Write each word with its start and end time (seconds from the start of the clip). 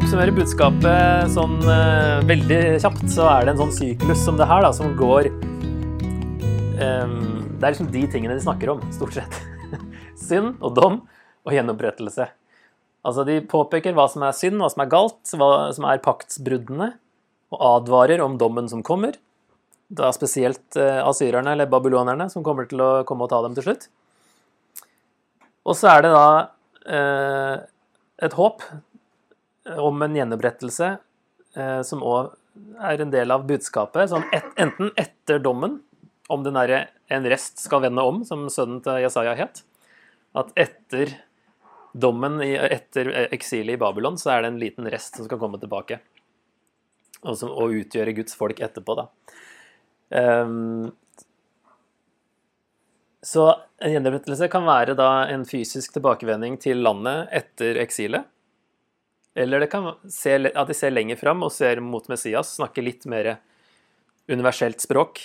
Oppsummere 0.00 0.32
budskapet 0.32 1.28
sånn 1.28 1.58
uh, 1.60 2.22
veldig 2.24 2.78
kjapt, 2.80 3.02
så 3.12 3.26
er 3.34 3.44
det 3.44 3.52
en 3.52 3.58
sånn 3.58 3.74
syklus 3.76 4.22
som 4.24 4.38
det 4.38 4.46
her, 4.48 4.64
da, 4.64 4.70
som 4.72 4.94
går 4.96 5.28
um, 6.80 7.12
Det 7.60 7.60
er 7.60 7.74
liksom 7.74 7.90
de 7.92 8.06
tingene 8.08 8.38
de 8.38 8.40
snakker 8.40 8.72
om, 8.72 8.80
stort 8.96 9.18
sett. 9.18 9.36
Synd 10.24 10.56
og 10.64 10.72
dom 10.78 10.96
og 11.44 11.52
gjenopprettelse. 11.52 12.30
Altså 13.04 13.26
De 13.28 13.36
påpeker 13.44 13.92
hva 13.92 14.08
som 14.08 14.24
er 14.24 14.40
synd, 14.40 14.56
hva 14.64 14.72
som 14.72 14.86
er 14.86 14.90
galt, 14.96 15.20
hva 15.36 15.52
som 15.76 15.84
er 15.92 16.00
paktsbruddene, 16.08 16.94
og 17.52 17.68
advarer 17.74 18.24
om 18.24 18.40
dommen 18.40 18.72
som 18.72 18.80
kommer. 18.80 19.20
Da 19.92 20.14
spesielt 20.16 20.80
uh, 20.80 21.04
asyrerne, 21.04 21.52
eller 21.52 21.68
babylonerne, 21.68 22.32
som 22.32 22.46
kommer 22.46 22.72
til 22.72 22.80
å 22.80 22.92
komme 23.04 23.28
og 23.28 23.34
ta 23.36 23.44
dem 23.44 23.52
til 23.60 23.68
slutt. 23.68 23.90
Og 25.68 25.76
så 25.76 25.92
er 25.92 26.08
det 26.08 26.16
da 26.16 26.28
uh, 26.88 27.56
et 28.24 28.40
håp 28.40 28.64
om 29.78 30.02
en 30.02 30.16
gjenopprettelse 30.16 30.90
eh, 31.56 31.80
som 31.86 32.02
òg 32.06 32.32
er 32.80 33.02
en 33.02 33.12
del 33.12 33.30
av 33.30 33.46
budskapet. 33.48 34.10
Sånn 34.10 34.26
et, 34.34 34.46
enten 34.60 34.92
etter 35.00 35.40
dommen, 35.42 35.80
om 36.30 36.44
den 36.44 36.54
derre 36.54 36.88
'en 37.10 37.26
rest 37.26 37.58
skal 37.58 37.82
vende 37.82 38.02
om', 38.02 38.24
som 38.24 38.46
sønnen 38.48 38.82
til 38.82 39.02
Jesaja 39.02 39.34
het. 39.34 39.62
At 40.34 40.52
etter 40.54 41.16
dommen, 41.92 42.40
etter 42.40 43.10
eksilet 43.34 43.74
i 43.74 43.76
Babylon, 43.76 44.18
så 44.18 44.30
er 44.30 44.42
det 44.42 44.48
en 44.52 44.60
liten 44.60 44.86
rest 44.86 45.16
som 45.16 45.26
skal 45.26 45.38
komme 45.38 45.58
tilbake. 45.58 45.98
Og, 47.22 47.36
som, 47.36 47.50
og 47.50 47.74
utgjøre 47.74 48.14
Guds 48.14 48.34
folk 48.34 48.60
etterpå, 48.60 48.94
da. 48.94 49.08
Um, 50.10 50.92
så 53.22 53.50
en 53.82 53.92
gjenopprettelse 53.92 54.48
kan 54.48 54.64
være 54.64 54.94
da 54.96 55.26
en 55.28 55.44
fysisk 55.44 55.92
tilbakevending 55.92 56.56
til 56.62 56.80
landet 56.80 57.28
etter 57.36 57.76
eksilet. 57.82 58.24
Eller 59.40 59.60
det 59.60 59.70
kan 59.72 59.94
se, 60.10 60.34
at 60.36 60.68
de 60.68 60.76
ser 60.76 60.92
lenger 60.92 61.16
fram 61.16 61.44
og 61.46 61.52
ser 61.54 61.80
mot 61.80 62.04
Messias, 62.12 62.56
snakker 62.58 62.84
litt 62.84 63.06
mer 63.08 63.38
universelt 64.28 64.82
språk. 64.84 65.20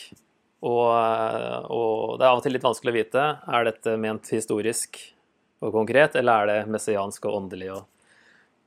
Og, 0.66 0.88
og, 0.88 2.16
det 2.18 2.24
er 2.24 2.30
av 2.30 2.40
og 2.40 2.46
til 2.46 2.56
litt 2.56 2.66
vanskelig 2.66 2.94
å 2.94 2.96
vite. 2.96 3.26
Er 3.58 3.68
dette 3.68 3.96
ment 4.02 4.30
historisk 4.32 5.02
og 5.64 5.74
konkret, 5.76 6.16
eller 6.20 6.46
er 6.46 6.52
det 6.52 6.72
messiansk 6.72 7.28
og 7.28 7.40
åndelig 7.42 7.74
og, 7.76 7.84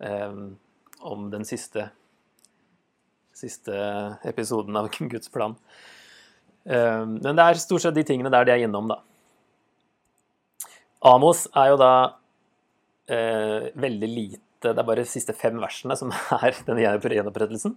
um, 0.05 0.42
om 1.08 1.28
den 1.32 1.46
siste, 1.48 1.88
siste 3.36 3.78
episoden 4.28 4.77
av 4.78 4.90
Guds 5.14 5.33
plan? 5.33 5.56
Um, 6.68 7.16
men 7.22 7.38
det 7.38 7.44
er 7.44 7.62
stort 7.62 7.86
sett 7.86 7.96
de 7.96 8.05
tingene 8.05 8.33
der 8.34 8.44
de 8.44 8.52
er 8.52 8.66
innom, 8.66 8.90
da. 8.92 9.00
Amos 11.08 11.46
er 11.56 11.70
jo 11.70 11.77
da 11.78 11.92
eh, 13.06 13.68
veldig 13.78 14.08
lite 14.10 14.47
Det 14.62 14.73
er 14.75 14.87
bare 14.87 15.05
de 15.05 15.11
siste 15.11 15.34
fem 15.37 15.59
versene 15.62 15.97
som 15.98 16.12
er 16.41 16.56
den 16.67 16.81
gjenopprettelsen. 16.83 17.77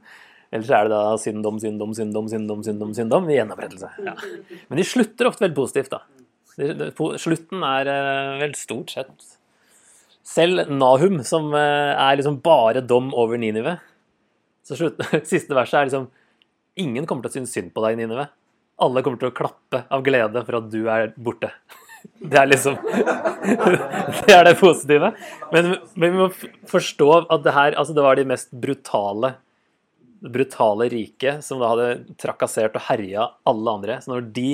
Ellers 0.52 0.72
er 0.76 0.88
det 0.88 0.92
da 0.92 1.18
syndom, 1.20 1.60
syndom, 1.64 1.94
syndom, 1.96 2.26
syndom, 2.28 2.64
syndom, 2.66 2.90
syndom 2.96 3.30
gjenopprettelse. 3.32 3.92
Ja. 4.04 4.18
Men 4.68 4.82
de 4.82 4.88
slutter 4.88 5.30
ofte 5.30 5.46
veldig 5.46 5.56
positivt, 5.56 5.94
da. 5.94 6.02
Slutten 7.22 7.64
er 7.64 7.88
eh, 7.88 8.42
vel 8.42 8.52
stort 8.60 8.92
sett 8.92 9.24
Selv 10.28 10.68
Nahum, 10.68 11.22
som 11.24 11.48
eh, 11.56 11.94
er 11.96 12.18
liksom 12.20 12.42
bare 12.44 12.84
dom 12.84 13.08
over 13.16 13.40
Ninive 13.40 13.78
Så 14.68 14.76
slutten, 14.76 15.24
siste 15.32 15.56
verset 15.56 15.80
er 15.80 15.88
liksom 15.88 16.10
Ingen 16.84 17.08
kommer 17.08 17.24
til 17.24 17.32
å 17.32 17.38
synes 17.40 17.56
synd 17.56 17.72
på 17.76 17.84
deg, 17.84 17.98
Ninive. 18.00 18.28
Alle 18.84 19.02
kommer 19.04 19.20
til 19.20 19.32
å 19.32 19.36
klappe 19.36 19.84
av 19.92 20.04
glede 20.04 20.44
for 20.48 20.60
at 20.60 20.70
du 20.72 20.80
er 20.92 21.10
borte. 21.20 21.50
Det 22.22 22.38
er 22.40 22.50
liksom 22.50 22.78
Det 24.26 24.34
er 24.34 24.46
det 24.48 24.58
positive. 24.60 25.14
Men, 25.54 25.72
men 25.96 26.12
vi 26.12 26.18
må 26.18 26.28
forstå 26.70 27.10
at 27.24 27.46
det 27.46 27.56
her 27.56 27.78
altså 27.78 27.96
det 27.98 28.06
var 28.06 28.20
de 28.20 28.28
mest 28.34 28.52
brutale 28.54 29.36
brutale 30.22 30.86
rike 30.92 31.40
som 31.42 31.62
da 31.62 31.72
hadde 31.72 32.16
trakassert 32.22 32.76
og 32.78 32.86
herja 32.86 33.26
alle 33.50 33.74
andre. 33.74 33.98
Så 34.04 34.14
når 34.14 34.28
de 34.36 34.50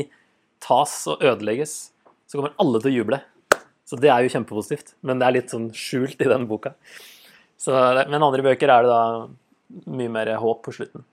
tas 0.64 0.94
og 1.12 1.24
ødelegges, 1.24 1.74
så 2.28 2.40
kommer 2.40 2.56
alle 2.62 2.80
til 2.82 2.94
å 2.94 2.96
juble. 3.02 3.20
Så 3.88 4.00
det 4.00 4.12
er 4.12 4.24
jo 4.24 4.32
kjempepositivt. 4.32 4.96
Men 5.04 5.20
det 5.20 5.28
er 5.28 5.36
litt 5.36 5.54
sånn 5.54 5.70
skjult 5.76 6.24
i 6.24 6.30
den 6.30 6.48
boka. 6.48 6.74
Så, 7.60 7.74
men 8.08 8.24
andre 8.24 8.46
bøker 8.46 8.72
er 8.72 8.86
det 8.86 8.94
da 8.94 9.92
mye 9.92 10.12
mer 10.14 10.32
håp 10.40 10.64
på 10.66 10.74
slutten. 10.76 11.04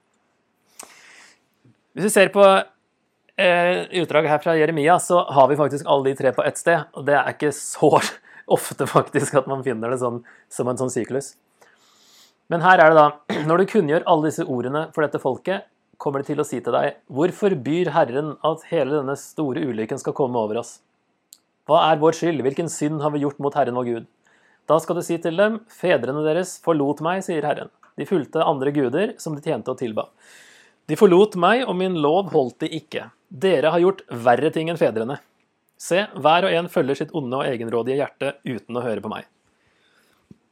Hvis 1.95 2.09
vi 2.09 2.11
ser 2.11 2.31
på 2.33 2.43
eh, 3.37 3.85
utdrag 4.01 4.27
her 4.29 4.41
fra 4.43 4.55
Jeremia, 4.57 4.99
så 4.99 5.23
har 5.31 5.47
vi 5.47 5.57
faktisk 5.59 5.85
alle 5.87 6.09
de 6.09 6.15
tre 6.15 6.31
på 6.35 6.43
ett 6.43 6.57
sted. 6.57 6.87
Og 6.93 7.05
det 7.07 7.17
er 7.19 7.33
ikke 7.33 7.51
så 7.55 7.91
ofte 8.57 8.87
faktisk 8.89 9.35
at 9.41 9.49
man 9.51 9.63
finner 9.65 9.93
det 9.93 10.01
sånn, 10.03 10.23
som 10.49 10.69
en 10.69 10.79
sånn 10.79 10.93
syklus. 10.93 11.35
Men 12.51 12.61
her 12.61 12.81
er 12.81 12.93
det 12.93 12.99
da 12.99 13.07
Når 13.49 13.61
du 13.61 13.71
kunngjør 13.71 14.03
alle 14.05 14.29
disse 14.29 14.45
ordene 14.45 14.87
for 14.93 15.05
dette 15.05 15.21
folket, 15.21 15.65
kommer 15.97 16.21
de 16.21 16.29
til 16.29 16.41
å 16.43 16.45
si 16.45 16.59
til 16.61 16.75
deg 16.75 16.97
Hvorfor 17.07 17.55
byr 17.65 17.89
Herren 17.95 18.35
at 18.45 18.67
hele 18.69 18.97
denne 18.97 19.15
store 19.17 19.63
ulykken 19.65 20.01
skal 20.01 20.13
komme 20.17 20.37
over 20.41 20.59
oss? 20.61 20.77
Hva 21.65 21.79
er 21.87 22.01
vår 22.01 22.13
skyld? 22.13 22.43
Hvilken 22.45 22.69
synd 22.69 23.01
har 23.01 23.15
vi 23.15 23.23
gjort 23.23 23.39
mot 23.41 23.55
Herren 23.57 23.77
vår 23.79 23.87
Gud? 23.89 24.09
Da 24.69 24.77
skal 24.81 24.97
du 24.97 25.03
si 25.05 25.17
til 25.21 25.37
dem, 25.37 25.59
fedrene 25.69 26.21
deres 26.25 26.55
forlot 26.61 27.01
meg, 27.05 27.23
sier 27.25 27.45
Herren. 27.45 27.71
De 27.97 28.05
fulgte 28.09 28.43
andre 28.45 28.73
guder 28.75 29.13
som 29.21 29.37
de 29.37 29.41
tjente 29.41 29.71
og 29.71 29.79
tilba. 29.79 30.07
De 30.89 30.97
forlot 30.97 31.37
meg, 31.41 31.63
og 31.65 31.77
min 31.79 31.97
lov 32.01 32.29
holdt 32.33 32.59
de 32.65 32.69
ikke. 32.77 33.07
Dere 33.35 33.67
har 33.73 33.81
gjort 33.83 34.03
verre 34.07 34.49
ting 34.55 34.69
enn 34.71 34.79
fedrene. 34.79 35.17
Se, 35.75 36.05
hver 36.15 36.45
og 36.47 36.53
en 36.55 36.69
følger 36.71 37.01
sitt 37.01 37.15
onde 37.17 37.41
og 37.41 37.49
egenrådige 37.49 37.97
hjerte 37.99 38.29
uten 38.47 38.77
å 38.79 38.83
høre 38.85 39.03
på 39.03 39.11
meg. 39.11 39.25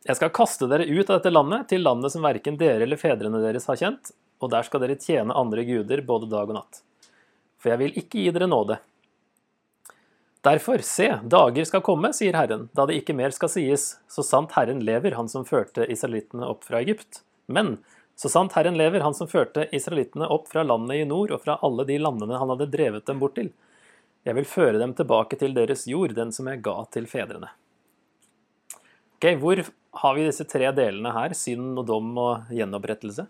Jeg 0.04 0.20
skal 0.20 0.34
kaste 0.36 0.68
dere 0.68 0.84
ut 0.84 1.08
av 1.08 1.22
dette 1.22 1.32
landet, 1.32 1.70
til 1.72 1.86
landet 1.86 2.12
som 2.12 2.26
verken 2.26 2.58
dere 2.60 2.84
eller 2.84 3.00
fedrene 3.00 3.40
deres 3.40 3.70
har 3.72 3.80
kjent, 3.80 4.12
og 4.44 4.52
der 4.52 4.68
skal 4.68 4.84
dere 4.84 5.00
tjene 5.00 5.36
andre 5.40 5.64
guder 5.64 6.04
både 6.04 6.28
dag 6.34 6.52
og 6.52 6.58
natt. 6.58 6.82
For 7.56 7.72
jeg 7.72 7.80
vil 7.86 8.02
ikke 8.04 8.26
gi 8.26 8.34
dere 8.36 8.52
nåde. 8.52 8.82
Derfor, 10.44 10.84
se, 10.84 11.08
dager 11.24 11.70
skal 11.70 11.86
komme, 11.88 12.12
sier 12.12 12.36
Herren, 12.36 12.68
da 12.76 12.84
det 12.90 12.98
ikke 13.00 13.16
mer 13.16 13.32
skal 13.32 13.48
sies, 13.54 13.94
så 14.12 14.28
sant 14.28 14.58
Herren 14.58 14.84
lever, 14.84 15.16
han 15.16 15.32
som 15.32 15.48
førte 15.48 15.88
israelittene 15.88 16.50
opp 16.52 16.68
fra 16.68 16.84
Egypt. 16.84 17.22
Men 17.48 17.78
så 18.16 18.30
sant 18.30 18.54
Herren 18.54 18.78
lever, 18.78 19.02
han 19.02 19.16
som 19.18 19.28
førte 19.28 19.66
israelittene 19.74 20.30
opp 20.32 20.48
fra 20.52 20.64
landet 20.64 21.02
i 21.02 21.06
nord 21.10 21.34
og 21.34 21.42
fra 21.44 21.58
alle 21.66 21.86
de 21.90 21.98
landene 22.02 22.38
han 22.40 22.52
hadde 22.54 22.70
drevet 22.72 23.08
dem 23.10 23.22
bort 23.22 23.36
til. 23.40 23.50
Jeg 24.24 24.38
vil 24.38 24.48
føre 24.48 24.80
dem 24.80 24.94
tilbake 24.96 25.40
til 25.40 25.56
deres 25.56 25.88
jord, 25.90 26.14
den 26.16 26.32
som 26.32 26.48
jeg 26.48 26.62
ga 26.64 26.78
til 26.94 27.10
fedrene. 27.10 27.50
Ok, 29.18 29.34
Hvor 29.40 29.64
har 30.04 30.16
vi 30.16 30.28
disse 30.28 30.46
tre 30.48 30.70
delene 30.76 31.12
her, 31.16 31.34
synd 31.38 31.80
og 31.80 31.88
dom 31.88 32.14
og 32.20 32.54
gjenopprettelse? 32.54 33.26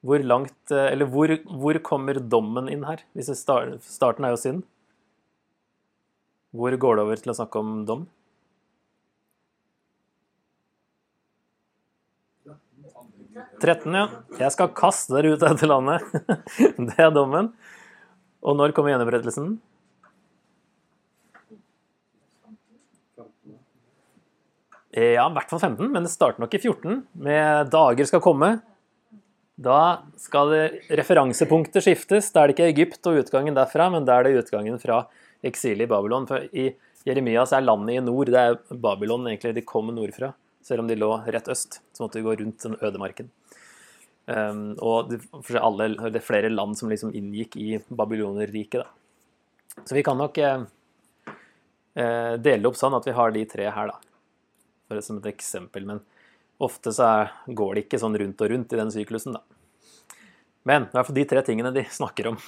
Hvor 0.00 0.22
langt, 0.24 0.72
eller 0.72 1.08
hvor, 1.12 1.32
hvor 1.44 1.78
kommer 1.84 2.20
dommen 2.20 2.70
inn 2.72 2.86
her? 2.88 3.02
Hvis 3.12 3.32
starten 3.36 4.24
er 4.24 4.32
jo 4.32 4.40
synd. 4.40 4.62
Hvor 6.56 6.72
går 6.72 6.96
det 6.96 7.04
over 7.04 7.20
til 7.20 7.32
å 7.32 7.36
snakke 7.36 7.60
om 7.60 7.84
dom? 7.86 8.06
13, 13.60 13.94
ja. 13.94 14.06
Jeg 14.40 14.54
skal 14.54 14.72
kaste 14.76 15.14
dere 15.14 15.34
ut 15.34 15.42
av 15.44 15.54
dette 15.54 15.68
landet. 15.68 16.04
Det 16.88 16.96
er 16.98 17.12
dommen. 17.14 17.52
Og 18.40 18.56
når 18.56 18.72
kommer 18.76 18.94
gjenopprettelsen? 18.94 19.58
Ja, 24.90 25.28
i 25.28 25.34
hvert 25.36 25.52
fall 25.52 25.60
15, 25.62 25.86
men 25.86 26.02
det 26.02 26.10
starter 26.10 26.42
nok 26.42 26.54
i 26.56 26.58
14, 26.58 27.02
med 27.14 27.70
'dager 27.70 28.08
skal 28.10 28.22
komme'. 28.24 28.58
Da 29.60 30.02
skal 30.16 30.54
referansepunkter 30.88 31.84
skiftes. 31.84 32.32
Da 32.32 32.42
er 32.42 32.50
det 32.50 32.56
ikke 32.56 32.70
Egypt 32.72 33.06
og 33.06 33.20
utgangen 33.20 33.54
derfra, 33.54 33.90
men 33.92 34.06
da 34.08 34.16
er 34.16 34.24
det 34.24 34.40
utgangen 34.40 34.80
fra 34.80 35.04
eksilet 35.44 35.84
i 35.84 35.90
Babylon. 35.90 36.26
For 36.26 36.48
i 36.50 36.72
Jeremias 37.04 37.52
er 37.52 37.66
landet 37.66 37.98
i 37.98 38.04
nord. 38.04 38.32
Det 38.32 38.40
er 38.40 38.56
Babylon 38.72 39.28
egentlig 39.28 39.54
de 39.54 39.66
kom 39.68 39.92
nordfra. 39.94 40.32
Selv 40.64 40.82
om 40.82 40.88
de 40.88 40.96
lå 40.96 41.12
rett 41.28 41.48
øst, 41.48 41.80
så 41.92 42.02
måtte 42.02 42.18
de 42.18 42.24
gå 42.24 42.34
rundt 42.40 42.64
den 42.64 42.76
ødemarken. 42.80 43.28
Um, 44.30 44.76
og 44.78 45.08
det, 45.10 45.24
alle, 45.58 45.88
det 46.06 46.20
er 46.20 46.22
flere 46.22 46.52
land 46.52 46.76
som 46.78 46.90
liksom 46.92 47.10
inngikk 47.18 47.56
i 47.58 47.80
babylonerriket. 47.88 48.86
Så 49.84 49.96
vi 49.96 50.04
kan 50.06 50.18
nok 50.20 50.38
eh, 50.38 50.62
eh, 51.98 52.34
dele 52.42 52.68
opp 52.68 52.76
sånn 52.78 52.94
at 52.94 53.06
vi 53.08 53.12
har 53.16 53.32
de 53.34 53.44
tre 53.48 53.70
her, 53.70 53.86
da. 53.90 53.96
For 54.90 55.00
som 55.04 55.18
et 55.20 55.30
eksempel. 55.32 55.82
Men 55.88 55.98
ofte 56.62 56.92
så 56.94 57.02
er, 57.06 57.32
går 57.46 57.74
det 57.74 57.80
ikke 57.86 58.02
sånn 58.02 58.18
rundt 58.20 58.42
og 58.44 58.48
rundt 58.52 58.74
i 58.74 58.80
den 58.80 58.92
syklusen, 58.94 59.32
da. 59.38 59.42
Men 60.68 60.80
det 60.90 60.98
er 61.00 61.08
for 61.08 61.16
de 61.16 61.24
tre 61.26 61.40
tingene 61.46 61.74
de 61.74 61.84
snakker 61.90 62.24
om. 62.32 62.38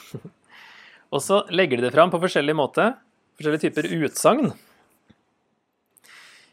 og 1.14 1.20
så 1.24 1.36
legger 1.50 1.76
de 1.80 1.84
det 1.86 1.94
fram 1.94 2.10
på 2.12 2.22
forskjellig 2.22 2.54
måte. 2.58 2.84
Forskjellige 3.38 3.64
typer 3.66 3.84
utsagn. 4.02 4.46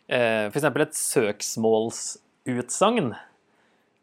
Eh, 0.09 0.45
F.eks. 0.49 0.65
et 0.65 1.01
søksmålsutsagn 1.03 3.07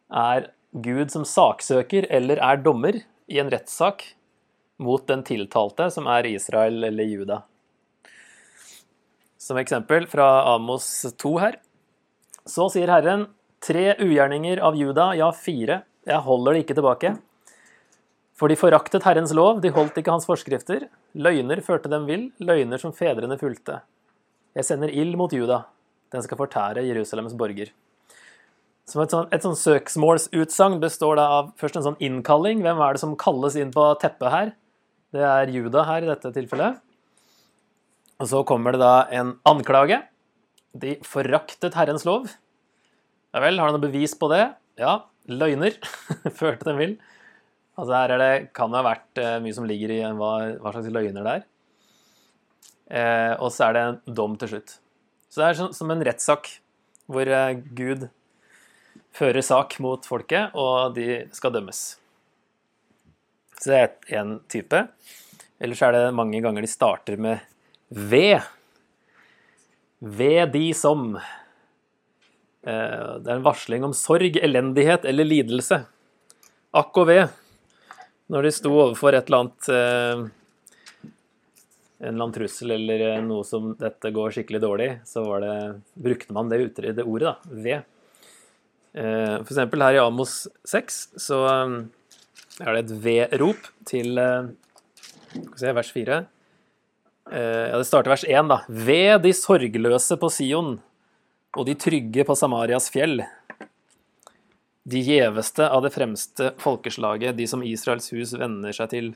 er 0.06 0.40
Gud 0.76 1.12
som 1.12 1.25
saksøker 1.25 2.08
eller 2.12 2.40
er 2.44 2.61
dommer 2.61 3.00
i 3.26 3.40
en 3.40 3.50
rettssak 3.52 4.05
mot 4.82 5.06
den 5.08 5.23
tiltalte, 5.25 5.88
som 5.90 6.08
er 6.11 6.28
Israel 6.28 6.84
eller 6.84 7.08
Juda. 7.08 7.38
Som 9.40 9.56
eksempel 9.61 10.05
fra 10.11 10.26
Amos 10.55 10.88
2 11.17 11.32
her. 11.40 11.56
Så 12.46 12.69
sier 12.75 12.93
Herren, 12.93 13.28
Tre 13.67 13.96
ugjerninger 13.99 14.61
av 14.62 14.76
Juda, 14.76 15.08
ja, 15.17 15.31
fire. 15.32 15.81
Jeg 16.06 16.23
holder 16.23 16.55
det 16.55 16.61
ikke 16.62 16.76
tilbake. 16.76 17.14
For 18.37 18.52
de 18.52 18.58
foraktet 18.61 19.06
Herrens 19.08 19.32
lov, 19.34 19.62
de 19.64 19.72
holdt 19.75 19.96
ikke 19.96 20.12
hans 20.12 20.29
forskrifter. 20.29 20.84
Løgner 21.17 21.62
førte 21.64 21.90
dem 21.90 22.05
vill, 22.06 22.29
løgner 22.38 22.79
som 22.79 22.93
fedrene 22.94 23.38
fulgte. 23.40 23.81
Jeg 24.55 24.69
sender 24.69 24.93
ild 24.93 25.17
mot 25.19 25.32
Juda, 25.32 25.64
den 26.12 26.22
skal 26.22 26.38
fortære 26.38 26.84
Jerusalems 26.87 27.34
borger. 27.34 27.72
Så 28.86 29.00
et 29.02 29.10
sånn, 29.10 29.26
et 29.34 29.42
sånn 29.42 29.56
søksmålsutsagn 29.58 30.78
består 30.82 31.18
da 31.18 31.26
av 31.40 31.48
først 31.58 31.80
en 31.80 31.86
sånn 31.88 32.02
innkalling. 32.06 32.60
Hvem 32.62 32.82
er 32.84 32.94
det 32.94 33.02
som 33.02 33.16
kalles 33.18 33.56
inn 33.58 33.72
på 33.74 33.86
teppet 34.02 34.30
her? 34.30 34.52
Det 35.14 35.24
er 35.26 35.50
Juda 35.50 35.82
her 35.88 36.06
i 36.06 36.10
dette 36.10 36.30
tilfellet. 36.36 36.78
Og 38.22 38.30
så 38.30 38.44
kommer 38.48 38.76
det 38.76 38.80
da 38.84 39.08
en 39.12 39.34
anklage. 39.48 39.98
De 40.76 40.94
foraktet 41.06 41.74
Herrens 41.76 42.06
lov. 42.06 42.30
Ja 43.34 43.42
vel, 43.42 43.58
har 43.58 43.72
du 43.72 43.76
noe 43.76 43.86
bevis 43.88 44.14
på 44.16 44.30
det? 44.30 44.44
Ja, 44.78 45.00
løgner 45.26 45.74
førte 46.38 46.70
dem 46.70 46.78
vill. 46.80 46.96
Altså 47.76 47.92
her 47.92 48.14
er 48.14 48.22
det, 48.22 48.32
kan 48.56 48.70
det 48.72 48.80
ha 48.80 48.86
vært 48.86 49.20
eh, 49.20 49.36
mye 49.44 49.56
som 49.56 49.66
ligger 49.68 49.92
i 49.92 50.00
hva, 50.16 50.32
hva 50.62 50.72
slags 50.72 50.92
løgner 50.94 51.26
det 51.26 51.34
er. 51.40 51.48
Eh, 52.86 53.32
og 53.42 53.50
så 53.52 53.66
er 53.66 53.76
det 53.76 53.82
en 53.82 53.98
dom 54.22 54.38
til 54.40 54.54
slutt. 54.54 54.78
Så 55.28 55.42
det 55.42 55.48
er 55.50 55.58
som, 55.58 55.74
som 55.74 55.90
en 55.92 56.04
rettssak 56.06 56.54
hvor 57.10 57.28
eh, 57.28 57.58
Gud 57.76 58.06
fører 59.16 59.44
sak 59.44 59.78
mot 59.82 60.04
folket, 60.06 60.52
og 60.54 60.94
de 60.96 61.24
skal 61.36 61.54
dømmes. 61.54 61.80
Så 63.56 63.72
det 63.72 63.78
er 63.80 64.20
én 64.20 64.36
type. 64.52 64.82
Ellers 65.62 65.82
er 65.82 65.96
det 65.96 66.04
mange 66.16 66.42
ganger 66.44 66.64
de 66.64 66.70
starter 66.70 67.16
med 67.20 67.40
ved. 67.88 68.44
Ved 69.98 70.52
de 70.52 70.66
som. 70.76 71.16
Eh, 71.16 73.12
det 73.22 73.30
er 73.30 73.38
en 73.38 73.46
varsling 73.46 73.86
om 73.86 73.96
sorg, 73.96 74.36
elendighet 74.36 75.08
eller 75.08 75.24
lidelse. 75.24 75.80
Akk 76.76 77.00
og 77.00 77.08
ved. 77.08 77.26
Når 78.28 78.44
de 78.44 78.52
sto 78.52 78.74
overfor 78.74 79.16
et 79.16 79.30
eller 79.30 79.46
annet 79.46 79.69
eh, 79.72 80.26
en 81.96 82.12
eller 82.12 82.26
annen 82.26 82.34
trussel 82.36 82.74
eller 82.76 83.04
eh, 83.06 83.20
noe 83.24 83.46
som 83.48 83.70
dette 83.80 84.12
går 84.12 84.34
skikkelig 84.36 84.60
dårlig, 84.60 84.88
så 85.08 85.24
det, 85.40 85.54
brukte 85.94 86.36
man 86.36 86.50
det, 86.52 86.66
det 86.76 87.06
ordet, 87.06 87.32
da, 87.32 87.54
ved. 87.64 87.95
Eh, 88.96 89.37
for 89.43 89.52
eksempel 89.52 89.84
her 89.84 89.98
i 89.98 90.00
Amos 90.00 90.46
6 90.64 91.00
så 91.20 91.43
eh, 91.50 91.75
er 92.64 92.78
det 92.78 92.84
et 92.87 92.94
V-rop 93.04 93.69
til 93.88 94.16
eh, 94.22 94.48
se, 95.52 95.72
vers 95.76 95.93
4. 95.93 96.25
Ja, 97.26 97.75
det 97.75 97.88
starter 97.88 98.12
vers 98.12 98.22
1, 98.22 98.46
da. 98.46 98.60
Ved 98.70 99.25
de 99.25 99.32
sorgløse 99.34 100.14
på 100.22 100.28
Sion 100.31 100.76
og 101.56 101.64
de 101.66 101.75
trygge 101.75 102.22
på 102.25 102.37
Samarias 102.38 102.87
fjell. 102.94 103.19
De 104.87 105.00
gjeveste 105.02 105.66
av 105.66 105.82
det 105.82 105.90
fremste 105.90 106.52
folkeslaget, 106.62 107.34
de 107.34 107.48
som 107.50 107.64
Israels 107.66 108.06
hus 108.14 108.37
venner 108.38 108.76
seg 108.76 108.93
til. 108.93 109.08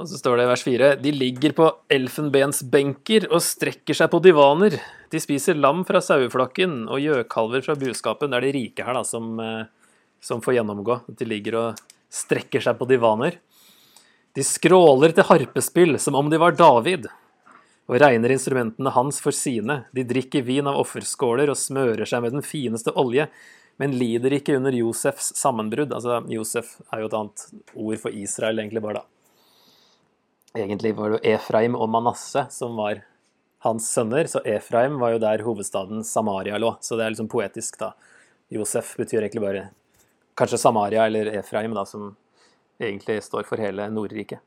Og 0.00 0.08
så 0.08 0.16
står 0.16 0.38
det 0.38 0.44
i 0.46 0.48
vers 0.48 0.62
4.: 0.64 0.86
De 1.04 1.10
ligger 1.12 1.52
på 1.52 1.66
elfenbensbenker 1.92 3.26
og 3.28 3.42
strekker 3.44 3.98
seg 3.98 4.08
på 4.08 4.22
divaner. 4.24 4.78
De 5.12 5.20
spiser 5.20 5.58
lam 5.60 5.82
fra 5.84 6.00
saueflokken 6.00 6.86
og 6.88 7.02
gjøkalver 7.04 7.66
fra 7.66 7.76
buskapen. 7.76 8.32
Det 8.32 8.38
er 8.38 8.46
de 8.46 8.54
rike 8.56 8.86
her 8.86 8.96
da, 8.96 9.02
som, 9.04 9.34
eh, 9.44 9.68
som 10.24 10.40
får 10.40 10.56
gjennomgå. 10.56 11.02
De 11.18 11.28
ligger 11.28 11.58
og 11.60 11.84
strekker 12.08 12.64
seg 12.64 12.78
på 12.80 12.88
divaner. 12.88 13.36
De 14.32 14.46
skråler 14.46 15.12
til 15.12 15.28
harpespill 15.28 15.98
som 16.00 16.16
om 16.16 16.30
de 16.30 16.40
var 16.40 16.56
David, 16.56 17.10
og 17.90 18.00
regner 18.00 18.32
instrumentene 18.32 18.94
hans 18.94 19.20
for 19.20 19.36
sine. 19.36 19.84
De 19.92 20.06
drikker 20.06 20.46
vin 20.46 20.66
av 20.70 20.80
offerskåler 20.80 21.50
og 21.50 21.58
smører 21.58 22.08
seg 22.08 22.22
med 22.22 22.38
den 22.38 22.46
fineste 22.46 22.94
olje, 22.96 23.28
men 23.76 23.98
lider 23.98 24.32
ikke 24.38 24.56
under 24.56 24.72
Josefs 24.72 25.34
sammenbrudd. 25.36 25.92
Altså, 25.92 26.22
Josef 26.30 26.78
er 26.88 27.02
jo 27.02 27.10
et 27.10 27.18
annet 27.20 27.48
ord 27.74 27.98
for 27.98 28.14
Israel, 28.14 28.62
egentlig 28.62 28.80
bare, 28.80 29.02
da. 29.02 29.19
Egentlig 30.56 30.94
var 30.98 31.12
det 31.12 31.20
jo 31.20 31.34
Efraim 31.36 31.76
og 31.78 31.88
Manasseh 31.92 32.48
som 32.50 32.74
var 32.78 33.04
hans 33.62 33.86
sønner, 33.92 34.26
så 34.26 34.40
Efraim 34.48 34.96
var 34.98 35.14
jo 35.14 35.20
der 35.22 35.44
hovedstaden 35.44 36.02
Samaria 36.06 36.58
lå. 36.58 36.72
Så 36.80 36.96
det 36.96 37.04
er 37.04 37.14
liksom 37.14 37.28
poetisk, 37.30 37.78
da. 37.78 37.92
Josef 38.50 38.96
betyr 38.98 39.20
egentlig 39.20 39.44
bare 39.44 39.66
kanskje 40.38 40.58
Samaria 40.58 41.04
eller 41.06 41.30
Efraim, 41.38 41.74
da, 41.76 41.84
som 41.86 42.14
egentlig 42.80 43.20
står 43.22 43.46
for 43.46 43.60
hele 43.62 43.86
Nordriket. 43.92 44.40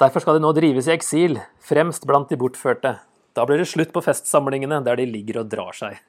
Derfor 0.00 0.24
skal 0.24 0.38
de 0.38 0.42
nå 0.42 0.50
drives 0.56 0.88
i 0.88 0.94
eksil, 0.96 1.38
fremst 1.62 2.06
blant 2.08 2.32
de 2.32 2.38
bortførte. 2.40 2.96
Da 3.36 3.44
blir 3.46 3.60
det 3.60 3.68
slutt 3.70 3.92
på 3.94 4.02
festsamlingene 4.02 4.80
der 4.82 4.98
de 4.98 5.06
ligger 5.06 5.42
og 5.42 5.52
drar 5.52 5.76
seg. 5.76 6.00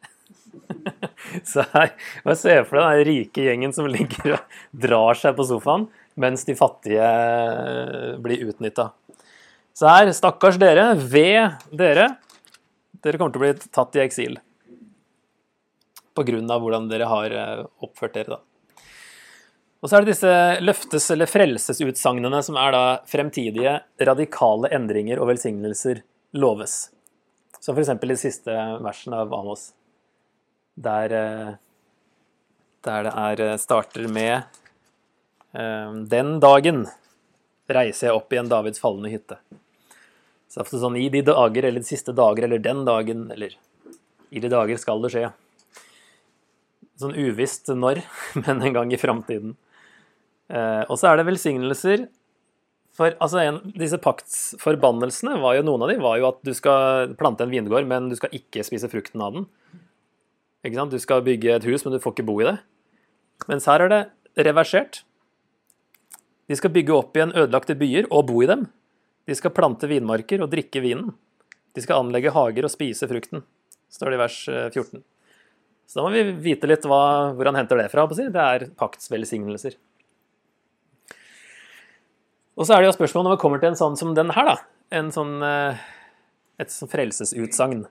så 1.51 1.65
her, 1.73 1.93
bare 2.23 2.39
Se 2.39 2.55
for 2.65 2.79
deg 2.79 3.03
den 3.03 3.07
rike 3.11 3.45
gjengen 3.45 3.75
som 3.75 3.89
ligger 3.89 4.39
og 4.39 4.57
drar 4.85 5.19
seg 5.19 5.37
på 5.37 5.45
sofaen, 5.51 5.85
mens 6.19 6.47
de 6.47 6.55
fattige 6.57 7.05
blir 8.23 8.47
utnytta. 8.49 8.89
Så 9.73 9.89
her, 9.89 10.11
stakkars 10.13 10.59
dere, 10.61 10.91
ved 10.95 11.63
dere, 11.73 12.11
dere 13.01 13.17
kommer 13.17 13.33
til 13.33 13.41
å 13.41 13.45
bli 13.47 13.71
tatt 13.73 13.97
i 13.97 14.03
eksil. 14.03 14.37
På 16.13 16.25
grunn 16.27 16.51
av 16.53 16.61
hvordan 16.61 16.85
dere 16.91 17.07
har 17.09 17.33
eh, 17.33 17.63
oppført 17.81 18.13
dere, 18.19 18.37
da. 18.37 18.89
Og 19.83 19.89
så 19.89 19.97
er 19.97 20.05
det 20.05 20.13
disse 20.13 20.33
løftes- 20.63 21.09
eller 21.11 21.27
frelsesutsagnene 21.27 22.39
som 22.45 22.55
er 22.61 22.71
da 22.71 22.83
fremtidige 23.09 23.73
radikale 24.07 24.69
endringer 24.77 25.19
og 25.19 25.33
velsignelser 25.33 26.03
loves. 26.39 26.77
Som 27.59 27.75
f.eks. 27.75 27.91
i 27.97 28.19
siste 28.21 28.53
versen 28.85 29.17
av 29.17 29.33
Amos, 29.35 29.71
der, 30.77 31.17
eh, 31.17 31.53
der 32.85 33.09
det 33.09 33.15
er, 33.25 33.47
eh, 33.49 33.61
starter 33.61 34.07
med 34.07 34.59
Den 35.53 36.39
dagen 36.41 36.87
reiser 37.71 38.09
jeg 38.09 38.17
opp 38.17 38.33
i 38.33 38.39
en 38.41 38.49
Davids 38.51 38.81
falne 38.81 39.11
hytte. 39.11 39.37
Så 40.51 40.61
ofte 40.61 40.79
sånn 40.81 40.97
i 40.99 41.07
de 41.13 41.23
dager, 41.25 41.65
eller 41.65 41.81
de 41.81 41.87
siste 41.87 42.13
dager, 42.15 42.45
eller 42.45 42.61
den 42.61 42.83
dagen, 42.85 43.29
eller 43.33 43.55
i 44.33 44.41
de 44.41 44.51
dager 44.51 44.79
skal 44.81 45.01
det 45.03 45.13
skje. 45.13 45.29
Sånn 47.01 47.15
uvisst 47.17 47.71
når, 47.73 48.03
men 48.43 48.61
en 48.61 48.75
gang 48.75 48.93
i 48.93 48.99
framtiden. 49.01 49.55
Eh, 50.53 50.83
og 50.85 50.99
så 50.99 51.09
er 51.09 51.19
det 51.19 51.29
velsignelser. 51.31 52.05
For 52.93 53.15
altså, 53.17 53.39
en, 53.41 53.57
disse 53.79 53.97
paktsforbannelsene, 54.01 55.39
var 55.41 55.57
jo, 55.57 55.65
noen 55.65 55.85
av 55.85 55.89
de 55.89 55.97
var 56.03 56.19
jo 56.21 56.29
at 56.29 56.43
du 56.45 56.53
skal 56.53 57.15
plante 57.17 57.45
en 57.45 57.53
vingård, 57.53 57.87
men 57.89 58.11
du 58.11 58.17
skal 58.19 58.35
ikke 58.37 58.65
spise 58.67 58.91
frukten 58.91 59.23
av 59.25 59.39
den. 59.39 59.47
Ikke 60.63 60.77
sant? 60.77 60.93
Du 60.93 61.01
skal 61.01 61.25
bygge 61.25 61.57
et 61.57 61.65
hus, 61.67 61.81
men 61.83 61.95
du 61.95 62.03
får 62.03 62.13
ikke 62.13 62.27
bo 62.27 62.37
i 62.43 62.47
det. 62.51 62.59
Mens 63.49 63.65
her 63.67 63.81
er 63.83 63.91
det 63.91 64.03
reversert. 64.45 65.01
De 66.49 66.57
skal 66.59 66.73
bygge 66.75 66.95
opp 66.95 67.17
igjen 67.17 67.33
ødelagte 67.35 67.75
byer 67.79 68.09
og 68.11 68.27
bo 68.29 68.41
i 68.43 68.49
dem. 68.49 68.67
De 69.27 69.35
skal 69.37 69.53
plante 69.55 69.87
vinmarker 69.87 70.43
og 70.43 70.51
drikke 70.51 70.83
vinen. 70.83 71.13
De 71.73 71.81
skal 71.81 72.03
anlegge 72.03 72.33
hager 72.35 72.67
og 72.67 72.73
spise 72.73 73.07
frukten, 73.09 73.41
står 73.93 74.11
det 74.11 74.17
i 74.17 74.21
vers 74.21 74.37
14. 74.75 74.99
Eh, 74.99 75.05
så 75.87 75.99
da 75.99 76.05
må 76.05 76.13
vi 76.13 76.35
vite 76.51 76.69
litt 76.69 76.85
hva, 76.89 77.33
hvor 77.35 77.49
han 77.49 77.57
henter 77.57 77.79
det 77.79 77.89
fra. 77.91 78.05
Det 78.09 78.29
er 78.43 78.67
paktsvelsignelser. 78.79 79.75
Og 82.53 82.67
så 82.67 82.75
er 82.75 82.83
det 82.83 82.91
jo 82.91 82.95
spørsmålet 82.99 83.27
når 83.27 83.35
vi 83.35 83.41
kommer 83.41 83.61
til 83.61 83.71
en 83.71 83.79
sånn 83.79 83.97
som 83.97 84.13
den 84.17 84.31
her, 84.35 84.51
da. 84.51 84.55
En 84.93 85.09
sånn, 85.13 85.35
eh, 85.45 85.81
et 86.61 86.73
sånn 86.73 86.91
frelsesutsagn. 86.91 87.85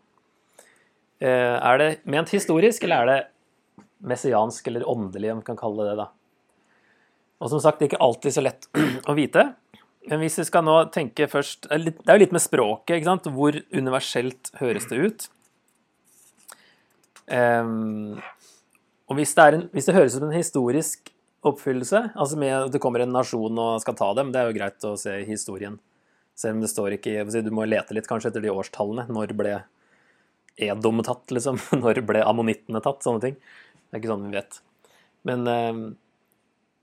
Eh, 1.22 1.56
er 1.58 1.78
det 1.78 1.90
ment 2.06 2.30
historisk, 2.30 2.84
eller 2.86 3.02
er 3.02 3.10
det 3.10 3.86
messiansk 4.12 4.66
eller 4.70 4.86
åndelig, 4.88 5.32
om 5.32 5.42
vi 5.42 5.48
kan 5.50 5.58
kalle 5.58 5.86
det 5.86 5.96
det? 5.96 6.04
da? 6.04 6.10
Og 7.42 7.50
som 7.50 7.62
sagt, 7.62 7.80
det 7.80 7.88
er 7.88 7.92
ikke 7.92 8.04
alltid 8.06 8.36
så 8.36 8.44
lett 8.44 8.68
å 9.10 9.16
vite. 9.18 9.48
Men 10.10 10.22
hvis 10.22 10.38
vi 10.40 10.46
skal 10.48 10.64
nå 10.66 10.74
tenke 10.90 11.28
først 11.30 11.68
Det 11.70 11.92
er 12.08 12.16
jo 12.16 12.22
litt 12.24 12.34
med 12.34 12.42
språket. 12.42 12.96
ikke 12.96 13.10
sant? 13.10 13.30
Hvor 13.34 13.58
universelt 13.70 14.50
høres 14.58 14.88
det 14.90 14.98
ut? 14.98 15.28
Um, 17.32 18.18
og 19.08 19.18
hvis 19.18 19.34
det, 19.38 19.44
en, 19.54 19.64
hvis 19.72 19.86
det, 19.88 19.94
høres 19.94 20.16
ut 20.16 20.20
som 20.20 20.28
en 20.28 20.36
historisk 20.36 21.12
oppfyllelse, 21.46 22.00
altså 22.18 22.38
med 22.38 22.52
at 22.54 22.74
det 22.74 22.80
kommer 22.82 23.02
en 23.02 23.14
nasjon 23.14 23.58
og 23.58 23.80
skal 23.82 23.96
ta 23.98 24.10
dem, 24.18 24.32
det 24.34 24.40
er 24.40 24.50
jo 24.50 24.56
greit 24.56 24.86
å 24.86 24.96
se 25.00 25.14
i 25.20 25.28
historien. 25.28 25.78
Selv 26.38 26.56
om 26.56 26.62
det 26.64 26.70
står 26.72 26.96
ikke 26.96 27.24
Du 27.44 27.50
må 27.54 27.66
lete 27.68 27.94
litt 27.94 28.08
kanskje 28.08 28.30
etter 28.32 28.44
de 28.44 28.52
årstallene. 28.52 29.06
Når 29.12 29.34
ble 29.38 29.56
Edom 30.60 31.02
tatt, 31.06 31.30
liksom? 31.32 31.60
Når 31.82 32.02
ble 32.08 32.24
ammonittene 32.26 32.82
tatt? 32.84 33.04
Sånne 33.04 33.22
ting. 33.24 33.38
Det 33.38 33.96
er 33.96 34.02
ikke 34.02 34.12
sånn 34.12 34.28
vi 34.28 34.36
vet. 34.36 34.62
Men, 35.28 35.46
um, 35.46 35.82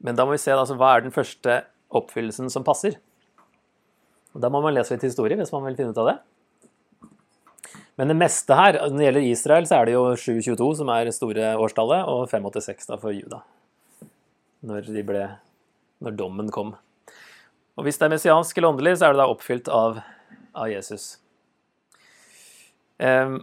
men 0.03 0.15
da 0.15 0.25
må 0.25 0.35
vi 0.35 0.41
se 0.41 0.53
altså, 0.55 0.77
hva 0.79 0.95
er 0.95 1.05
den 1.05 1.15
første 1.15 1.61
oppfyllelsen 1.95 2.51
som 2.53 2.65
passer. 2.67 2.99
Og 4.35 4.41
Da 4.43 4.51
må 4.53 4.61
man 4.61 4.75
lese 4.75 4.93
litt 4.93 5.07
historie 5.07 5.37
hvis 5.39 5.51
man 5.55 5.65
vil 5.65 5.77
finne 5.79 5.93
ut 5.95 6.01
av 6.01 6.11
det. 6.11 6.17
Men 7.99 8.13
det 8.13 8.15
meste 8.15 8.55
her, 8.55 8.77
når 8.87 8.95
det 8.95 9.07
gjelder 9.07 9.25
Israel, 9.27 9.65
så 9.67 9.79
er 9.79 9.89
det 9.89 9.95
jo 9.97 10.03
722 10.15 10.69
som 10.79 10.91
er 10.93 11.09
store 11.11 11.49
årstallet, 11.59 12.07
og 12.07 12.29
586 12.31 12.87
da 12.87 12.97
for 13.01 13.11
Juda. 13.11 13.41
Når, 14.63 14.87
de 14.87 15.03
ble, 15.03 15.25
når 16.05 16.15
dommen 16.15 16.47
kom. 16.53 16.77
Og 17.75 17.83
hvis 17.83 17.99
det 17.99 18.07
er 18.07 18.13
messiansk 18.13 18.55
eller 18.55 18.71
åndelig, 18.71 18.97
så 18.99 19.09
er 19.09 19.15
det 19.15 19.19
da 19.19 19.27
oppfylt 19.33 19.67
av, 19.71 19.99
av 20.55 20.71
Jesus. 20.71 21.17
Um, 22.99 23.41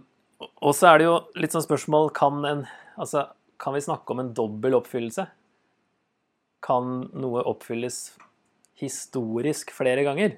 Og 0.60 0.74
så 0.76 0.90
er 0.90 1.00
det 1.00 1.06
jo 1.06 1.16
litt 1.40 1.54
sånn 1.54 1.64
spørsmål 1.64 2.10
kan, 2.16 2.42
en, 2.44 2.64
altså, 3.00 3.26
kan 3.60 3.76
vi 3.76 3.84
snakke 3.84 4.12
om 4.12 4.20
en 4.20 4.34
dobbel 4.36 4.76
oppfyllelse? 4.76 5.24
Kan 6.66 7.06
noe 7.14 7.44
oppfylles 7.46 8.16
historisk 8.80 9.70
flere 9.74 10.02
ganger? 10.06 10.36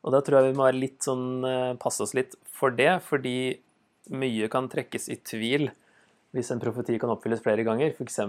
Og 0.00 0.14
da 0.14 0.22
tror 0.24 0.40
jeg 0.40 0.52
vi 0.52 0.58
må 0.58 0.64
være 0.68 0.80
litt 0.80 1.04
sånn, 1.04 1.44
eh, 1.44 1.74
passe 1.80 2.04
oss 2.04 2.14
litt 2.16 2.36
for 2.46 2.72
det, 2.72 3.02
fordi 3.04 3.60
mye 4.10 4.48
kan 4.50 4.68
trekkes 4.70 5.10
i 5.12 5.18
tvil 5.20 5.68
hvis 6.34 6.50
en 6.54 6.62
profeti 6.62 6.98
kan 6.98 7.10
oppfylles 7.12 7.42
flere 7.44 7.64
ganger. 7.66 7.92
F.eks. 7.92 8.20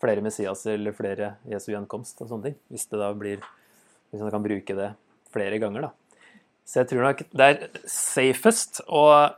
flere 0.00 0.24
Messiaser 0.24 0.78
eller 0.78 0.94
flere 0.96 1.34
Jesu 1.50 1.72
gjenkomst 1.72 2.22
og 2.22 2.30
sånne 2.30 2.50
ting. 2.50 2.56
Hvis 2.70 2.86
det 2.88 3.00
da 3.02 3.12
blir 3.12 3.42
Hvis 4.10 4.22
man 4.24 4.32
kan 4.32 4.42
bruke 4.42 4.74
det 4.74 4.88
flere 5.30 5.58
ganger, 5.62 5.84
da. 5.86 5.90
Så 6.66 6.80
jeg 6.80 6.88
tror 6.90 7.04
nok 7.04 7.20
det 7.30 7.46
er 7.46 7.68
safest 7.86 8.80
og 8.88 9.36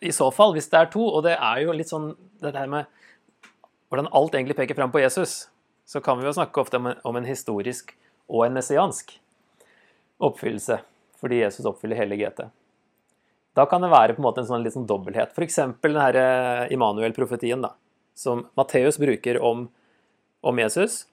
i 0.00 0.08
så 0.08 0.30
fall, 0.32 0.54
hvis 0.56 0.70
det 0.72 0.78
er 0.80 0.88
to, 0.88 1.04
og 1.04 1.22
det 1.26 1.34
er 1.36 1.58
jo 1.60 1.74
litt 1.76 1.90
sånn 1.90 2.14
det 2.40 2.54
her 2.56 2.70
med 2.70 2.88
hvordan 3.88 4.10
alt 4.12 4.34
egentlig 4.34 4.56
peker 4.58 4.78
fram 4.78 4.92
på 4.92 5.00
Jesus, 5.00 5.46
så 5.86 6.00
kan 6.02 6.18
vi 6.18 6.26
jo 6.26 6.34
snakke 6.34 6.60
ofte 6.60 6.80
om 6.80 7.16
en, 7.16 7.26
historisk 7.26 7.94
og 8.26 8.46
en 8.46 8.56
messiansk 8.58 9.14
oppfyllelse, 10.18 10.80
fordi 11.20 11.42
Jesus 11.44 11.68
oppfyller 11.68 12.00
hele 12.00 12.18
GT. 12.18 12.48
Da 13.56 13.64
kan 13.70 13.84
det 13.84 13.92
være 13.92 14.16
på 14.16 14.20
en 14.20 14.26
måte 14.26 14.42
en 14.42 14.48
sånn 14.48 14.64
litt 14.66 14.74
sånn 14.74 14.88
dobbelthet. 14.88 15.32
F.eks. 15.32 15.60
denne 15.80 16.26
Immanuel-profetien 16.74 17.62
da, 17.62 17.72
som 18.18 18.48
Matteus 18.58 18.98
bruker 19.00 19.38
om, 19.40 19.68
om, 20.42 20.58
Jesus. 20.60 21.04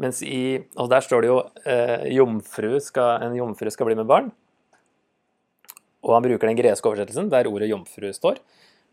Mens 0.00 0.20
i, 0.24 0.60
og 0.76 0.90
Der 0.90 1.04
står 1.04 1.22
det 1.22 1.30
jo 1.30 1.38
eh, 1.64 2.10
jomfru 2.16 2.74
skal, 2.82 3.22
en 3.24 3.36
jomfru 3.38 3.70
skal 3.72 3.88
bli 3.88 3.96
med 4.00 4.10
barn. 4.10 4.32
Og 6.04 6.16
han 6.16 6.24
bruker 6.24 6.48
den 6.48 6.58
greske 6.58 6.88
oversettelsen 6.88 7.30
der 7.32 7.48
ordet 7.48 7.70
jomfru 7.70 8.10
står. 8.16 8.40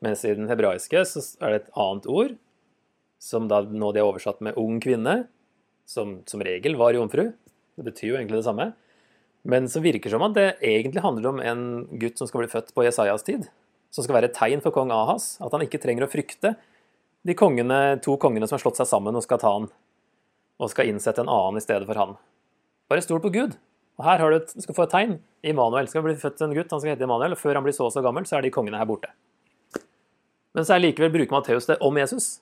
Mens 0.04 0.24
i 0.26 0.36
den 0.38 0.50
hebraiske 0.50 1.02
så 1.10 1.24
er 1.42 1.54
det 1.54 1.62
et 1.62 1.72
annet 1.80 2.08
ord, 2.12 2.36
som 3.18 3.48
da 3.50 3.64
nå 3.66 3.92
de 3.96 4.02
er 4.02 4.08
oversatt 4.08 4.44
med 4.46 4.58
ung 4.62 4.78
kvinne, 4.84 5.24
som 5.90 6.20
som 6.30 6.44
regel 6.44 6.78
var 6.78 6.94
jomfru. 6.94 7.32
Det 7.78 7.86
betyr 7.86 8.12
jo 8.12 8.20
egentlig 8.20 8.42
det 8.42 8.50
samme. 8.50 8.72
Men 9.48 9.70
som 9.72 9.86
virker 9.86 10.12
som 10.12 10.26
at 10.26 10.36
det 10.36 10.48
egentlig 10.66 11.04
handler 11.04 11.30
om 11.32 11.40
en 11.40 11.62
gutt 12.02 12.20
som 12.20 12.28
skal 12.28 12.44
bli 12.44 12.52
født 12.52 12.74
på 12.76 12.84
Jesajas 12.84 13.24
tid. 13.24 13.48
Som 13.94 14.04
skal 14.04 14.18
være 14.18 14.30
et 14.30 14.36
tegn 14.36 14.64
for 14.64 14.76
kong 14.76 14.92
Ahas. 14.92 15.38
At 15.40 15.54
han 15.56 15.64
ikke 15.64 15.80
trenger 15.82 16.04
å 16.04 16.12
frykte 16.12 16.58
de 17.28 17.36
kongene, 17.38 18.00
to 18.04 18.18
kongene 18.20 18.48
som 18.48 18.58
har 18.58 18.64
slått 18.66 18.82
seg 18.82 18.90
sammen 18.90 19.16
og 19.16 19.24
skal 19.26 19.40
ta 19.42 19.54
han. 19.54 19.70
Og 20.60 20.74
skal 20.74 20.90
innsette 20.92 21.24
en 21.24 21.32
annen 21.32 21.62
i 21.62 21.64
stedet 21.64 21.88
for 21.88 22.00
han. 22.00 22.18
Bare 22.92 23.04
stol 23.06 23.22
på 23.24 23.32
Gud. 23.34 23.56
Og 23.98 24.06
her 24.06 24.22
har 24.22 24.32
du 24.32 24.38
et, 24.38 24.52
skal 24.64 24.76
få 24.78 24.86
et 24.86 24.94
tegn. 24.94 25.16
Immanuel 25.48 25.90
skal 25.90 26.06
bli 26.06 26.18
født 26.20 26.44
en 26.46 26.54
gutt, 26.54 26.74
han 26.74 26.84
skal 26.84 26.94
hete 26.94 27.08
Immanuel, 27.08 27.34
og 27.34 27.42
før 27.42 27.58
han 27.58 27.66
blir 27.66 27.76
så 27.76 27.88
og 27.88 27.94
så 27.96 28.04
gammel, 28.06 28.28
så 28.30 28.38
er 28.38 28.46
de 28.46 28.54
kongene 28.54 28.78
her 28.80 28.90
borte. 28.90 29.10
Men 30.58 30.66
så 30.66 30.80
likevel 30.82 31.14
bruker 31.14 31.38
Matteus 31.38 31.70
det 31.70 31.78
om 31.86 31.98
Jesus. 32.02 32.40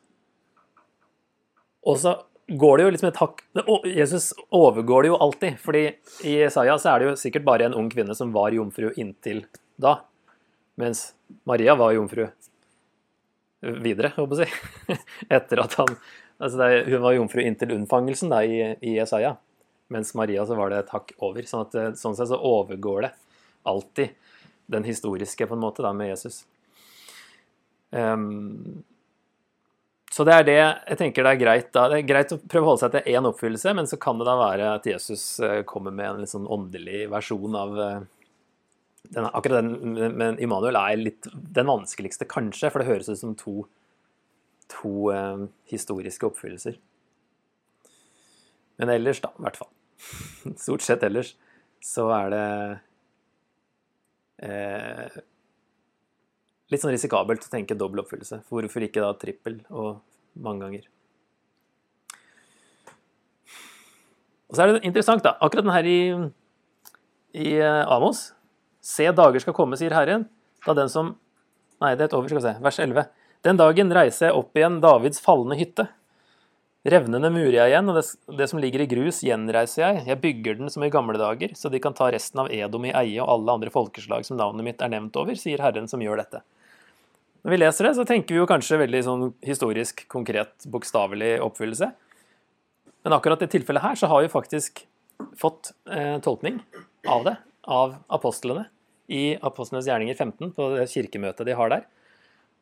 Og 1.84 2.00
så 2.00 2.16
går 2.48 2.78
det 2.78 2.86
jo 2.86 2.94
liksom 2.94 3.10
et 3.10 3.20
hakk 3.20 3.42
Jesus 3.90 4.30
overgår 4.54 5.04
det 5.04 5.10
jo 5.10 5.18
alltid. 5.20 5.58
fordi 5.60 5.82
i 6.24 6.38
Isaiah 6.46 6.78
så 6.80 6.94
er 6.94 7.00
det 7.00 7.10
jo 7.10 7.16
sikkert 7.20 7.44
bare 7.44 7.68
en 7.68 7.76
ung 7.76 7.90
kvinne 7.92 8.16
som 8.16 8.32
var 8.32 8.56
jomfru 8.56 8.94
inntil 8.96 9.44
da. 9.76 9.98
Mens 10.80 11.10
Maria 11.44 11.76
var 11.76 11.92
jomfru 11.92 12.30
videre, 13.84 14.14
håper 14.16 14.46
jeg 14.46 14.48
å 14.48 14.96
si. 14.96 14.98
Etter 15.36 15.66
at 15.66 15.76
han 15.82 15.98
Altså 16.36 16.60
det, 16.60 16.86
hun 16.92 17.00
var 17.00 17.14
jomfru 17.16 17.40
inntil 17.44 17.72
unnfangelsen 17.78 18.32
da, 18.32 18.42
i, 18.44 18.74
i 18.84 18.98
Isaiah. 19.00 19.38
Mens 19.88 20.12
Maria 20.20 20.44
så 20.48 20.56
var 20.60 20.72
det 20.72 20.82
et 20.82 20.92
hakk 20.92 21.14
over. 21.24 21.46
Sånn, 21.48 21.64
at, 21.64 21.96
sånn 21.96 22.18
sett 22.18 22.28
så 22.28 22.40
overgår 22.40 23.06
det 23.06 23.14
alltid 23.64 24.12
den 24.68 24.84
historiske 24.84 25.48
på 25.48 25.56
en 25.56 25.64
måte 25.64 25.86
da 25.86 25.94
med 25.96 26.12
Jesus. 26.12 26.42
Um, 27.96 28.84
så 30.16 30.24
det 30.24 30.34
er 30.36 30.46
det 30.48 30.56
jeg 30.56 30.98
tenker 31.00 31.26
det 31.26 31.32
er 31.36 31.40
greit 31.42 31.72
da. 31.76 31.90
Det 31.92 32.00
er 32.00 32.08
greit 32.08 32.32
å 32.32 32.40
prøve 32.40 32.64
å 32.64 32.70
holde 32.72 32.84
seg 32.86 32.94
til 32.94 33.16
én 33.16 33.28
oppfyllelse, 33.28 33.74
men 33.76 33.90
så 33.90 34.00
kan 34.00 34.20
det 34.20 34.28
da 34.28 34.36
være 34.40 34.70
at 34.78 34.86
Jesus 34.88 35.24
eh, 35.44 35.62
kommer 35.68 35.96
med 35.96 36.08
en 36.08 36.22
litt 36.24 36.32
sånn 36.32 36.48
åndelig 36.48 37.02
versjon 37.12 37.58
av 37.60 37.80
eh, 37.84 37.98
den, 39.12 39.28
Akkurat 39.28 39.60
den 39.60 40.14
men 40.16 40.40
Immanuel 40.42 40.80
er 40.80 41.02
litt 41.02 41.28
den 41.34 41.68
vanskeligste, 41.68 42.30
kanskje, 42.32 42.72
for 42.72 42.82
det 42.82 42.88
høres 42.88 43.12
ut 43.12 43.20
som 43.20 43.36
to, 43.38 43.66
to 44.72 45.12
uh, 45.14 45.44
historiske 45.70 46.26
oppfyllelser. 46.26 46.80
Men 48.82 48.96
ellers, 48.96 49.22
da, 49.22 49.30
i 49.36 49.46
hvert 49.46 49.60
fall. 49.60 49.70
Stort 50.64 50.88
sett 50.88 51.04
ellers, 51.06 51.36
så 51.84 52.08
er 52.16 52.34
det 52.34 52.48
eh, 54.48 55.22
litt 56.72 56.82
sånn 56.82 56.94
risikabelt 56.96 57.46
å 57.46 57.52
tenke 57.52 57.78
dobbel 57.78 58.04
oppfyllelse. 58.04 58.42
Hvorfor 58.50 58.86
ikke 58.86 59.04
da 59.04 59.12
trippel 59.20 59.60
og 59.70 60.00
mange 60.42 60.66
ganger? 60.66 60.88
Og 64.50 64.58
så 64.58 64.64
er 64.64 64.72
det 64.74 64.86
interessant, 64.88 65.24
da. 65.26 65.36
Akkurat 65.44 65.66
den 65.66 65.76
her 65.76 65.90
i, 65.90 66.00
i 67.36 67.54
eh, 67.58 67.84
Amos. 67.92 68.30
Se, 68.86 69.08
dager 69.18 69.42
skal 69.42 69.56
komme, 69.58 69.78
sier 69.80 69.94
Herren, 69.98 70.28
da 70.66 70.76
den 70.78 70.92
som 70.92 71.16
Nei, 71.84 71.90
det 72.00 72.06
er 72.06 72.08
et 72.08 72.14
over, 72.16 72.30
skal 72.32 72.40
vi 72.40 72.46
se. 72.46 72.52
Vers 72.64 72.78
11. 72.80 73.08
Den 73.44 73.58
dagen 73.60 73.90
reiser 73.94 74.30
jeg 74.30 74.38
opp 74.40 74.56
igjen 74.56 74.78
Davids 74.80 75.20
falne 75.20 75.58
hytte. 75.60 75.90
Revnene 76.88 77.32
murer 77.34 77.58
jeg 77.58 77.72
igjen, 77.74 77.90
og 77.92 77.98
det, 77.98 78.04
det, 78.40 78.48
som 78.48 78.62
ligger 78.62 78.84
i 78.84 78.88
grus, 78.90 79.20
gjenreiser 79.26 79.82
jeg. 79.82 80.04
Jeg 80.08 80.22
bygger 80.22 80.60
den 80.60 80.72
som 80.72 80.86
i 80.86 80.90
gamle 80.94 81.18
dager, 81.20 81.52
så 81.58 81.68
de 81.74 81.82
kan 81.84 81.98
ta 81.98 82.08
resten 82.14 82.46
av 82.46 82.52
Edom 82.54 82.88
i 82.88 82.94
eie 82.96 83.20
og 83.20 83.32
alle 83.34 83.58
andre 83.58 83.74
folkeslag 83.74 84.24
som 84.28 84.40
navnet 84.40 84.68
mitt 84.68 84.86
er 84.86 84.94
nevnt 84.94 85.18
over, 85.20 85.36
sier 85.40 85.64
Herren 85.66 85.90
som 85.92 86.04
gjør 86.06 86.22
dette. 86.22 86.46
Når 87.46 87.54
vi 87.54 87.58
leser 87.62 87.86
det, 87.86 87.94
så 87.94 88.04
tenker 88.10 88.34
vi 88.34 88.40
jo 88.40 88.48
kanskje 88.50 88.80
veldig 88.82 89.00
sånn 89.06 89.24
historisk, 89.46 90.00
konkret, 90.10 90.66
bokstavelig 90.66 91.36
oppfyllelse. 91.46 91.92
Men 93.06 93.14
akkurat 93.14 93.44
i 93.46 93.50
tilfellet 93.54 93.86
her 93.86 94.00
så 94.02 94.10
har 94.10 94.24
vi 94.24 94.32
faktisk 94.34 94.82
fått 95.38 95.70
eh, 95.86 96.18
tolkning 96.26 96.58
av 97.06 97.28
det 97.28 97.36
av 97.70 98.00
apostlene 98.18 98.66
i 99.14 99.36
Apostlenes 99.46 99.86
gjerninger 99.86 100.18
15, 100.18 100.56
på 100.58 100.72
det 100.74 100.88
kirkemøtet 100.90 101.46
de 101.46 101.54
har 101.60 101.70
der. 101.70 101.86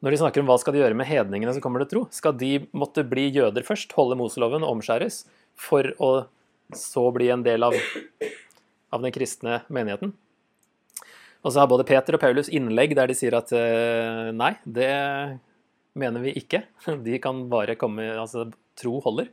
Når 0.03 0.11
de 0.11 0.19
snakker 0.19 0.43
om 0.43 0.51
hva 0.51 0.59
skal 0.59 0.75
de 0.75 0.81
gjøre 0.81 0.99
med 0.99 1.07
hedningene 1.07 1.55
som 1.55 1.63
kommer 1.63 1.85
til 1.85 1.91
tro, 1.93 2.03
skal 2.11 2.35
de 2.35 2.65
måtte 2.75 3.05
bli 3.07 3.29
jøder 3.31 3.63
først, 3.63 3.95
holde 3.95 4.19
Moseloven 4.19 4.67
og 4.67 4.81
omskjæres, 4.81 5.21
for 5.55 5.93
å 6.03 6.11
så 6.75 7.05
bli 7.15 7.31
en 7.31 7.47
del 7.47 7.63
av, 7.63 7.79
av 8.91 9.07
den 9.07 9.15
kristne 9.15 9.61
menigheten? 9.71 10.11
Og 11.43 11.51
så 11.51 11.59
har 11.59 11.69
både 11.71 11.85
Peter 11.87 12.15
og 12.15 12.21
Paulus 12.23 12.49
innlegg 12.51 12.95
der 12.95 13.09
de 13.11 13.15
sier 13.17 13.35
at 13.35 13.51
uh, 13.51 14.31
nei, 14.35 14.53
det 14.63 14.91
mener 15.99 16.23
vi 16.23 16.35
ikke. 16.39 16.63
De 17.05 17.19
kan 17.21 17.43
bare 17.51 17.77
komme 17.79 18.05
Altså, 18.15 18.47
tro 18.79 18.99
holder. 19.03 19.27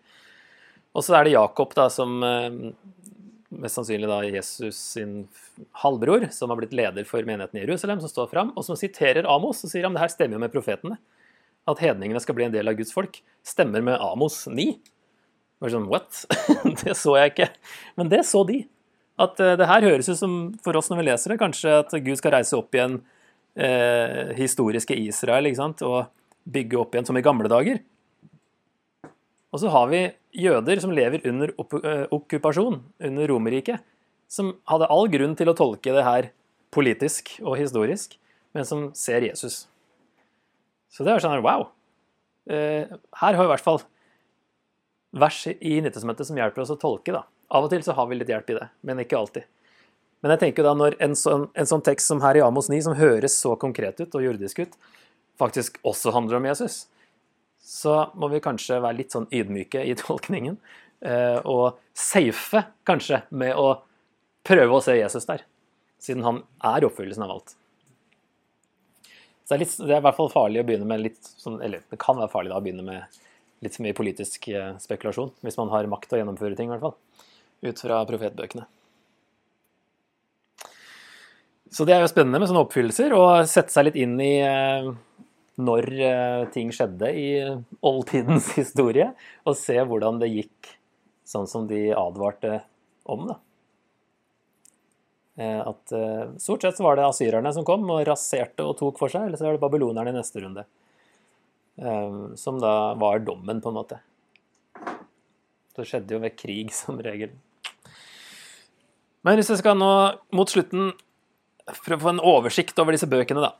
Og 0.90 1.07
så 1.07 1.14
er 1.17 1.26
det 1.26 1.37
Jakob, 1.37 1.71
da, 1.79 1.87
som 1.93 2.19
uh, 2.26 2.73
mest 3.50 3.79
sannsynlig 3.79 4.11
da 4.11 4.21
Jesus 4.26 4.79
sin 4.97 5.14
halvbror, 5.83 6.29
som 6.35 6.50
har 6.50 6.59
blitt 6.61 6.75
leder 6.76 7.07
for 7.07 7.26
menigheten 7.26 7.61
i 7.61 7.64
Jerusalem, 7.64 8.02
som 8.02 8.11
står 8.11 8.31
fram, 8.31 8.52
og 8.59 8.67
som 8.67 8.79
siterer 8.79 9.29
Amos 9.31 9.64
og 9.67 9.73
sier 9.73 9.87
at 9.87 9.97
det 9.97 10.02
her 10.02 10.12
stemmer 10.12 10.38
jo 10.38 10.45
med 10.45 10.55
profetene. 10.55 10.99
At 11.69 11.83
hedningene 11.83 12.23
skal 12.23 12.37
bli 12.38 12.47
en 12.49 12.55
del 12.55 12.71
av 12.71 12.79
Guds 12.79 12.95
folk. 12.95 13.21
Stemmer 13.47 13.85
med 13.85 14.00
Amos 14.02 14.43
9. 14.50 14.73
Bare 15.61 15.75
sånn, 15.75 15.88
What? 15.93 16.25
det 16.85 16.97
så 16.99 17.17
jeg 17.21 17.35
ikke. 17.35 17.50
Men 18.00 18.12
det 18.12 18.23
så 18.29 18.43
de. 18.49 18.62
At 19.21 19.41
uh, 19.43 19.55
det 19.61 19.69
her 19.69 19.87
høres 19.87 20.09
ut 20.09 20.19
som, 20.21 20.37
for 20.65 20.79
oss 20.79 20.91
når 20.91 21.03
vi 21.03 21.09
leser 21.11 21.35
det, 21.35 21.41
kanskje 21.43 21.81
at 21.83 21.97
Gud 22.00 22.17
skal 22.21 22.39
reise 22.39 22.57
opp 22.57 22.75
igjen 22.77 23.00
eh, 23.55 24.33
historiske 24.39 24.97
Israel 24.97 25.49
ikke 25.49 25.61
sant? 25.61 25.83
og 25.87 26.11
bygge 26.50 26.79
opp 26.81 26.95
igjen 26.95 27.09
som 27.09 27.19
i 27.19 27.25
gamle 27.25 27.50
dager. 27.50 27.81
Og 29.50 29.62
så 29.62 29.71
har 29.73 29.89
vi 29.91 30.05
jøder 30.41 30.81
som 30.83 30.95
lever 30.95 31.25
under 31.29 31.53
eh, 31.53 32.05
okkupasjon, 32.15 32.79
under 33.11 33.31
Romerriket, 33.31 33.83
som 34.31 34.55
hadde 34.71 34.89
all 34.95 35.11
grunn 35.11 35.35
til 35.39 35.50
å 35.50 35.57
tolke 35.59 35.95
det 35.95 36.07
her 36.07 36.31
politisk 36.71 37.35
og 37.43 37.59
historisk, 37.59 38.15
men 38.55 38.67
som 38.67 38.89
ser 38.95 39.27
Jesus. 39.27 39.65
Så 40.91 41.07
det 41.07 41.12
er 41.12 41.23
sånn 41.23 41.43
wow. 41.43 41.69
Eh, 42.50 42.87
her 42.87 43.35
har 43.35 43.43
vi 43.43 43.49
i 43.49 43.53
hvert 43.53 43.67
fall 43.67 43.83
vers 45.11 45.43
i 45.50 45.81
Nyttesmøtet 45.83 46.29
som 46.29 46.39
hjelper 46.39 46.62
oss 46.62 46.73
å 46.73 46.79
tolke, 46.79 47.15
da. 47.15 47.25
Av 47.50 47.66
og 47.66 47.73
til 47.73 47.83
så 47.83 47.97
har 47.99 48.07
vi 48.07 48.19
litt 48.19 48.30
hjelp 48.30 48.52
i 48.52 48.57
det, 48.61 48.69
men 48.87 49.02
ikke 49.02 49.19
alltid. 49.19 49.49
Men 50.21 50.35
jeg 50.35 50.42
tenker 50.45 50.66
da 50.66 50.75
når 50.76 50.97
en 51.02 51.16
sånn, 51.16 51.49
en 51.57 51.69
sånn 51.69 51.83
tekst 51.85 52.11
som 52.11 52.21
her 52.23 52.38
i 52.38 52.42
Amos 52.45 52.69
9, 52.71 52.83
som 52.87 52.97
høres 52.99 53.35
så 53.40 53.57
konkret 53.59 54.02
ut 54.02 54.14
og 54.14 54.25
jordisk 54.25 54.62
ut, 54.62 54.75
faktisk 55.40 55.80
også 55.87 56.12
handler 56.14 56.38
om 56.38 56.49
Jesus, 56.50 56.83
så 57.64 58.11
må 58.14 58.28
vi 58.33 58.42
kanskje 58.45 58.80
være 58.85 58.99
litt 59.00 59.16
sånn 59.16 59.28
ydmyke 59.33 59.83
i 59.83 59.97
tolkningen. 60.02 60.59
Eh, 61.00 61.38
og 61.49 61.80
safe, 61.97 62.62
kanskje, 62.87 63.23
med 63.30 63.57
å 63.57 63.80
prøve 64.47 64.76
å 64.76 64.85
se 64.85 64.99
Jesus 64.99 65.26
der. 65.28 65.42
Siden 66.00 66.25
han 66.26 66.45
er 66.64 66.87
oppfyllelsen 66.87 67.25
av 67.25 67.33
alt. 67.35 67.57
Så 69.42 69.57
det 69.57 69.57
er, 69.57 69.62
litt, 69.64 69.75
det 69.80 69.95
er 69.97 69.99
i 69.99 70.04
hvert 70.04 70.19
fall 70.21 70.30
farlig 70.30 70.62
å 70.62 70.69
begynne 70.69 70.87
med 70.87 71.02
litt 71.02 71.33
sånn, 71.40 71.59
Eller 71.64 71.83
det 71.90 71.99
kan 72.00 72.21
være 72.21 72.30
farlig 72.30 72.52
da 72.52 72.61
å 72.61 72.62
begynne 72.62 72.87
med 72.87 73.21
litt 73.64 73.80
mye 73.83 73.97
politisk 73.97 74.47
eh, 74.52 74.76
spekulasjon. 74.80 75.33
Hvis 75.42 75.59
man 75.59 75.73
har 75.73 75.88
makt 75.90 76.12
til 76.12 76.21
å 76.21 76.23
gjennomføre 76.23 76.54
ting, 76.54 76.71
i 76.71 76.76
hvert 76.76 76.85
fall 76.85 77.26
ut 77.67 77.81
fra 77.83 78.02
profetbøkene. 78.09 78.67
Så 81.71 81.87
det 81.87 81.95
er 81.95 82.02
jo 82.02 82.11
spennende 82.11 82.40
med 82.43 82.50
sånne 82.50 82.64
oppfyllelser, 82.64 83.12
og 83.14 83.47
sette 83.47 83.71
seg 83.71 83.87
litt 83.87 83.99
inn 84.02 84.17
i 84.23 84.33
eh, 84.43 84.88
når 85.62 85.87
eh, 86.02 86.40
ting 86.55 86.73
skjedde 86.75 87.11
i 87.14 87.29
oldtidens 87.87 88.49
historie, 88.59 89.12
og 89.47 89.59
se 89.59 89.76
hvordan 89.79 90.19
det 90.23 90.33
gikk 90.33 90.73
sånn 91.31 91.47
som 91.47 91.69
de 91.71 91.93
advarte 91.95 92.64
om. 93.07 93.29
da. 93.31 93.37
Eh, 95.38 95.61
At 95.62 95.95
Stort 96.43 96.67
sett 96.67 96.81
så 96.81 96.88
var 96.88 96.99
det 96.99 97.07
asyrerne 97.07 97.55
som 97.55 97.67
kom 97.69 97.87
og 97.87 98.02
raserte 98.09 98.67
og 98.67 98.75
tok 98.81 98.99
for 98.99 99.12
seg, 99.12 99.29
eller 99.29 99.38
så 99.38 99.47
var 99.47 99.55
det 99.55 99.62
babylonerne 99.62 100.11
i 100.11 100.19
neste 100.19 100.43
runde. 100.43 100.67
Som 102.37 102.59
da 102.61 102.93
var 102.99 103.23
dommen, 103.25 103.61
på 103.62 103.71
en 103.71 103.76
måte. 103.79 103.97
Det 105.79 105.87
skjedde 105.88 106.12
jo 106.12 106.21
ved 106.26 106.35
krig, 106.37 106.75
som 106.81 106.99
regel. 107.00 107.31
Men 109.27 109.37
hvis 109.37 109.50
jeg 109.53 109.61
skal 109.61 109.77
nå 109.77 109.91
mot 110.35 110.50
slutten 110.50 110.93
prøve 111.85 112.00
å 112.00 112.05
få 112.07 112.12
en 112.15 112.23
oversikt 112.25 112.79
over 112.83 112.97
disse 112.97 113.09
bøkene, 113.11 113.45
da. 113.45 113.55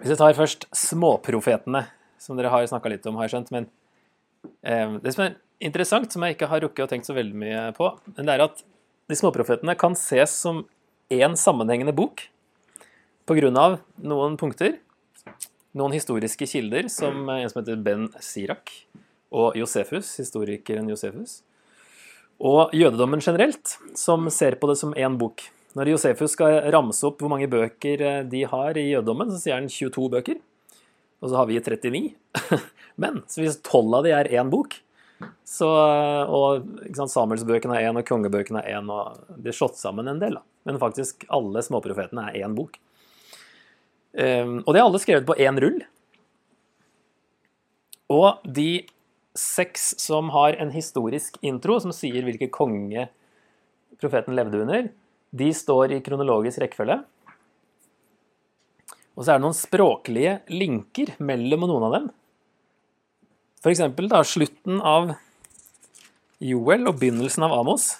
Hvis 0.00 0.14
jeg 0.14 0.18
tar 0.18 0.34
først 0.34 0.66
Småprofetene, 0.74 1.84
som 2.22 2.38
dere 2.38 2.50
har 2.50 2.64
snakka 2.66 2.90
litt 2.90 3.06
om, 3.06 3.18
har 3.20 3.28
jeg 3.28 3.36
skjønt. 3.36 3.52
Men 3.54 3.68
eh, 4.66 4.98
det 5.02 5.14
som 5.14 5.26
er 5.26 5.36
interessant, 5.62 6.10
som 6.10 6.24
jeg 6.24 6.36
ikke 6.36 6.50
har 6.50 6.64
rukket 6.64 6.86
å 6.86 6.90
tenkt 6.90 7.08
så 7.08 7.16
veldig 7.16 7.38
mye 7.38 7.66
på, 7.76 7.92
men 8.16 8.26
det 8.26 8.34
er 8.34 8.46
at 8.48 8.64
de 9.10 9.18
småprofetene 9.18 9.76
kan 9.78 9.94
ses 9.98 10.34
som 10.42 10.64
én 11.12 11.36
sammenhengende 11.38 11.94
bok 11.94 12.28
av 13.30 13.78
noen 14.02 14.34
punkter. 14.36 14.80
Noen 15.78 15.94
historiske 15.94 16.46
kilder, 16.50 16.88
som 16.92 17.28
en 17.32 17.48
som 17.48 17.62
heter 17.62 17.78
Ben 17.80 18.08
Sirak, 18.20 18.72
og 19.32 19.56
Josefus, 19.56 20.10
historikeren 20.20 20.90
Josefus. 20.90 21.40
Og 22.40 22.72
jødedommen 22.74 23.22
generelt, 23.22 23.76
som 23.98 24.30
ser 24.30 24.56
på 24.60 24.70
det 24.70 24.78
som 24.80 24.94
én 24.94 25.18
bok. 25.18 25.44
Når 25.78 25.92
Josefus 25.94 26.34
skal 26.36 26.60
ramse 26.72 27.04
opp 27.08 27.22
hvor 27.22 27.32
mange 27.32 27.48
bøker 27.50 28.02
eh, 28.04 28.22
de 28.28 28.42
har 28.48 28.78
i 28.78 28.90
jødedommen, 28.90 29.30
så 29.32 29.40
sier 29.40 29.56
han 29.56 29.70
22 29.72 30.08
bøker. 30.12 30.40
Og 31.22 31.30
så 31.30 31.38
har 31.38 31.48
vi 31.48 31.60
39. 31.60 32.02
Men 33.02 33.22
hvis 33.30 33.60
12 33.62 33.98
av 33.98 34.06
de 34.06 34.14
er 34.16 34.32
én 34.36 34.50
bok, 34.52 34.76
så, 35.46 35.68
og 36.26 36.66
Samuelsbøkene 36.96 37.76
er 37.78 37.90
én, 37.90 37.98
og 37.98 38.08
kongebøkene 38.08 38.62
er 38.62 38.80
én, 38.80 38.88
og 38.90 39.20
de 39.38 39.52
er 39.52 39.56
slått 39.56 39.78
sammen 39.78 40.10
en 40.10 40.20
del. 40.22 40.38
Da. 40.38 40.42
Men 40.66 40.80
faktisk 40.82 41.26
alle 41.32 41.62
småprofetene 41.62 42.28
er 42.30 42.46
én 42.46 42.56
bok. 42.56 42.78
Um, 44.12 44.58
og 44.66 44.74
de 44.74 44.80
er 44.80 44.84
alle 44.84 45.00
skrevet 45.00 45.28
på 45.28 45.38
én 45.40 45.60
rull. 45.62 45.78
Og 48.12 48.42
de 48.44 48.84
seks 49.38 49.94
som 50.00 50.30
har 50.34 50.56
en 50.60 50.72
historisk 50.74 51.38
intro, 51.44 51.78
som 51.80 51.94
sier 51.94 52.24
hvilke 52.26 52.50
konge 52.52 53.08
profeten 54.00 54.36
levde 54.36 54.60
under, 54.64 54.88
de 55.32 55.48
står 55.56 55.96
i 55.96 56.02
kronologisk 56.04 56.60
rekkefølge. 56.60 56.98
Og 59.16 59.24
så 59.24 59.32
er 59.32 59.38
det 59.38 59.44
noen 59.44 59.56
språklige 59.56 60.38
linker 60.52 61.14
mellom 61.22 61.66
noen 61.68 61.86
av 61.88 61.96
dem. 61.96 62.10
For 63.62 63.72
eksempel 63.72 64.08
da, 64.10 64.22
slutten 64.26 64.80
av 64.80 65.14
Joel 66.42 66.88
og 66.90 66.98
begynnelsen 66.98 67.44
av 67.46 67.54
Amos. 67.60 67.92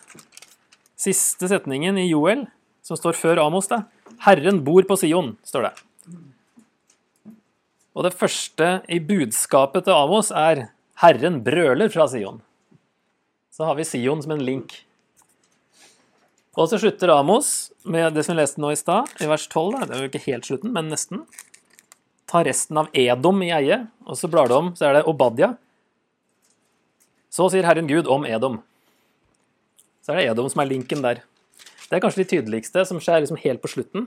Siste 0.98 1.48
setningen 1.50 2.00
i 2.00 2.08
Joel, 2.08 2.46
som 2.82 2.98
står 2.98 3.14
før 3.18 3.44
Amos, 3.44 3.68
da. 3.70 3.84
'Herren 4.22 4.62
bor 4.64 4.82
på 4.86 4.98
Sion', 4.98 5.36
står 5.46 5.68
det. 5.68 5.74
Og 7.94 8.04
det 8.06 8.14
første 8.16 8.82
i 8.88 8.98
budskapet 8.98 9.84
til 9.84 9.94
Amos 9.94 10.30
er 10.30 10.70
'Herren 11.02 11.42
brøler 11.42 11.90
fra 11.90 12.06
Sion'. 12.06 12.40
Så 13.50 13.64
har 13.66 13.74
vi 13.74 13.84
Sion 13.84 14.22
som 14.22 14.32
en 14.32 14.44
link. 14.44 14.84
Og 16.54 16.68
så 16.68 16.78
slutter 16.78 17.10
Amos 17.10 17.72
med 17.82 18.14
det 18.14 18.22
som 18.22 18.36
vi 18.36 18.42
leste 18.42 18.60
nå 18.62 18.70
i 18.70 18.78
stad, 18.78 19.10
i 19.18 19.26
vers 19.26 19.48
12. 19.48 19.72
Da. 19.72 19.86
Det 19.88 19.96
er 19.96 20.04
jo 20.04 20.10
ikke 20.12 20.26
helt 20.28 20.46
slutten, 20.46 20.72
men 20.76 20.92
nesten. 20.92 21.24
Ta 22.30 22.44
resten 22.46 22.78
av 22.78 22.92
Edom 22.94 23.42
i 23.42 23.50
eie, 23.50 23.80
og 24.06 24.20
så 24.20 24.30
blar 24.30 24.46
du 24.46 24.54
om, 24.54 24.70
så 24.78 24.88
er 24.88 25.00
det 25.00 25.04
Obadia. 25.10 25.56
Så 27.32 27.50
sier 27.50 27.66
Herren 27.66 27.90
Gud 27.90 28.06
om 28.06 28.24
Edom. 28.28 28.62
Så 30.04 30.12
er 30.12 30.20
det 30.20 30.30
Edom 30.30 30.48
som 30.52 30.62
er 30.62 30.70
linken 30.70 31.02
der. 31.02 31.24
Det 31.88 31.98
er 31.98 32.04
kanskje 32.04 32.22
de 32.22 32.30
tydeligste, 32.36 32.86
som 32.86 33.02
skjer 33.02 33.24
liksom 33.24 33.42
helt 33.42 33.64
på 33.64 33.74
slutten. 33.74 34.06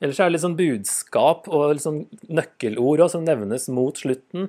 Ellers 0.00 0.18
er 0.18 0.30
det 0.30 0.38
litt 0.38 0.48
sånn 0.48 0.58
budskap 0.58 1.52
og 1.52 1.74
litt 1.74 1.84
sånn 1.84 2.04
nøkkelord 2.26 3.04
også, 3.04 3.18
som 3.18 3.28
nevnes 3.28 3.68
mot 3.68 3.98
slutten, 3.98 4.48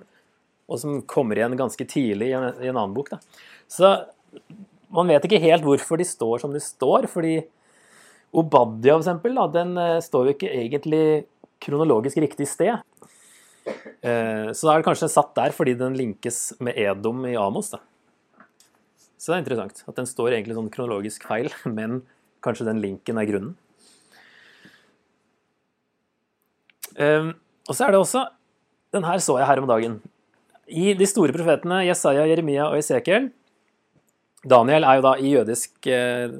og 0.65 0.79
som 0.81 1.01
kommer 1.05 1.37
igjen 1.37 1.57
ganske 1.59 1.85
tidlig 1.87 2.31
i 2.31 2.35
en, 2.37 2.47
i 2.63 2.69
en 2.71 2.77
annen 2.79 2.95
bok. 2.95 3.11
Da. 3.13 3.19
Så 3.69 3.91
man 4.95 5.09
vet 5.11 5.25
ikke 5.27 5.41
helt 5.43 5.65
hvorfor 5.65 5.99
de 5.99 6.07
står 6.07 6.41
som 6.41 6.53
de 6.55 6.61
står, 6.63 7.07
fordi 7.11 7.37
Obadia, 8.35 8.95
for 8.97 9.03
eksempel, 9.03 9.35
da, 9.37 9.45
den 9.47 9.77
eh, 9.79 10.01
står 10.03 10.25
jo 10.27 10.33
ikke 10.35 10.49
egentlig 10.51 11.03
kronologisk 11.63 12.17
riktig 12.19 12.47
sted. 12.51 12.81
Eh, 14.03 14.49
Så 14.51 14.67
da 14.67 14.73
er 14.73 14.81
det 14.81 14.87
kanskje 14.89 15.07
satt 15.13 15.31
der 15.37 15.53
fordi 15.55 15.75
den 15.79 15.95
linkes 15.95 16.53
med 16.59 16.75
Edom 16.77 17.23
i 17.29 17.35
Amos. 17.39 17.69
da. 17.71 17.79
Så 19.17 19.31
det 19.31 19.37
er 19.37 19.43
interessant 19.45 19.79
at 19.87 19.95
den 20.01 20.09
står 20.09 20.33
egentlig 20.35 20.57
sånn 20.57 20.67
kronologisk 20.73 21.23
feil, 21.29 21.47
men 21.77 22.01
kanskje 22.45 22.67
den 22.67 22.81
linken 22.83 23.17
er 23.21 23.29
grunnen. 23.29 23.55
Eh, 26.99 27.31
Og 27.67 27.73
så 27.75 27.87
er 27.87 27.91
det 27.95 27.99
også 27.99 28.21
Den 28.93 29.03
her 29.03 29.19
så 29.19 29.39
jeg 29.39 29.47
her 29.49 29.59
om 29.59 29.67
dagen. 29.67 29.97
I 30.65 30.93
de 30.97 31.07
store 31.09 31.33
profetene 31.35 31.83
Jesaja, 31.85 32.25
Jeremia 32.29 32.69
og 32.71 32.79
Esekiel 32.79 33.29
Daniel 34.45 34.85
er 34.85 34.99
jo 34.99 35.05
da 35.05 35.13
i 35.17 35.33
jødisk 35.33 35.87
eh, 35.89 36.33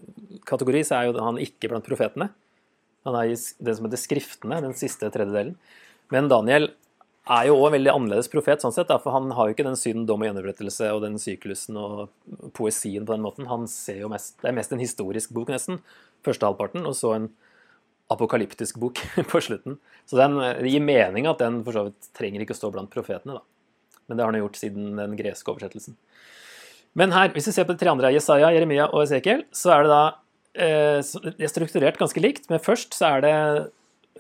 kategori 0.46 0.82
så 0.86 1.00
er 1.00 1.08
jo 1.10 1.22
han 1.26 1.40
ikke 1.42 1.72
blant 1.72 1.86
profetene. 1.88 2.30
Han 3.06 3.18
er 3.18 3.32
i 3.32 3.38
det 3.38 3.76
som 3.78 3.88
heter 3.88 4.02
Skriftene, 4.02 4.60
den 4.62 4.76
siste 4.78 5.10
tredjedelen. 5.14 5.56
Men 6.14 6.30
Daniel 6.30 6.70
er 7.26 7.48
jo 7.50 7.56
òg 7.58 7.72
en 7.72 7.76
veldig 7.80 7.94
annerledes 7.96 8.30
profet, 8.30 8.62
sånn 8.62 8.74
sett, 8.76 8.92
for 9.02 9.16
han 9.16 9.32
har 9.34 9.48
jo 9.48 9.56
ikke 9.56 9.66
den 9.66 9.80
synd, 9.80 10.06
dom 10.10 10.22
og 10.22 10.30
gjenopprettelse 10.30 10.92
og 10.94 11.02
den 11.02 11.18
syklusen 11.22 11.80
og 11.82 12.52
poesien 12.58 13.08
på 13.08 13.16
den 13.16 13.26
måten. 13.26 13.50
Han 13.50 13.66
ser 13.72 14.04
jo 14.04 14.12
mest, 14.14 14.38
Det 14.42 14.52
er 14.52 14.58
mest 14.60 14.76
en 14.76 14.84
historisk 14.84 15.34
bok, 15.34 15.50
nesten, 15.50 15.82
første 16.26 16.46
halvparten, 16.46 16.86
og 16.86 16.94
så 16.98 17.16
en 17.16 17.32
apokalyptisk 18.14 18.78
bok 18.78 19.02
på 19.32 19.42
slutten. 19.42 19.80
Så 20.06 20.22
den, 20.22 20.38
det 20.38 20.70
gir 20.70 20.86
mening 20.86 21.26
at 21.26 21.42
den 21.42 21.64
for 21.66 21.74
så 21.74 21.88
vidt 21.90 22.14
trenger 22.14 22.46
ikke 22.46 22.54
å 22.54 22.62
stå 22.62 22.70
blant 22.74 22.94
profetene, 22.94 23.40
da. 23.40 23.46
Men 24.08 24.18
det 24.18 24.26
har 24.26 24.34
han 24.34 24.42
gjort 24.44 24.60
siden 24.60 25.00
den 25.00 25.16
greske 25.20 25.52
oversettelsen. 25.52 25.98
Men 26.96 27.12
her, 27.12 27.32
hvis 27.36 27.50
vi 27.50 27.56
ser 27.58 27.68
på 27.68 27.76
de 27.76 27.82
tre 27.82 27.92
andre, 27.92 28.14
Jesaja, 28.16 28.52
Jeremia 28.56 28.88
og 28.88 29.04
Esekiel, 29.04 29.44
så 29.56 29.74
er 29.76 29.84
det 29.84 29.92
da 29.92 30.04
eh, 30.56 31.32
det 31.36 31.48
er 31.48 31.52
strukturert 31.52 32.00
ganske 32.00 32.24
likt. 32.24 32.48
Men 32.52 32.64
først 32.64 32.96
så 32.96 33.18
er 33.18 33.26
det 33.26 33.34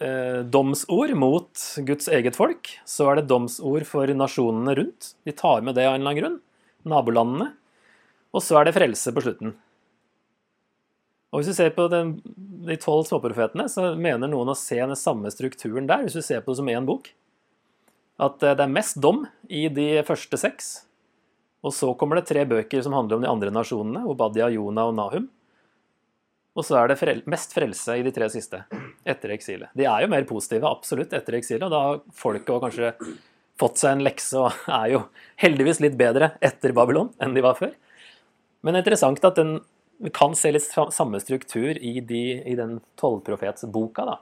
eh, 0.03 0.41
domsord 0.51 1.13
mot 1.15 1.67
Guds 1.87 2.09
eget 2.11 2.35
folk. 2.35 2.73
Så 2.83 3.07
er 3.11 3.21
det 3.21 3.29
domsord 3.31 3.87
for 3.87 4.11
nasjonene 4.11 4.75
rundt. 4.81 5.13
De 5.23 5.35
tar 5.35 5.63
med 5.63 5.79
det 5.79 5.87
av 5.87 5.95
en 5.95 6.01
eller 6.01 6.11
annen 6.11 6.21
grunn. 6.23 6.41
Nabolandene. 6.85 7.53
Og 8.35 8.43
så 8.43 8.59
er 8.59 8.67
det 8.67 8.75
frelse 8.75 9.15
på 9.15 9.23
slutten. 9.23 9.55
Og 11.31 11.41
hvis 11.41 11.51
du 11.51 11.57
ser 11.57 11.71
på 11.75 11.87
den, 11.91 12.17
de 12.67 12.75
tolv 12.79 13.07
småprofetene, 13.07 13.67
så 13.71 13.93
mener 13.99 14.29
noen 14.31 14.51
å 14.51 14.59
se 14.59 14.77
den 14.79 14.95
samme 14.99 15.31
strukturen 15.33 15.87
der, 15.89 16.05
hvis 16.05 16.15
du 16.15 16.23
ser 16.23 16.43
på 16.43 16.53
det 16.53 16.59
som 16.61 16.69
én 16.71 16.87
bok. 16.87 17.09
At 18.21 18.43
eh, 18.43 18.55
det 18.55 18.65
er 18.65 18.73
mest 18.73 18.99
dom 19.01 19.25
i 19.51 19.67
de 19.73 19.89
første 20.07 20.39
seks. 20.39 20.73
Og 21.65 21.73
så 21.73 21.91
kommer 21.97 22.19
det 22.19 22.29
tre 22.29 22.45
bøker 22.47 22.83
som 22.85 22.93
handler 22.95 23.17
om 23.17 23.25
de 23.25 23.31
andre 23.31 23.53
nasjonene, 23.53 24.05
Obadia, 24.07 24.51
Jonah 24.53 24.91
og 24.91 24.97
Nahum. 24.97 25.29
Og 26.55 26.63
så 26.63 26.77
er 26.79 26.87
det 26.87 26.99
frel 26.99 27.23
mest 27.27 27.51
frelse 27.51 27.97
i 27.99 28.03
de 28.05 28.13
tre 28.15 28.29
siste, 28.31 28.61
etter 29.03 29.33
eksilet. 29.35 29.73
De 29.75 29.87
er 29.89 30.05
jo 30.05 30.11
mer 30.13 30.27
positive, 30.29 30.69
absolutt, 30.69 31.15
etter 31.17 31.35
eksilet, 31.41 31.65
og 31.67 31.73
da 31.73 31.81
har 31.83 32.03
folket 32.15 32.61
kanskje 32.63 32.91
fått 33.59 33.81
seg 33.81 33.95
en 33.95 34.05
lekse 34.05 34.39
og 34.39 34.65
er 34.79 34.93
jo 34.93 35.01
heldigvis 35.41 35.81
litt 35.83 35.97
bedre 35.99 36.33
etter 36.43 36.75
Babylon 36.75 37.11
enn 37.23 37.35
de 37.35 37.43
var 37.43 37.59
før. 37.59 37.73
Men 38.63 38.73
det 38.73 38.79
er 38.79 38.85
interessant 38.85 39.27
at 39.27 39.41
den, 39.41 39.57
kan 40.11 40.33
se 40.35 40.49
litt 40.51 40.65
samme 40.91 41.21
struktur 41.23 41.77
i, 41.79 42.01
de, 42.03 42.23
i 42.43 42.55
den 42.59 42.81
tolvprofetsboka 42.99 44.03
da, 44.03 44.17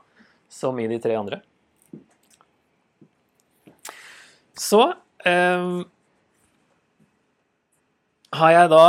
som 0.46 0.78
i 0.78 0.86
de 0.86 1.00
tre 1.02 1.16
andre. 1.18 1.40
Så 4.60 4.82
eh, 5.26 5.68
har 8.38 8.54
jeg 8.54 8.72
da 8.74 8.86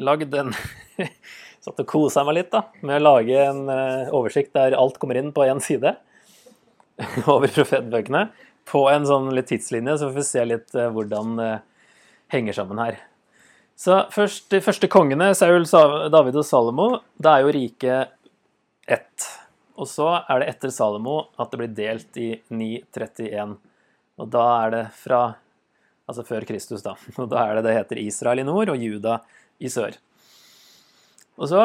lagd 0.00 0.34
en 0.36 0.54
Satt 1.62 1.78
og 1.78 1.86
kosa 1.86 2.24
meg 2.26 2.40
litt 2.40 2.48
da, 2.50 2.64
med 2.82 2.98
å 2.98 3.04
lage 3.04 3.36
en 3.38 3.68
eh, 3.70 4.08
oversikt 4.10 4.50
der 4.56 4.74
alt 4.74 4.96
kommer 4.98 5.20
inn 5.20 5.30
på 5.34 5.44
én 5.46 5.60
side 5.62 5.92
over 7.30 7.46
profetbøkene. 7.54 8.24
På 8.66 8.88
en 8.90 9.06
sånn 9.06 9.30
litt 9.34 9.46
tidslinje, 9.46 9.94
så 10.00 10.08
får 10.08 10.16
vi 10.16 10.24
se 10.26 10.42
litt 10.48 10.74
eh, 10.74 10.90
hvordan 10.90 11.36
det 11.38 11.52
henger 12.34 12.58
sammen 12.58 12.82
her. 12.82 12.98
Så 13.78 14.00
først, 14.10 14.48
De 14.50 14.58
første 14.64 14.90
kongene, 14.90 15.30
Saul, 15.38 15.64
David 16.10 16.40
og 16.42 16.46
Salomo, 16.46 16.88
da 17.14 17.36
er 17.36 17.46
jo 17.46 17.54
riket 17.54 18.12
ett. 18.90 19.28
Og 19.78 19.86
så 19.86 20.08
er 20.20 20.42
det 20.42 20.50
etter 20.56 20.74
Salomo 20.74 21.28
at 21.38 21.52
det 21.52 21.62
blir 21.62 21.76
delt 21.78 22.18
i 22.20 22.32
931. 22.50 23.54
Og 24.22 24.30
da 24.30 24.44
er 24.62 24.76
det 24.76 24.84
fra 25.02 25.22
Altså 26.10 26.24
før 26.26 26.44
Kristus, 26.48 26.82
da. 26.84 26.96
Og 27.22 27.28
da 27.30 27.44
er 27.46 27.58
det 27.58 27.68
det 27.68 27.76
heter 27.78 28.02
Israel 28.02 28.42
i 28.42 28.46
nord 28.46 28.72
og 28.72 28.80
Juda 28.80 29.20
i 29.62 29.70
sør. 29.72 29.94
Og 31.38 31.48
så 31.48 31.62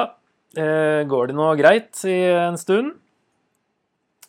eh, 0.56 1.04
går 1.10 1.30
det 1.30 1.38
nå 1.38 1.48
greit 1.60 2.04
i 2.08 2.20
en 2.32 2.60
stund. 2.60 2.94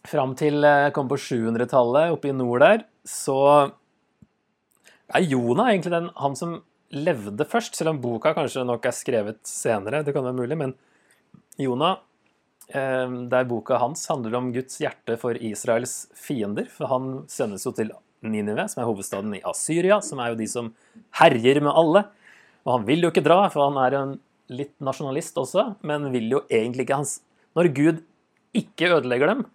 fram 0.08 0.34
til 0.38 0.64
eh, 0.64 0.88
kom 0.96 1.10
på 1.10 1.18
700-tallet, 1.20 2.14
oppe 2.14 2.30
i 2.30 2.32
nord 2.32 2.64
der, 2.64 2.84
så 3.04 3.38
er 5.12 5.26
Jonah 5.28 5.68
egentlig 5.68 5.92
den, 5.92 6.10
han 6.16 6.36
som 6.38 6.54
levde 6.94 7.44
først, 7.44 7.76
selv 7.76 7.92
om 7.92 8.00
boka 8.00 8.32
kanskje 8.36 8.64
nok 8.64 8.86
er 8.88 8.96
skrevet 8.96 9.40
senere, 9.44 10.00
det 10.06 10.14
kan 10.16 10.24
være 10.24 10.38
mulig, 10.38 10.56
men 10.56 10.72
Jonah, 11.60 11.98
eh, 12.72 13.06
der 13.28 13.48
boka 13.50 13.82
hans 13.82 14.06
handler 14.08 14.40
om 14.40 14.52
Guds 14.56 14.80
hjerte 14.80 15.18
for 15.20 15.36
Israels 15.36 16.06
fiender, 16.16 16.70
for 16.72 16.88
han 16.88 17.26
sendes 17.28 17.68
jo 17.68 17.76
til 17.76 17.92
Ninive, 18.26 18.64
som 18.70 18.82
er 18.82 18.88
hovedstaden 18.88 19.36
i 19.36 19.42
Asyria, 19.46 20.00
som 20.04 20.20
er 20.22 20.32
jo 20.32 20.40
de 20.40 20.48
som 20.50 20.72
herjer 21.20 21.60
med 21.62 21.72
alle. 21.72 22.04
Og 22.66 22.74
han 22.76 22.88
vil 22.88 23.06
jo 23.06 23.12
ikke 23.12 23.24
dra, 23.26 23.44
for 23.52 23.68
han 23.68 23.78
er 23.84 23.98
en 23.98 24.16
litt 24.48 24.74
nasjonalist 24.82 25.38
også, 25.38 25.64
men 25.86 26.08
vil 26.14 26.38
jo 26.38 26.42
egentlig 26.48 26.86
ikke 26.86 27.02
hans 27.02 27.18
Når 27.56 27.68
Gud 27.76 28.04
ikke 28.56 28.92
ødelegger 28.96 29.34
dem 29.34 29.48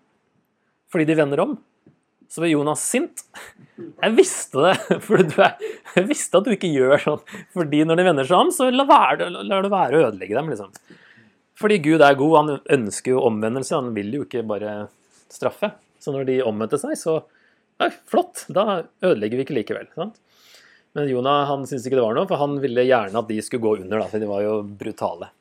fordi 0.94 1.08
de 1.10 1.16
vender 1.18 1.40
om, 1.42 1.56
så 2.30 2.42
blir 2.44 2.52
Jonas 2.52 2.84
sint. 2.86 3.24
Jeg 3.78 4.14
visste 4.14 4.62
det, 4.62 4.74
for 5.06 5.22
er, 5.22 5.56
jeg 5.96 6.06
visste 6.06 6.38
at 6.38 6.46
du 6.46 6.54
ikke 6.54 6.70
gjør 6.70 7.02
sånn. 7.02 7.24
Fordi 7.54 7.80
når 7.86 7.98
de 7.98 8.06
vender 8.06 8.30
seg 8.30 8.38
om, 8.38 8.52
så 8.54 8.68
lar 8.70 8.86
være, 8.90 9.32
la 9.34 9.60
det 9.66 9.72
være 9.74 9.98
å 9.98 10.04
ødelegge 10.12 10.38
dem. 10.38 10.52
liksom. 10.54 10.70
Fordi 11.58 11.80
Gud 11.82 12.06
er 12.06 12.20
god, 12.20 12.36
han 12.38 12.54
ønsker 12.78 13.16
jo 13.16 13.24
omvendelse, 13.26 13.74
han 13.74 13.90
vil 13.98 14.14
jo 14.18 14.28
ikke 14.28 14.46
bare 14.50 14.76
straffe. 15.34 15.72
Så 16.02 16.14
når 16.14 16.30
de 16.30 16.40
omvendte 16.46 16.78
seg, 16.82 16.94
så 17.00 17.20
ja, 17.84 17.94
flott, 18.10 18.46
da 18.54 18.84
ødelegger 19.04 19.40
vi 19.40 19.46
ikke 19.48 19.58
likevel. 19.60 19.88
sant? 19.98 20.20
Men 20.94 21.10
Jonah 21.10 21.48
han 21.50 21.64
syntes 21.66 21.88
ikke 21.90 21.98
det 21.98 22.06
var 22.06 22.18
noe, 22.18 22.30
for 22.30 22.42
han 22.42 22.60
ville 22.62 22.86
gjerne 22.86 23.18
at 23.18 23.30
de 23.30 23.40
skulle 23.42 23.66
gå 23.66 23.78
under, 23.82 23.98
da, 23.98 24.10
for 24.12 24.22
de 24.22 24.30
var 24.30 24.44
jo 24.46 24.60
brutale. 24.82 25.32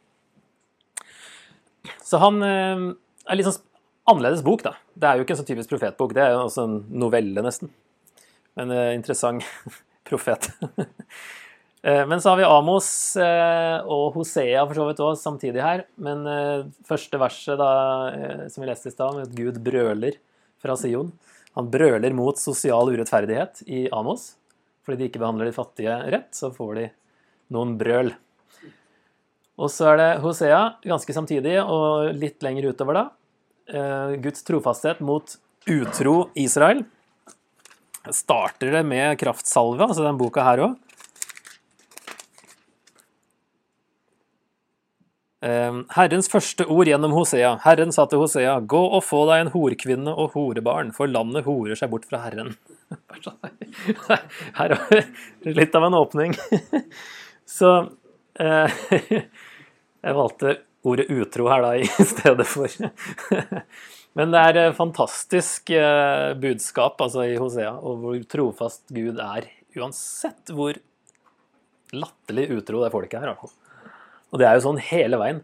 Så 2.05 2.21
han 2.23 2.41
eh, 2.47 2.89
er 3.29 3.39
litt 3.39 3.49
sånn 3.49 3.61
annerledes 4.09 4.43
bok, 4.47 4.65
da. 4.65 4.75
Det 4.95 5.09
er 5.09 5.19
jo 5.19 5.27
ikke 5.27 5.37
en 5.37 5.41
sånn 5.43 5.51
typisk 5.53 5.73
profetbok, 5.75 6.15
det 6.17 6.25
er 6.25 6.35
jo 6.35 6.45
også 6.47 6.67
en 6.67 6.79
novelle, 7.03 7.45
nesten. 7.45 7.73
Men 8.59 8.73
eh, 8.75 8.93
interessant 8.97 9.45
profet. 10.09 10.49
eh, 11.87 12.03
men 12.09 12.21
så 12.21 12.33
har 12.33 12.41
vi 12.41 12.49
Amos 12.49 12.89
eh, 13.21 13.79
og 13.85 14.17
Hosea 14.17 14.65
for 14.67 14.79
så 14.79 14.89
vidt 14.89 15.05
òg 15.05 15.21
samtidig 15.21 15.65
her. 15.65 15.85
Men 16.01 16.25
eh, 16.29 16.67
første 16.89 17.21
verset 17.21 17.61
da, 17.61 17.73
eh, 18.17 18.47
som 18.53 18.65
vi 18.65 18.71
leste 18.73 18.91
i 18.91 18.97
stad, 18.97 19.17
med 19.17 19.29
at 19.29 19.37
Gud 19.37 19.61
brøler 19.65 20.19
fra 20.63 20.77
Sion. 20.79 21.13
Han 21.59 21.69
brøler 21.73 22.15
mot 22.17 22.39
sosial 22.41 22.93
urettferdighet 22.93 23.65
i 23.67 23.87
Amos. 23.93 24.33
Fordi 24.83 24.99
de 24.99 25.09
ikke 25.11 25.21
behandler 25.23 25.51
de 25.51 25.55
fattige 25.55 25.95
rett, 26.11 26.31
så 26.35 26.51
får 26.55 26.75
de 26.79 26.87
noen 27.55 27.77
brøl. 27.79 28.13
Og 29.61 29.69
så 29.71 29.93
er 29.93 30.01
det 30.01 30.11
Hosea 30.25 30.63
ganske 30.89 31.15
samtidig 31.15 31.59
og 31.61 32.17
litt 32.19 32.43
lenger 32.43 32.71
utover 32.73 32.99
da. 32.99 33.05
Eh, 33.69 34.15
Guds 34.25 34.43
trofasthet 34.49 35.03
mot 35.05 35.37
utro 35.71 36.17
Israel. 36.35 36.83
Starter 38.11 38.73
det 38.75 38.83
med 38.89 39.21
kraftsalve, 39.21 39.87
altså 39.87 40.07
den 40.09 40.19
boka 40.19 40.43
her 40.43 40.65
òg. 40.65 40.92
Herrens 45.43 46.29
første 46.31 46.65
ord 46.71 46.87
gjennom 46.87 47.15
Hosea. 47.17 47.57
Herren 47.65 47.91
sa 47.91 48.05
til 48.07 48.21
Hosea, 48.23 48.61
gå 48.63 48.79
og 48.79 49.03
få 49.03 49.25
deg 49.27 49.43
en 49.43 49.53
horkvinne 49.57 50.13
og 50.15 50.37
horebarn, 50.37 50.93
for 50.95 51.11
landet 51.11 51.49
horer 51.49 51.75
seg 51.79 51.91
bort 51.91 52.07
fra 52.07 52.23
Herren. 52.23 52.55
Her 54.59 54.75
er 54.77 55.09
litt 55.57 55.75
av 55.75 55.87
en 55.87 55.97
åpning. 55.99 56.37
Så 57.57 57.73
eh, 58.41 58.85
jeg 58.93 60.19
valgte 60.19 60.59
ordet 60.89 61.09
utro 61.15 61.49
her 61.51 61.63
da 61.63 61.73
i 61.79 62.07
stedet 62.13 62.47
for. 62.49 62.73
Men 64.19 64.33
det 64.35 64.41
er 64.51 64.77
fantastisk 64.77 65.71
eh, 65.77 66.33
budskap 66.41 67.01
altså 67.05 67.27
i 67.29 67.37
Hosea, 67.41 67.75
og 67.79 68.03
hvor 68.03 68.25
trofast 68.29 68.85
Gud 68.93 69.21
er, 69.23 69.49
uansett 69.79 70.53
hvor 70.53 70.79
latterlig 71.93 72.49
utro 72.57 72.83
det 72.83 72.93
folket 72.93 73.21
er. 73.21 73.31
i 73.31 73.35
hvert. 73.35 73.62
Og 74.33 74.41
det 74.41 74.49
er 74.49 74.57
jo 74.57 74.65
sånn 74.67 74.81
hele 74.81 75.21
veien. 75.21 75.43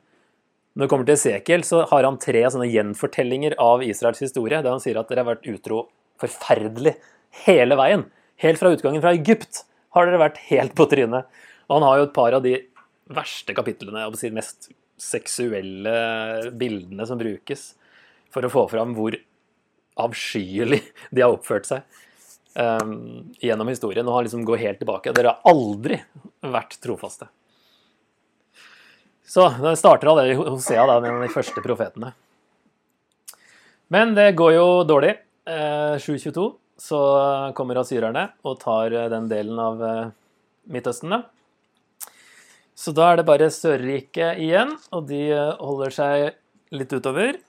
Når 0.78 0.86
det 0.86 0.90
kommer 0.92 1.08
til 1.08 1.16
Esekiel, 1.18 1.64
så 1.66 1.82
har 1.90 2.06
han 2.06 2.20
tre 2.22 2.40
sånne 2.48 2.68
gjenfortellinger 2.70 3.56
av 3.60 3.82
Israels 3.84 4.22
historie, 4.22 4.60
der 4.62 4.70
han 4.70 4.82
sier 4.82 5.00
at 5.00 5.08
dere 5.10 5.24
har 5.24 5.32
vært 5.32 5.48
utro 5.50 5.84
forferdelig 6.22 6.94
hele 7.44 7.78
veien. 7.78 8.04
Helt 8.42 8.60
fra 8.60 8.70
utgangen 8.72 9.02
fra 9.02 9.12
Egypt 9.16 9.64
har 9.96 10.06
dere 10.06 10.20
vært 10.22 10.40
helt 10.48 10.76
på 10.78 10.86
trynet. 10.90 11.28
Og 11.68 11.78
han 11.78 11.86
har 11.88 11.98
jo 11.98 12.08
et 12.08 12.14
par 12.16 12.36
av 12.36 12.44
de 12.44 12.54
verste 13.10 13.54
kapitlene, 13.56 14.06
de 14.14 14.30
mest 14.36 14.70
seksuelle 14.98 15.96
bildene 16.58 17.06
som 17.06 17.18
brukes, 17.20 17.72
for 18.32 18.44
å 18.44 18.52
få 18.52 18.66
fram 18.70 18.94
hvor 18.96 19.16
avskyelig 19.98 20.80
de 21.14 21.24
har 21.24 21.34
oppført 21.34 21.66
seg 21.68 21.82
um, 22.54 23.26
gjennom 23.42 23.70
historien. 23.72 24.06
Og 24.06 24.14
han 24.14 24.28
liksom 24.28 24.46
går 24.46 24.62
helt 24.62 24.82
tilbake. 24.82 25.14
Dere 25.16 25.34
har 25.34 25.50
aldri 25.50 25.98
vært 26.44 26.78
trofaste. 26.84 27.30
Så 29.28 29.44
det 29.60 29.76
starter 29.76 30.08
allerede 30.08 30.48
Hosea, 30.48 30.86
da, 30.88 30.96
en 31.02 31.18
av 31.18 31.24
de 31.26 31.32
første 31.32 31.60
profetene. 31.64 32.14
Men 33.92 34.14
det 34.16 34.32
går 34.36 34.54
jo 34.56 34.68
dårlig. 34.88 35.16
722 35.48 36.44
eh, 36.44 36.54
så 36.78 37.00
kommer 37.56 37.80
asyrerne 37.80 38.26
og 38.44 38.58
tar 38.60 38.92
eh, 38.92 39.08
den 39.12 39.28
delen 39.30 39.60
av 39.60 39.84
eh, 39.84 40.10
Midtøsten. 40.68 41.12
da. 41.12 41.22
Så 42.76 42.92
da 42.96 43.10
er 43.10 43.18
det 43.18 43.26
bare 43.28 43.48
Sørriket 43.52 44.40
igjen, 44.44 44.76
og 44.94 45.08
de 45.08 45.22
holder 45.58 45.94
seg 45.96 46.26
litt 46.70 46.92
utover. 46.92 47.40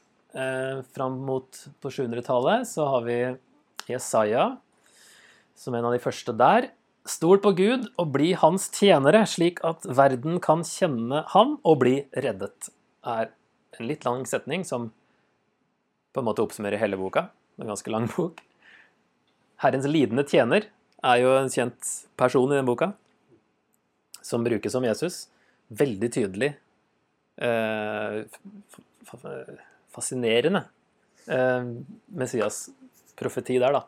Fram 0.95 1.19
mot 1.25 1.59
på 1.81 1.91
700-tallet 1.93 2.65
så 2.69 2.87
har 2.89 3.05
vi 3.05 3.17
Jesaja 3.89 4.47
som 5.57 5.75
en 5.75 5.85
av 5.85 5.93
de 5.93 6.01
første 6.01 6.33
der. 6.33 6.69
Stol 7.09 7.39
på 7.41 7.55
Gud 7.57 7.87
og 7.97 8.11
bli 8.13 8.33
hans 8.37 8.67
tjenere, 8.75 9.23
slik 9.25 9.63
at 9.65 9.85
verden 9.97 10.37
kan 10.43 10.61
kjenne 10.67 11.23
ham 11.33 11.55
og 11.65 11.79
bli 11.81 11.95
reddet. 12.13 12.69
er 13.03 13.31
en 13.79 13.87
litt 13.87 14.05
lang 14.05 14.25
setning 14.29 14.65
som 14.67 14.91
på 16.13 16.21
en 16.21 16.27
måte 16.27 16.43
oppsummerer 16.43 16.77
hele 16.77 16.99
boka. 16.99 17.29
En 17.57 17.71
ganske 17.71 17.89
lang 17.89 18.05
bok. 18.13 18.43
Herrens 19.63 19.87
lidende 19.89 20.25
tjener 20.27 20.67
er 21.03 21.21
jo 21.23 21.33
en 21.39 21.49
kjent 21.49 21.93
person 22.19 22.51
i 22.51 22.59
den 22.59 22.67
boka, 22.67 22.91
som 24.21 24.43
brukes 24.45 24.71
som 24.75 24.85
Jesus. 24.85 25.27
Veldig 25.69 26.09
tydelig. 26.13 26.53
Eh, 27.39 28.21
fascinerende 29.95 30.65
eh, 31.25 31.71
Messias-profeti 32.21 33.57
der, 33.57 33.79
da. 33.79 33.85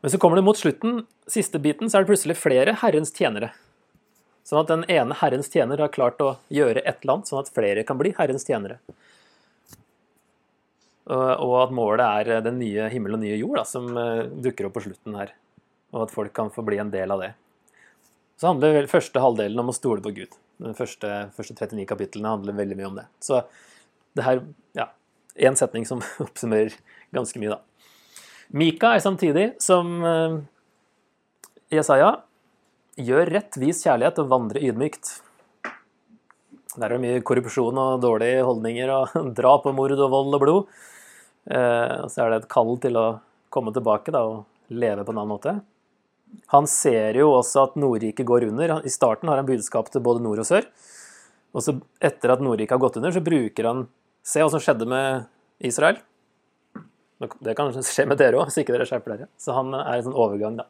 Men 0.00 0.10
så 0.10 0.18
kommer 0.18 0.38
det 0.38 0.46
mot 0.46 0.58
slutten, 0.58 1.02
siste 1.26 1.58
biten, 1.58 1.90
så 1.90 1.98
er 1.98 2.04
det 2.04 2.12
plutselig 2.12 2.36
flere 2.38 2.76
Herrens 2.82 3.10
tjenere. 3.14 3.50
Sånn 4.46 4.62
at 4.62 4.70
den 4.70 4.84
ene 4.88 5.16
Herrens 5.18 5.50
tjener 5.52 5.80
har 5.82 5.90
klart 5.92 6.22
å 6.24 6.36
gjøre 6.54 6.80
et 6.80 7.02
eller 7.02 7.18
annet, 7.18 7.30
sånn 7.30 7.42
at 7.42 7.50
flere 7.52 7.82
kan 7.84 7.98
bli 8.00 8.14
Herrens 8.16 8.46
tjenere. 8.48 8.78
Og 11.08 11.52
at 11.62 11.72
målet 11.72 12.04
er 12.04 12.44
den 12.44 12.58
nye 12.60 12.88
himmel 12.92 13.16
og 13.16 13.22
nye 13.22 13.36
jord 13.36 13.58
da, 13.58 13.64
som 13.68 13.90
eh, 13.96 14.26
dukker 14.44 14.68
opp 14.68 14.74
på 14.76 14.84
slutten 14.84 15.16
her. 15.16 15.32
Og 15.96 16.04
at 16.04 16.12
folk 16.12 16.34
kan 16.36 16.52
få 16.52 16.64
bli 16.64 16.78
en 16.80 16.92
del 16.92 17.12
av 17.12 17.22
det. 17.24 17.30
Så 18.38 18.50
handler 18.50 18.76
vel 18.76 18.90
første 18.90 19.22
halvdelen 19.22 19.60
om 19.60 19.72
å 19.72 19.76
stole 19.76 20.04
på 20.04 20.12
Gud. 20.16 20.36
De 20.62 20.74
første, 20.76 21.14
første 21.36 21.56
39 21.56 21.88
kapitlene 21.88 22.34
handler 22.36 22.58
veldig 22.60 22.76
mye 22.78 22.90
om 22.90 23.00
det. 23.00 23.06
Så 23.24 23.40
det 24.18 24.26
her 24.26 24.42
ja, 24.76 24.90
én 25.48 25.56
setning 25.58 25.88
som 25.88 26.04
oppsummerer 26.26 26.76
ganske 27.16 27.40
mye, 27.40 27.56
da. 27.56 27.67
Mika 28.48 28.94
er 28.96 29.04
samtidig 29.04 29.50
som 29.60 29.98
eh, 30.08 30.36
Jesaja 31.74 32.14
gjør 32.98 33.32
rett, 33.34 33.58
vis 33.60 33.82
kjærlighet 33.84 34.20
og 34.22 34.30
vandre 34.30 34.62
ydmykt. 34.64 35.10
Der 36.78 36.86
er 36.86 36.96
det 36.96 37.02
mye 37.02 37.24
korrupsjon 37.26 37.78
og 37.80 38.00
dårlige 38.02 38.44
holdninger 38.46 38.92
og 38.94 39.18
drap 39.38 39.66
og 39.68 39.76
mord 39.76 39.92
og 39.98 40.12
vold 40.14 40.38
og 40.38 40.44
blod. 40.44 40.78
Eh, 41.50 41.96
så 42.08 42.24
er 42.24 42.32
det 42.32 42.42
et 42.42 42.52
kall 42.52 42.76
til 42.80 42.96
å 42.96 43.08
komme 43.52 43.72
tilbake 43.76 44.14
da, 44.14 44.24
og 44.24 44.72
leve 44.72 45.04
på 45.04 45.12
en 45.12 45.20
annen 45.20 45.34
måte. 45.34 45.58
Han 46.52 46.68
ser 46.68 47.16
jo 47.16 47.30
også 47.38 47.68
at 47.68 47.78
Nordriket 47.80 48.26
går 48.28 48.48
under. 48.50 48.78
I 48.84 48.92
starten 48.92 49.28
har 49.28 49.40
han 49.40 49.48
budskap 49.48 49.88
til 49.92 50.04
både 50.04 50.24
nord 50.24 50.42
og 50.42 50.48
sør. 50.48 50.68
Og 51.56 51.64
så 51.64 51.78
etter 52.04 52.32
at 52.32 52.44
Nordriket 52.44 52.76
har 52.76 52.82
gått 52.82 52.98
under, 53.00 53.12
så 53.12 53.24
bruker 53.24 53.68
han 53.68 53.88
Se 54.28 54.42
hva 54.42 54.50
som 54.52 54.60
skjedde 54.60 54.84
med 54.84 55.24
Israel. 55.64 56.02
Det 57.18 57.54
kan 57.58 57.72
skje 57.74 58.06
med 58.06 58.20
dere 58.20 58.38
òg, 58.38 58.46
hvis 58.48 58.60
ikke 58.62 58.76
dere 58.76 58.86
skjerper 58.86 59.14
dere. 59.14 59.30
Så 59.40 59.54
han 59.56 59.74
er 59.74 59.96
en 59.96 60.06
sånn 60.06 60.18
overgang, 60.18 60.58
da. 60.60 60.68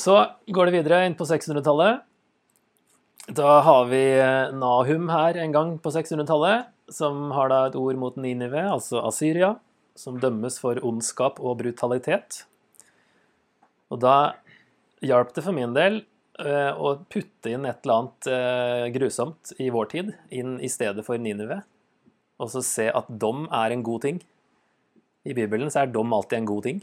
Så 0.00 0.16
går 0.48 0.68
det 0.68 0.74
videre 0.78 1.02
inn 1.06 1.16
på 1.16 1.26
600-tallet. 1.28 2.04
Da 3.32 3.60
har 3.62 3.88
vi 3.90 4.04
Nahum 4.56 5.10
her 5.12 5.36
en 5.40 5.52
gang 5.54 5.74
på 5.80 5.92
600-tallet, 5.94 6.68
som 6.92 7.30
har 7.36 7.52
da 7.52 7.66
et 7.68 7.76
ord 7.78 8.00
mot 8.00 8.16
Ninive, 8.20 8.64
altså 8.72 9.04
Asyria, 9.06 9.54
som 9.96 10.18
dømmes 10.20 10.56
for 10.60 10.80
ondskap 10.84 11.40
og 11.40 11.60
brutalitet. 11.60 12.44
Og 13.92 14.00
da 14.02 14.34
hjalp 15.04 15.34
det 15.36 15.44
for 15.44 15.56
min 15.56 15.74
del 15.76 16.00
eh, 16.40 16.72
å 16.72 16.96
putte 17.12 17.52
inn 17.52 17.66
et 17.68 17.84
eller 17.84 18.00
annet 18.00 18.28
eh, 18.32 18.86
grusomt 18.94 19.52
i 19.60 19.68
vår 19.72 19.92
tid, 19.92 20.12
inn 20.32 20.56
i 20.60 20.70
stedet 20.72 21.04
for 21.06 21.20
Ninive. 21.20 21.62
Og 22.42 22.50
så 22.50 22.62
se 22.66 22.88
at 22.90 23.10
dom 23.22 23.46
er 23.54 23.74
en 23.74 23.84
god 23.86 24.02
ting. 24.06 24.18
I 25.22 25.34
Bibelen 25.36 25.70
så 25.70 25.84
er 25.84 25.92
dom 25.94 26.12
alltid 26.14 26.40
en 26.40 26.48
god 26.50 26.66
ting. 26.66 26.80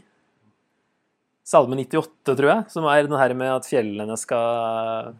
Salme 1.44 1.76
98, 1.76 2.36
tror 2.38 2.48
jeg, 2.48 2.64
som 2.72 2.86
er 2.88 3.04
den 3.04 3.18
her 3.18 3.34
med 3.36 3.52
at 3.52 3.68
fjellene 3.68 4.16
skal 4.20 5.12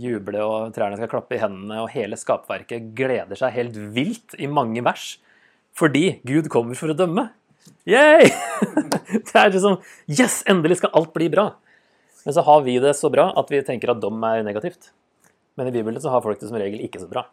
juble 0.00 0.40
og 0.42 0.72
trærne 0.74 0.96
skal 0.98 1.10
klappe 1.10 1.36
i 1.36 1.42
hendene, 1.42 1.82
og 1.82 1.92
hele 1.94 2.18
skapverket 2.18 2.92
gleder 2.98 3.38
seg 3.38 3.54
helt 3.54 3.78
vilt 3.94 4.36
i 4.38 4.50
mange 4.50 4.82
vers 4.86 5.14
fordi 5.74 6.20
Gud 6.22 6.46
kommer 6.52 6.78
for 6.78 6.92
å 6.92 6.94
dømme. 6.94 7.26
Yay! 7.90 8.28
Det 9.26 9.34
er 9.34 9.50
liksom 9.50 9.80
Yes! 10.06 10.44
Endelig 10.46 10.78
skal 10.78 10.94
alt 10.94 11.10
bli 11.16 11.26
bra. 11.32 11.48
Men 12.24 12.36
så 12.36 12.44
har 12.46 12.62
vi 12.62 12.76
det 12.80 12.94
så 12.96 13.10
bra 13.12 13.26
at 13.36 13.50
vi 13.50 13.58
tenker 13.66 13.90
at 13.90 13.98
dom 14.00 14.22
er 14.28 14.44
negativt. 14.46 14.92
Men 15.58 15.68
i 15.68 15.74
Bibelen 15.74 15.98
så 16.02 16.12
har 16.14 16.22
folk 16.22 16.38
det 16.38 16.46
som 16.46 16.58
regel 16.60 16.84
ikke 16.86 17.02
så 17.02 17.10
bra. 17.10 17.26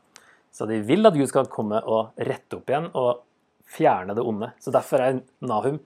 Så 0.51 0.67
de 0.67 0.81
vil 0.83 1.07
at 1.07 1.15
Gud 1.15 1.29
skal 1.31 1.49
komme 1.51 1.79
og 1.87 2.17
rette 2.19 2.57
opp 2.59 2.71
igjen 2.71 2.89
og 2.91 3.23
fjerne 3.71 4.15
det 4.15 4.23
onde. 4.27 4.51
Så 4.59 4.73
derfor 4.73 5.03
er 5.03 5.21
Nahum 5.43 5.79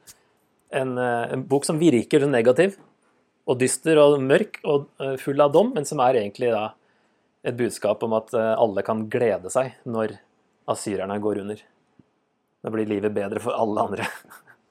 en, 0.76 0.98
eh, 0.98 1.34
en 1.34 1.46
bok 1.48 1.66
som 1.66 1.80
virker 1.80 2.26
negativ 2.28 2.78
og 3.46 3.60
dyster 3.62 4.00
og 4.02 4.18
mørk 4.24 4.60
og 4.66 4.88
eh, 5.00 5.16
full 5.22 5.42
av 5.42 5.54
dom, 5.54 5.72
men 5.76 5.86
som 5.86 6.02
er 6.04 6.22
egentlig 6.22 6.52
da 6.54 6.72
et 7.46 7.58
budskap 7.58 8.02
om 8.04 8.16
at 8.18 8.34
eh, 8.34 8.54
alle 8.58 8.84
kan 8.86 9.06
glede 9.12 9.52
seg 9.54 9.76
når 9.86 10.18
asyrerne 10.72 11.20
går 11.22 11.44
under. 11.44 11.62
Da 12.66 12.74
blir 12.74 12.90
livet 12.90 13.14
bedre 13.14 13.44
for 13.44 13.54
alle 13.54 13.86
andre. 13.86 14.10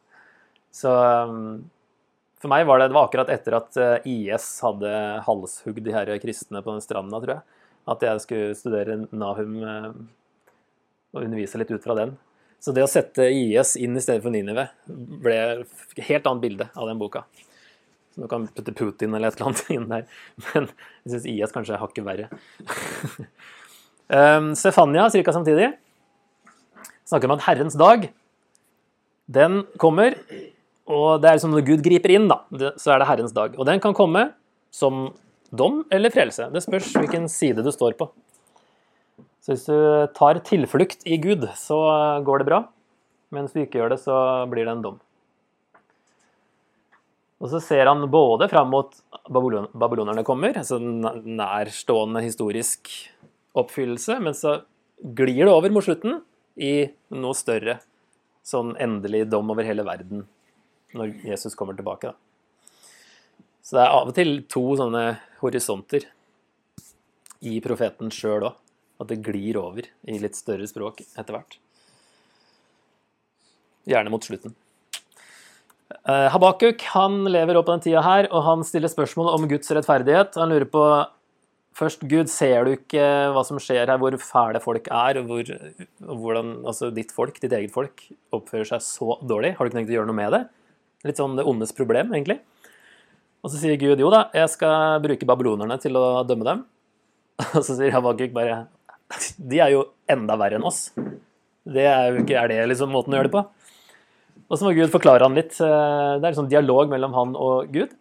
Så 0.81 0.91
for 2.43 2.51
meg 2.51 2.65
var 2.67 2.81
det, 2.81 2.89
det 2.91 2.97
var 2.97 3.07
akkurat 3.07 3.31
etter 3.31 3.55
at 3.61 3.77
IS 4.11 4.49
hadde 4.65 4.91
halshugd 5.23 5.85
de 5.87 5.95
her 5.95 6.11
kristne 6.19 6.65
på 6.65 6.75
den 6.75 6.83
stranda, 6.83 7.21
tror 7.23 7.37
jeg, 7.37 7.61
at 7.91 8.05
jeg 8.07 8.23
skulle 8.25 8.55
studere 8.59 9.03
Nahum 9.13 9.59
og 11.15 11.23
undervise 11.23 11.61
litt 11.61 11.73
ut 11.75 11.85
fra 11.85 11.97
den. 11.99 12.15
Så 12.65 12.73
det 12.73 12.85
å 12.85 12.89
sette 12.89 13.27
IS 13.29 13.75
inn 13.77 13.97
i 13.97 14.03
stedet 14.03 14.23
for 14.25 14.33
Ninive 14.33 14.71
ble 14.89 15.35
et 15.67 15.99
helt 16.09 16.27
annet 16.31 16.45
bilde 16.47 16.69
av 16.73 16.89
den 16.89 17.01
boka. 17.01 17.27
Så 18.15 18.25
du 18.25 18.29
kan 18.31 18.47
putte 18.49 18.73
Putin 18.73 19.15
eller 19.15 19.29
et 19.29 19.37
eller 19.37 19.51
annet 19.51 19.71
inn 19.75 19.89
der, 19.91 20.07
men 20.47 20.69
jeg 21.05 21.13
syns 21.13 21.29
IS 21.35 21.55
kanskje 21.55 21.77
er 21.77 21.83
hakket 21.83 22.07
verre. 22.07 22.29
um, 24.17 24.53
Stefania 24.57 25.11
ca. 25.13 25.35
samtidig 25.35 25.75
snakker 27.05 27.29
om 27.29 27.37
at 27.37 27.45
Herrens 27.51 27.77
dag, 27.77 28.09
den 29.29 29.65
kommer. 29.81 30.17
Og 30.89 31.21
det 31.21 31.31
er 31.31 31.43
som 31.43 31.53
når 31.53 31.67
Gud 31.69 31.85
griper 31.85 32.13
inn, 32.17 32.31
da, 32.31 32.43
så 32.81 32.95
er 32.95 33.03
det 33.03 33.11
Herrens 33.11 33.37
dag. 33.37 33.59
Og 33.59 33.69
den 33.69 33.83
kan 33.83 33.97
komme 33.97 34.31
som 34.75 35.11
dom 35.57 35.83
eller 35.95 36.13
frelse. 36.15 36.51
Det 36.53 36.63
spørs 36.65 36.93
hvilken 36.99 37.29
side 37.31 37.65
du 37.65 37.71
står 37.75 37.97
på. 37.99 38.11
Så 39.45 39.53
hvis 39.53 39.67
du 39.69 39.79
tar 40.17 40.41
tilflukt 40.47 41.05
i 41.05 41.19
Gud, 41.21 41.45
så 41.61 41.79
går 42.25 42.41
det 42.41 42.49
bra. 42.49 42.61
Men 43.35 43.45
hvis 43.45 43.57
du 43.57 43.65
ikke 43.65 43.83
gjør 43.83 43.93
det, 43.93 44.01
så 44.05 44.17
blir 44.51 44.65
det 44.65 44.73
en 44.73 44.85
dom. 44.85 45.01
Og 47.45 47.51
så 47.53 47.61
ser 47.61 47.91
han 47.91 48.07
både 48.09 48.49
fram 48.49 48.71
mot 48.73 48.95
babylon 49.29 49.67
babylonerne 49.77 50.25
kommer, 50.25 50.57
altså 50.57 50.79
nærstående 50.81 52.23
historisk 52.25 52.89
oppfyllelse, 53.59 54.17
men 54.23 54.37
så 54.39 54.63
glir 55.19 55.45
det 55.45 55.53
over 55.53 55.75
mot 55.75 55.85
slutten 55.85 56.23
i 56.57 56.87
noe 57.13 57.37
større, 57.37 57.81
sånn 58.45 58.73
endelig 58.81 59.27
dom 59.33 59.53
over 59.53 59.67
hele 59.67 59.85
verden 59.85 60.25
når 60.95 61.19
Jesus 61.27 61.57
kommer 61.59 61.77
tilbake. 61.77 62.13
Da. 62.13 62.34
Så 63.65 63.79
det 63.79 63.85
er 63.85 63.95
av 63.97 64.11
og 64.11 64.17
til 64.17 64.37
to 64.51 64.65
sånne 64.77 65.05
horisonter 65.41 66.05
i 67.45 67.57
profeten 67.65 68.13
sjøl 68.13 68.51
òg. 68.51 68.61
At 69.03 69.09
det 69.11 69.25
glir 69.27 69.57
over 69.59 69.89
i 70.07 70.21
litt 70.23 70.37
større 70.39 70.69
språk 70.71 71.01
etter 71.03 71.35
hvert. 71.35 71.57
Gjerne 73.91 74.13
mot 74.13 74.23
slutten. 74.25 74.55
Uh, 76.07 76.31
Habakuk 76.33 76.85
han 76.93 77.25
lever 77.27 77.59
opp 77.59 77.67
på 77.69 77.75
den 77.75 77.83
tida 77.85 78.05
her, 78.05 78.29
og 78.31 78.45
han 78.47 78.63
stiller 78.67 78.93
spørsmål 78.93 79.33
om 79.35 79.49
Guds 79.51 79.73
rettferdighet. 79.75 80.39
Han 80.41 80.53
lurer 80.53 80.69
på 80.71 80.85
først 81.75 82.07
Gud, 82.07 82.31
ser 82.31 82.69
du 82.69 82.77
ikke 82.77 83.05
hva 83.35 83.43
som 83.47 83.59
skjer 83.61 83.83
her, 83.83 83.99
hvor 84.01 84.15
fæle 84.23 84.63
folk 84.63 84.89
er, 84.95 85.21
og 85.21 85.31
hvor, 85.31 85.53
hvordan 86.23 86.57
altså 86.63 86.93
ditt 86.95 87.13
folk, 87.15 87.41
ditt 87.43 87.55
eget 87.57 87.75
folk, 87.75 88.07
oppfører 88.35 88.77
seg 88.77 88.85
så 88.87 89.19
dårlig? 89.27 89.57
Har 89.57 89.67
du 89.67 89.73
ikke 89.73 89.81
tenkt 89.81 89.95
å 89.95 89.99
gjøre 89.99 90.11
noe 90.13 90.21
med 90.23 90.37
det? 90.37 90.45
Litt 91.09 91.21
sånn 91.21 91.35
det 91.37 91.49
ondes 91.51 91.75
problem, 91.77 92.15
egentlig. 92.15 92.39
Og 93.45 93.53
så 93.53 93.61
sier 93.61 93.77
Gud 93.77 94.01
jo 94.01 94.09
da, 94.13 94.27
jeg 94.33 94.49
skal 94.55 95.03
bruke 95.05 95.29
babylonerne 95.29 95.77
til 95.83 95.99
å 96.01 96.23
dømme 96.25 96.47
dem. 96.49 96.63
Og 97.59 97.61
så 97.67 97.75
sier 97.77 97.93
Habakuk 97.93 98.33
bare 98.33 98.65
de 99.37 99.59
er 99.61 99.75
jo 99.75 99.83
enda 100.11 100.37
verre 100.41 100.57
enn 100.57 100.65
oss. 100.65 100.87
Det 101.65 101.85
er 101.87 102.09
jo 102.09 102.23
ikke 102.23 102.39
Er 102.41 102.51
det 102.51 102.63
liksom 102.71 102.93
måten 102.93 103.13
å 103.13 103.19
gjøre 103.19 103.29
det 103.29 103.35
på? 103.37 103.43
Og 104.49 104.57
så 104.57 104.67
må 104.67 104.73
Gud 104.77 104.93
forklare 104.93 105.27
han 105.27 105.37
litt. 105.37 105.53
Eh, 105.61 106.15
det 106.17 106.25
er 106.25 106.33
liksom 106.33 106.49
dialog 106.49 106.89
mellom 106.93 107.15
han 107.17 107.37
og 107.37 107.69
Gud. 107.75 107.93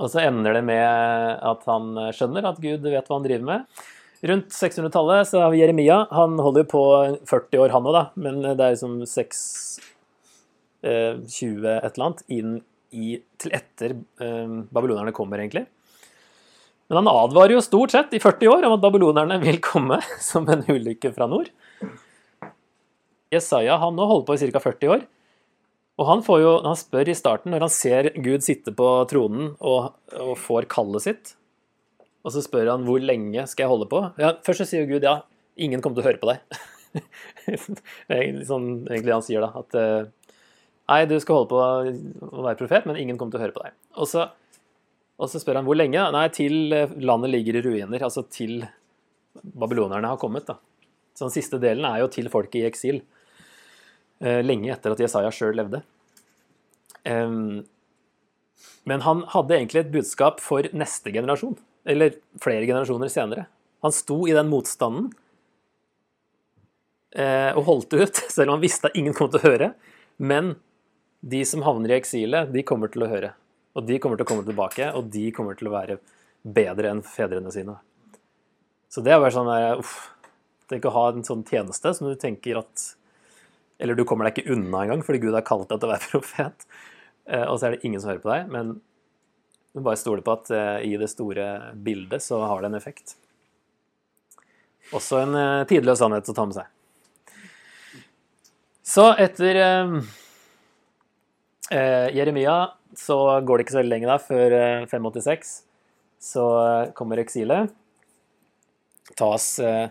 Og 0.00 0.08
så 0.12 0.22
ender 0.22 0.56
det 0.56 0.62
med 0.68 0.84
at 0.84 1.64
han 1.68 1.90
skjønner 2.16 2.46
at 2.48 2.60
Gud 2.60 2.84
vet 2.84 3.08
hva 3.08 3.18
han 3.18 3.26
driver 3.26 3.48
med. 3.48 3.82
Rundt 4.30 4.52
600-tallet 4.52 5.28
så 5.28 5.42
har 5.44 5.52
vi 5.52 5.60
Jeremia. 5.60 6.02
Han 6.12 6.36
holder 6.40 6.64
jo 6.64 6.70
på 6.72 6.84
40 7.28 7.64
år, 7.64 7.72
han 7.72 7.88
òg, 7.88 7.96
da. 7.96 8.04
Men 8.20 8.40
det 8.44 8.56
er 8.56 8.76
liksom 8.76 9.00
6 9.08 9.44
20 10.80 11.66
et 11.68 11.90
eller 11.90 12.06
annet 12.06 12.22
inn 12.32 12.52
i, 12.90 13.18
til 13.40 13.54
etter 13.56 13.94
eh, 13.94 14.56
babylonerne 14.72 15.14
kommer, 15.16 15.42
egentlig. 15.42 15.66
Men 16.90 17.04
han 17.04 17.12
advarer 17.12 17.54
jo 17.54 17.62
stort 17.62 17.94
sett 17.94 18.14
i 18.16 18.22
40 18.22 18.50
år 18.50 18.66
om 18.66 18.74
at 18.74 18.82
babylonerne 18.82 19.38
vil 19.42 19.60
komme 19.62 20.00
som 20.30 20.48
en 20.50 20.64
ulykke 20.66 21.12
fra 21.14 21.28
nord. 21.30 21.52
Jesaja 23.30 23.76
han 23.78 23.94
nå 23.94 24.06
holder 24.10 24.26
på 24.26 24.36
i 24.36 24.50
ca. 24.50 24.62
40 24.64 24.94
år. 24.96 25.04
Og 26.00 26.08
han, 26.08 26.22
jo, 26.40 26.54
han 26.64 26.78
spør 26.80 27.10
i 27.12 27.16
starten, 27.18 27.52
når 27.52 27.66
han 27.66 27.72
ser 27.72 28.08
Gud 28.24 28.42
sitte 28.42 28.72
på 28.72 28.88
tronen 29.10 29.52
og, 29.58 29.92
og 30.16 30.32
får 30.40 30.66
kallet 30.72 31.04
sitt, 31.04 31.34
og 32.24 32.32
så 32.32 32.42
spør 32.44 32.72
han 32.72 32.86
hvor 32.86 33.02
lenge 33.04 33.44
skal 33.48 33.66
jeg 33.66 33.72
holde 33.74 33.88
på. 33.90 34.00
Ja, 34.20 34.32
først 34.44 34.64
så 34.64 34.68
sier 34.70 34.88
Gud 34.88 35.04
ja, 35.04 35.20
ingen 35.60 35.84
kommer 35.84 36.00
til 36.00 36.06
å 36.06 36.08
høre 36.08 36.22
på 36.22 36.30
deg. 36.30 36.40
det 38.08 38.16
er 38.16 38.40
sånn 38.48 38.70
egentlig 38.88 39.14
han 39.14 39.26
sier 39.26 39.44
da, 39.44 39.52
at 39.60 39.76
eh, 39.78 40.08
nei, 40.90 41.04
du 41.08 41.16
skal 41.22 41.40
holde 41.40 41.52
på 41.52 41.62
å 41.62 42.44
være 42.44 42.58
profet, 42.58 42.86
men 42.90 42.98
ingen 42.98 43.18
kommer 43.18 43.34
til 43.34 43.40
å 43.40 43.44
høre 43.46 43.56
på 43.56 43.64
deg. 43.64 43.76
Og 43.96 44.10
så 44.10 44.26
og 45.20 45.28
så 45.28 45.40
spør 45.40 45.60
han 45.60 45.66
hvor 45.68 45.76
lenge. 45.76 46.00
Nei, 46.14 46.26
til 46.32 46.72
eh, 46.72 46.92
landet 47.04 47.32
ligger 47.34 47.58
i 47.58 47.64
ruiner. 47.66 48.04
Altså 48.06 48.24
til 48.32 48.62
babylonerne 49.40 50.08
har 50.08 50.20
kommet. 50.20 50.46
da. 50.48 50.56
Så 51.12 51.26
den 51.26 51.34
siste 51.34 51.60
delen 51.60 51.84
er 51.84 52.00
jo 52.00 52.12
til 52.12 52.30
folket 52.32 52.62
i 52.62 52.68
eksil. 52.70 53.02
Eh, 54.24 54.40
lenge 54.44 54.72
etter 54.72 54.96
at 54.96 55.02
Jesaja 55.04 55.32
sjøl 55.34 55.58
levde. 55.60 55.84
men 58.84 59.00
han 59.06 59.22
hadde 59.32 59.54
egentlig 59.56 59.80
et 59.80 59.92
budskap 59.92 60.40
for 60.40 60.66
neste 60.76 61.12
generasjon. 61.12 61.56
Eller 61.88 62.18
flere 62.40 62.66
generasjoner 62.68 63.08
senere. 63.08 63.46
Han 63.80 63.92
sto 63.92 64.18
i 64.28 64.34
den 64.36 64.50
motstanden 64.52 65.08
eh, 67.16 67.56
og 67.56 67.64
holdt 67.64 67.96
ut, 67.96 68.20
selv 68.34 68.50
om 68.50 68.58
han 68.58 68.64
visste 68.64 68.90
at 68.90 68.98
ingen 69.00 69.16
kom 69.16 69.30
til 69.32 69.40
å 69.40 69.48
høre. 69.48 69.70
Men 70.18 70.56
de 71.20 71.44
som 71.44 71.62
havner 71.66 71.92
i 71.92 71.98
eksilet, 71.98 72.52
de 72.52 72.64
kommer 72.66 72.92
til 72.92 73.04
å 73.04 73.10
høre. 73.10 73.34
Og 73.76 73.86
de 73.86 73.98
kommer 74.02 74.18
til 74.18 74.26
å 74.26 74.30
komme 74.30 74.46
tilbake, 74.46 74.88
og 74.96 75.10
de 75.12 75.28
kommer 75.36 75.58
til 75.58 75.70
å 75.70 75.74
være 75.74 75.98
bedre 76.42 76.90
enn 76.94 77.02
fedrene 77.04 77.52
sine. 77.54 77.76
Så 78.90 79.04
det 79.04 79.12
er 79.14 79.20
bare 79.22 79.34
sånn 79.34 79.50
der, 79.50 79.82
uff, 79.82 80.10
Tenk 80.70 80.86
å 80.86 80.92
ha 80.94 81.08
en 81.10 81.24
sånn 81.26 81.42
tjeneste 81.42 81.90
som 81.96 82.06
du 82.06 82.14
tenker 82.14 82.60
at 82.60 82.82
Eller 83.82 83.96
du 83.98 84.04
kommer 84.06 84.28
deg 84.28 84.38
ikke 84.38 84.54
unna 84.54 84.84
engang 84.84 85.00
fordi 85.02 85.22
Gud 85.24 85.34
har 85.34 85.42
kalt 85.46 85.66
deg 85.70 85.80
til 85.80 85.88
å 85.88 85.92
være 85.94 86.10
profet. 86.12 86.66
Eh, 87.26 87.46
og 87.46 87.56
så 87.58 87.66
er 87.66 87.74
det 87.74 87.88
ingen 87.88 88.02
som 88.02 88.12
hører 88.12 88.22
på 88.22 88.30
deg. 88.30 88.52
Men 88.52 88.76
du 89.72 89.82
bare 89.82 89.98
stoler 89.98 90.22
på 90.26 90.34
at 90.36 90.52
eh, 90.54 90.84
i 90.90 90.92
det 91.00 91.08
store 91.10 91.72
bildet 91.74 92.22
så 92.22 92.42
har 92.44 92.62
det 92.62 92.70
en 92.70 92.78
effekt. 92.78 93.16
Også 94.94 95.22
en 95.24 95.34
eh, 95.38 95.64
tidløs 95.70 96.02
sannhet 96.02 96.28
å 96.30 96.36
ta 96.36 96.46
med 96.46 96.60
seg. 96.60 97.34
Så 98.90 99.08
etter 99.22 99.58
Jeremia 101.70 102.54
så 102.98 103.16
går 103.46 103.58
det 103.58 103.64
ikke 103.66 103.74
så 103.76 103.80
veldig 103.80 103.92
lenge 103.92 104.08
da, 104.10 104.16
før 104.22 104.54
586. 104.90 105.52
Eh, 105.60 105.66
så 106.20 106.46
eh, 106.62 106.90
kommer 106.96 107.22
eksilet. 107.22 107.70
Tas 109.18 109.52
eh, 109.64 109.88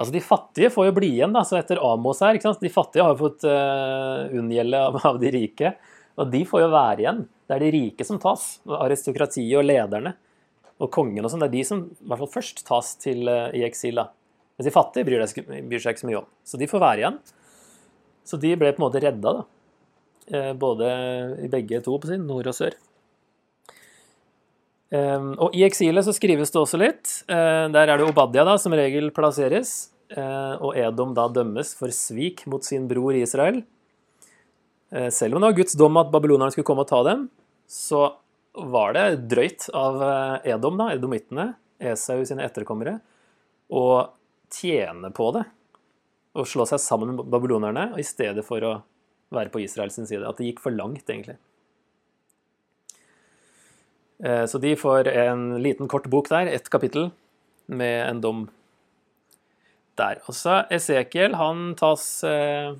Altså, 0.00 0.14
de 0.14 0.20
fattige 0.24 0.70
får 0.72 0.86
jo 0.86 0.92
bli 0.96 1.10
igjen, 1.18 1.34
da, 1.36 1.42
så 1.44 1.58
etter 1.58 1.76
Amos 1.84 2.22
her. 2.24 2.32
ikke 2.32 2.46
sant? 2.46 2.62
De 2.64 2.72
fattige 2.72 3.04
har 3.04 3.12
jo 3.12 3.26
fått 3.26 3.42
uh, 3.44 4.30
unngjelde 4.32 4.78
av, 4.80 4.94
av, 5.10 5.18
de 5.20 5.28
rike. 5.34 5.74
Og 6.16 6.30
de 6.32 6.40
får 6.48 6.62
jo 6.62 6.70
være 6.72 7.02
igjen. 7.02 7.18
Det 7.44 7.56
er 7.58 7.64
de 7.66 7.72
rike 7.74 8.06
som 8.08 8.16
tas. 8.22 8.46
Aristokratiet 8.78 9.58
og 9.60 9.66
lederne 9.68 10.14
og 10.80 10.88
kongen 10.94 11.28
og 11.28 11.28
sånn. 11.28 11.44
Det 11.44 11.50
er 11.50 11.56
de 11.58 11.66
som 11.68 11.82
i 11.84 12.08
hvert 12.08 12.22
fall 12.22 12.32
først 12.32 12.64
tas 12.64 12.94
til, 13.02 13.28
uh, 13.28 13.52
i 13.52 13.60
eksil. 13.68 14.00
da. 14.00 14.06
Mens 14.56 14.70
de 14.70 14.72
fattige 14.72 15.04
bryr, 15.10 15.26
bryr, 15.68 15.84
seg 15.84 15.92
ikke 15.92 16.06
så 16.06 16.08
mye 16.08 16.22
om. 16.22 16.32
Så 16.48 16.62
de 16.64 16.70
får 16.72 16.84
være 16.86 17.04
igjen. 17.04 17.20
Så 18.32 18.40
de 18.40 18.56
ble 18.56 18.72
på 18.72 18.80
en 18.80 18.86
måte 18.86 19.04
redda, 19.04 19.36
da. 19.42 19.44
Eh, 20.30 20.52
både 20.54 20.86
i 21.42 21.48
begge 21.50 21.80
to, 21.82 21.96
på 21.98 22.06
sin, 22.10 22.26
nord 22.28 22.46
og 22.50 22.54
sør. 22.54 22.76
Og 24.90 25.54
I 25.54 25.62
eksilet 25.62 26.02
så 26.02 26.10
skrives 26.16 26.50
det 26.50 26.58
også 26.58 26.78
litt. 26.80 27.10
Eh, 27.30 27.66
der 27.70 27.92
er 27.92 28.00
det 28.00 28.08
Obadia 28.08 28.42
da, 28.46 28.56
som 28.58 28.74
regel 28.74 29.12
plasseres. 29.14 29.90
eh, 30.10 30.54
og 30.58 30.74
Edom 30.74 31.14
da 31.14 31.28
dømmes 31.30 31.74
for 31.78 31.94
svik 31.94 32.42
mot 32.50 32.64
sin 32.66 32.88
bror 32.90 33.14
Israel. 33.14 33.62
Selv 34.90 35.36
om 35.36 35.40
det 35.40 35.46
var 35.52 35.54
Guds 35.54 35.76
dom 35.78 35.96
at 36.00 36.10
babylonerne 36.10 36.50
skulle 36.50 36.66
komme 36.66 36.82
og 36.82 36.88
ta 36.90 36.98
dem, 37.06 37.28
så 37.70 38.16
var 38.58 38.96
det 38.96 39.28
drøyt 39.30 39.68
av 39.70 40.02
Edom, 40.42 40.74
da, 40.80 40.88
edomittene, 40.96 41.54
Esau 41.78 42.24
sine 42.26 42.42
etterkommere, 42.42 42.96
å 43.70 44.10
tjene 44.50 45.12
på 45.14 45.30
det. 45.38 45.44
Å 46.34 46.42
slå 46.42 46.66
seg 46.66 46.82
sammen 46.82 47.14
med 47.14 47.30
babylonerne 47.30 47.92
i 48.02 48.02
stedet 48.02 48.42
for 48.42 48.66
å 48.66 48.72
være 49.34 49.52
på 49.52 49.62
Israels 49.62 49.98
side. 50.00 50.26
At 50.26 50.38
det 50.40 50.50
gikk 50.50 50.62
for 50.64 50.74
langt, 50.74 51.06
egentlig. 51.08 51.36
Eh, 54.24 54.44
så 54.46 54.60
de 54.60 54.74
får 54.76 55.08
en 55.08 55.44
liten, 55.62 55.88
kort 55.88 56.08
bok 56.12 56.28
der, 56.32 56.50
ett 56.50 56.68
kapittel, 56.70 57.10
med 57.66 58.08
en 58.08 58.20
dom 58.20 58.44
der. 60.00 60.20
Og 60.28 60.36
så 60.36 60.62
Esekiel, 60.72 61.36
han 61.38 61.74
tas 61.78 62.04
eh, 62.26 62.74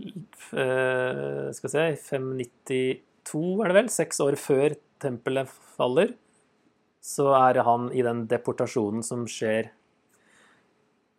eh, 0.00 1.50
Skal 1.52 1.68
vi 1.68 1.72
se 1.74 1.86
592, 2.08 3.44
er 3.62 3.72
det 3.72 3.78
vel? 3.80 3.92
Seks 3.92 4.22
år 4.24 4.38
før 4.40 4.76
tempelet 5.02 5.52
faller. 5.76 6.14
Så 7.02 7.32
er 7.34 7.58
han 7.66 7.90
i 7.92 8.04
den 8.06 8.26
deportasjonen 8.30 9.02
som 9.04 9.26
skjer 9.28 9.72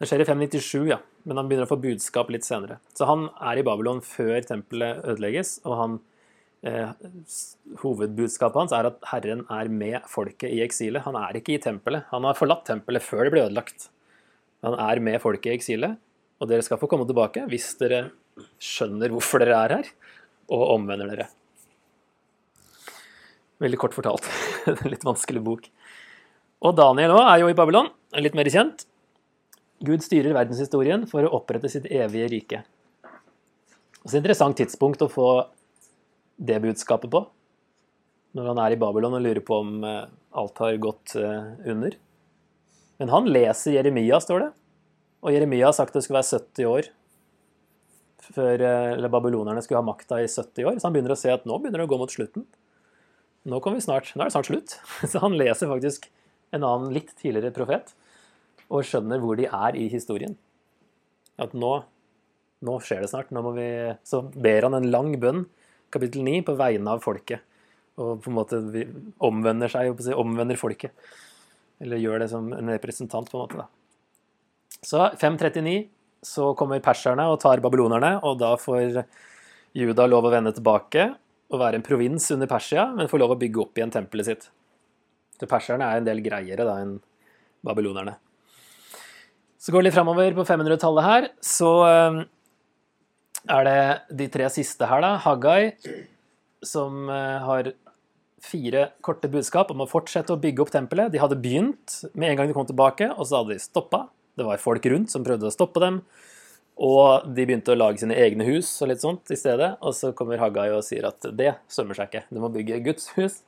Det 0.04 0.10
skjer 0.10 0.20
i 0.20 0.26
597, 0.28 0.90
ja. 0.90 0.98
Men 1.24 1.40
han 1.40 1.48
begynner 1.48 1.64
å 1.64 1.70
få 1.70 1.78
budskap 1.80 2.28
litt 2.34 2.44
senere. 2.44 2.82
Så 2.92 3.08
han 3.08 3.30
er 3.40 3.62
i 3.62 3.64
Babylon 3.64 4.02
før 4.04 4.44
tempelet 4.44 5.00
ødelegges, 5.14 5.54
og 5.64 5.78
han 5.80 5.96
eh, 6.68 6.92
hovedbudskapet 7.80 8.60
hans 8.60 8.76
er 8.76 8.90
at 8.90 9.00
Herren 9.14 9.46
er 9.48 9.72
med 9.72 10.04
folket 10.12 10.52
i 10.52 10.60
eksilet. 10.66 11.06
Han 11.08 11.16
er 11.22 11.40
ikke 11.40 11.56
i 11.56 11.64
tempelet. 11.64 12.04
Han 12.12 12.28
har 12.28 12.36
forlatt 12.36 12.68
tempelet 12.68 13.06
før 13.06 13.24
det 13.24 13.32
ble 13.32 13.46
ødelagt. 13.46 13.88
Han 14.68 14.76
er 14.76 15.04
med 15.08 15.22
folket 15.24 15.54
i 15.54 15.56
eksilet, 15.56 15.96
og 16.44 16.52
dere 16.52 16.68
skal 16.68 16.84
få 16.84 16.92
komme 16.92 17.08
tilbake 17.08 17.48
hvis 17.48 17.72
dere 17.80 18.10
skjønner 18.60 19.16
hvorfor 19.16 19.40
dere 19.40 19.64
er 19.64 19.80
her, 19.80 19.96
og 20.52 20.70
omvender 20.82 21.16
dere. 21.16 21.32
Veldig 23.64 23.80
kort 23.80 23.96
fortalt. 23.96 24.28
litt 24.92 25.08
vanskelig 25.08 25.48
bok. 25.48 25.70
Og 26.64 26.76
Daniel 26.76 27.16
òg 27.16 27.30
er 27.30 27.46
jo 27.46 27.54
i 27.54 27.56
Babylon, 27.56 27.94
litt 28.20 28.36
mer 28.36 28.52
kjent. 28.52 28.90
Gud 29.84 30.04
styrer 30.04 30.36
verdenshistorien 30.36 31.04
for 31.10 31.26
å 31.26 31.34
opprette 31.40 31.72
sitt 31.72 31.90
evige 31.92 32.30
rike. 32.32 32.62
Og 34.04 34.12
Så 34.12 34.20
interessant 34.20 34.56
tidspunkt 34.60 35.04
å 35.04 35.12
få 35.12 35.30
det 36.40 36.60
budskapet 36.64 37.12
på. 37.12 37.24
Når 38.34 38.50
han 38.50 38.62
er 38.64 38.74
i 38.74 38.80
Babylon 38.80 39.18
og 39.18 39.24
lurer 39.24 39.44
på 39.46 39.60
om 39.62 39.84
eh, 39.86 40.06
alt 40.40 40.60
har 40.64 40.80
gått 40.82 41.16
eh, 41.20 41.52
under. 41.70 41.96
Men 43.02 43.12
han 43.12 43.28
leser 43.30 43.76
Jeremia, 43.76 44.20
står 44.24 44.46
det. 44.46 44.50
Og 45.24 45.36
Jeremia 45.36 45.70
har 45.70 45.76
sagt 45.78 45.96
det 45.96 46.04
skulle 46.06 46.22
være 46.22 46.40
70 46.42 46.70
år 46.72 46.90
før 48.34 48.64
eh, 48.64 48.90
eller 48.96 49.12
babylonerne 49.12 49.62
skulle 49.64 49.82
ha 49.82 49.86
makta 49.86 50.22
i 50.24 50.30
70 50.32 50.70
år. 50.70 50.80
Så 50.80 50.88
han 50.88 50.96
begynner 50.96 51.16
å 51.16 51.20
se 51.20 51.32
at 51.34 51.48
nå 51.48 51.60
begynner 51.60 51.84
det 51.84 51.88
å 51.90 51.92
gå 51.92 52.00
mot 52.00 52.12
slutten. 52.12 52.48
Nå, 53.44 53.60
snart, 53.84 54.14
nå 54.16 54.24
er 54.24 54.32
det 54.32 54.36
snart 54.36 54.48
slutt. 54.48 54.78
Så 55.12 55.20
han 55.20 55.36
leser 55.36 55.72
faktisk 55.72 56.08
en 56.56 56.64
annen 56.64 56.96
litt 56.96 57.12
tidligere 57.20 57.52
profet 57.56 57.92
og 58.74 58.86
skjønner 58.88 59.22
hvor 59.22 59.38
de 59.38 59.48
er 59.48 59.78
i 59.78 59.88
historien. 59.92 60.36
At 61.42 61.54
nå, 61.58 61.74
nå 62.66 62.78
skjer 62.82 63.04
det 63.04 63.12
snart. 63.12 63.34
Nå 63.34 63.44
så 64.08 64.24
ber 64.34 64.68
han 64.68 64.78
en 64.78 64.90
lang 64.94 65.14
bønn 65.22 65.46
kapittel 65.94 66.26
9 66.26 66.42
på 66.48 66.58
vegne 66.58 66.96
av 66.96 67.04
folket. 67.06 67.46
Og 68.02 68.24
på 68.24 68.32
en 68.32 68.38
måte 68.40 68.60
omvender 69.22 69.70
seg, 69.70 69.94
omvender 70.18 70.58
folket. 70.58 70.94
Eller 71.84 72.02
gjør 72.02 72.24
det 72.24 72.30
som 72.32 72.50
en 72.56 72.72
representant, 72.74 73.30
på 73.30 73.38
en 73.38 73.44
måte. 73.46 73.62
da. 73.62 73.68
Så 74.82 75.04
539 75.22 75.76
så 76.24 76.54
kommer 76.58 76.82
perserne 76.84 77.28
og 77.30 77.42
tar 77.44 77.62
babylonerne, 77.62 78.16
og 78.24 78.40
da 78.42 78.56
får 78.58 79.04
Juda 79.78 80.08
lov 80.08 80.28
å 80.28 80.34
vende 80.34 80.54
tilbake 80.56 81.08
og 81.54 81.62
være 81.62 81.80
en 81.80 81.86
provins 81.86 82.26
under 82.34 82.50
Persia, 82.50 82.88
men 82.96 83.10
får 83.12 83.22
lov 83.22 83.36
å 83.36 83.40
bygge 83.42 83.62
opp 83.62 83.78
igjen 83.78 83.94
tempelet 83.94 84.30
sitt. 84.30 84.46
Så 85.38 85.50
perserne 85.50 85.86
er 85.86 86.00
en 86.00 86.08
del 86.08 86.22
greiere 86.26 86.66
da 86.66 86.80
enn 86.82 86.98
babylonerne. 87.66 88.16
Så 89.64 89.72
går 89.72 89.80
det 89.80 89.88
litt 89.88 89.96
framover 89.96 90.34
på 90.36 90.44
500-tallet 90.44 91.06
her, 91.08 91.30
så 91.40 91.70
eh, 91.88 92.18
er 93.56 93.68
det 93.70 93.78
de 94.20 94.28
tre 94.34 94.50
siste 94.52 94.90
her, 94.90 95.00
da. 95.06 95.14
Haggai, 95.24 95.72
som 96.68 97.08
eh, 97.08 97.46
har 97.48 97.70
fire 98.44 98.90
korte 99.06 99.30
budskap 99.32 99.72
om 99.72 99.86
å 99.86 99.88
fortsette 99.88 100.36
å 100.36 100.42
bygge 100.42 100.66
opp 100.66 100.74
tempelet. 100.74 101.14
De 101.14 101.22
hadde 101.22 101.40
begynt 101.40 102.02
med 102.12 102.34
en 102.34 102.42
gang 102.42 102.52
de 102.52 102.58
kom 102.58 102.68
tilbake, 102.68 103.08
og 103.16 103.30
så 103.30 103.40
hadde 103.40 103.56
de 103.56 103.64
stoppa. 103.64 104.02
Det 104.36 104.44
var 104.44 104.60
folk 104.60 104.84
rundt 104.92 105.14
som 105.14 105.24
prøvde 105.24 105.48
å 105.48 105.54
stoppe 105.54 105.80
dem. 105.80 106.02
Og 106.84 107.30
de 107.32 107.46
begynte 107.46 107.72
å 107.72 107.78
lage 107.78 108.02
sine 108.02 108.18
egne 108.20 108.44
hus 108.50 108.68
og 108.82 108.90
litt 108.90 109.04
sånt 109.04 109.32
i 109.32 109.38
stedet. 109.40 109.76
Og 109.80 109.96
så 109.96 110.12
kommer 110.18 110.42
Haggai 110.42 110.74
og 110.74 110.84
sier 110.84 111.08
at 111.08 111.24
det 111.38 111.54
sømmer 111.72 111.96
seg 111.96 112.10
ikke. 112.10 112.26
Du 112.34 112.42
må 112.44 112.52
bygge 112.52 112.82
Guds 112.84 113.14
hus. 113.16 113.40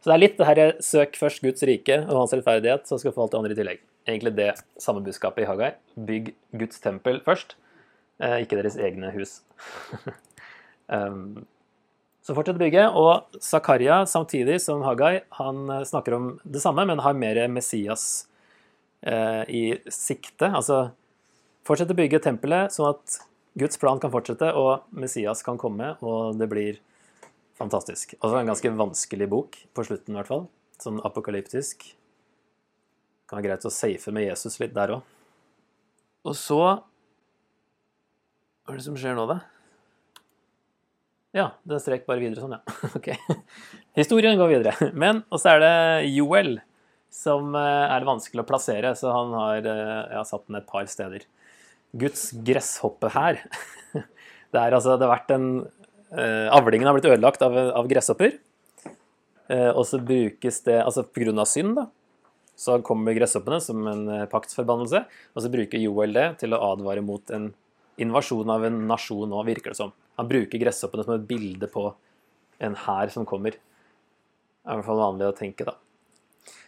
Så 0.00 0.10
det 0.10 0.16
er 0.16 0.24
litt 0.24 0.40
det 0.40 0.48
herre 0.48 0.66
søk 0.82 1.14
først 1.20 1.44
Guds 1.44 1.62
rike 1.68 2.00
og 2.08 2.24
hans 2.24 2.34
rettferdighet, 2.34 2.88
så 2.88 2.98
skal 2.98 3.12
du 3.12 3.18
få 3.20 3.28
alt 3.28 3.36
det 3.36 3.42
andre 3.42 3.54
i 3.54 3.60
tillegg. 3.60 3.86
Egentlig 4.10 4.34
det 4.36 4.50
samme 4.82 5.02
budskapet 5.06 5.44
i 5.44 5.48
Haggai. 5.48 5.70
Bygg 5.94 6.34
Guds 6.58 6.82
tempel 6.82 7.20
først. 7.24 7.56
Eh, 8.20 8.42
ikke 8.44 8.58
deres 8.58 8.76
egne 8.80 9.12
hus. 9.14 9.38
um, 10.96 11.46
så 12.20 12.36
fortsett 12.36 12.58
å 12.58 12.62
bygge. 12.62 12.84
Og 13.00 13.40
Zakaria, 13.42 14.02
samtidig 14.10 14.58
som 14.64 14.84
Hagai, 14.84 15.22
han 15.38 15.64
eh, 15.70 15.86
snakker 15.88 16.16
om 16.18 16.30
det 16.44 16.62
samme, 16.62 16.84
men 16.90 17.02
har 17.04 17.16
mer 17.16 17.40
Messias 17.52 18.26
eh, 19.00 19.42
i 19.48 19.64
sikte. 19.88 20.50
Altså 20.50 20.90
fortsett 21.66 21.92
å 21.94 21.98
bygge 21.98 22.22
tempelet, 22.26 22.74
sånn 22.74 22.92
at 22.92 23.20
Guds 23.58 23.80
plan 23.80 24.00
kan 24.02 24.12
fortsette, 24.12 24.52
og 24.56 24.86
Messias 24.94 25.42
kan 25.46 25.58
komme, 25.60 25.94
og 26.04 26.38
det 26.38 26.48
blir 26.50 26.82
fantastisk. 27.58 28.14
Altså 28.20 28.38
en 28.38 28.52
ganske 28.52 28.76
vanskelig 28.76 29.28
bok 29.30 29.58
på 29.76 29.86
slutten, 29.88 30.14
i 30.14 30.20
hvert 30.20 30.30
fall. 30.30 30.46
Sånn 30.80 31.00
apokalyptisk. 31.04 31.88
Det 33.30 33.36
kan 33.36 33.44
være 33.44 33.52
greit 33.52 33.64
å 33.68 33.70
safe 33.70 34.10
med 34.10 34.24
Jesus 34.26 34.56
litt 34.58 34.72
der 34.74 34.90
òg. 34.96 35.18
Og 36.26 36.34
så 36.34 36.56
hva 38.66 38.74
er 38.74 38.80
det 38.80 38.86
som 38.88 38.96
skjer 38.98 39.14
nå, 39.14 39.22
da? 39.30 39.36
Ja, 41.34 41.44
den 41.66 41.78
strek 41.78 42.08
bare 42.08 42.18
videre 42.18 42.42
sånn, 42.42 42.56
ja. 42.58 42.74
Ok. 42.98 43.12
Historien 43.98 44.34
går 44.38 44.50
videre. 44.50 44.90
Men 44.98 45.22
og 45.30 45.38
så 45.42 45.52
er 45.52 45.62
det 45.62 46.10
Joel 46.10 46.56
som 47.10 47.54
eh, 47.54 47.86
er 47.94 48.06
vanskelig 48.06 48.42
å 48.42 48.48
plassere, 48.48 48.92
så 48.98 49.14
han 49.14 49.34
har 49.38 49.60
jeg 49.62 50.18
har 50.18 50.26
satt 50.26 50.48
den 50.48 50.58
et 50.58 50.66
par 50.66 50.90
steder. 50.90 51.22
Guds 52.02 52.28
gresshoppe 52.46 53.10
her. 53.14 53.44
Det 54.50 54.58
er 54.58 54.74
altså 54.74 54.96
Det 54.98 55.06
har 55.06 55.14
vært 55.14 55.34
en 55.36 55.48
uh, 55.62 56.48
Avlingen 56.50 56.86
har 56.90 56.96
blitt 56.96 57.06
ødelagt 57.06 57.42
av, 57.46 57.54
av 57.54 57.86
gresshopper. 57.90 58.34
Og 59.50 59.82
så 59.86 59.98
brukes 59.98 60.60
det 60.66 60.76
Altså 60.78 61.02
pga. 61.06 61.44
synd, 61.46 61.78
da. 61.78 61.88
Så 62.60 62.76
kommer 62.84 63.16
gresshoppene 63.16 63.60
som 63.64 63.86
en 63.88 64.04
paktsforbannelse, 64.32 65.04
og 65.32 65.44
så 65.44 65.50
bruker 65.52 65.80
Joel 65.80 66.12
det 66.16 66.26
til 66.42 66.52
å 66.52 66.60
advare 66.74 67.04
mot 67.04 67.32
en 67.32 67.50
invasjon 68.00 68.52
av 68.52 68.66
en 68.68 68.82
nasjon 68.88 69.28
nå, 69.28 69.40
virker 69.48 69.72
det 69.72 69.80
som. 69.80 69.94
Han 70.20 70.28
bruker 70.28 70.60
gresshoppene 70.60 71.06
som 71.06 71.14
et 71.16 71.28
bilde 71.28 71.68
på 71.72 71.86
en 72.60 72.76
hær 72.84 73.12
som 73.12 73.24
kommer. 73.28 73.56
Det 73.56 74.68
er 74.68 74.76
i 74.76 74.80
hvert 74.80 74.88
fall 74.90 75.00
vanlig 75.00 75.30
å 75.30 75.36
tenke, 75.36 75.64
da. 75.68 75.76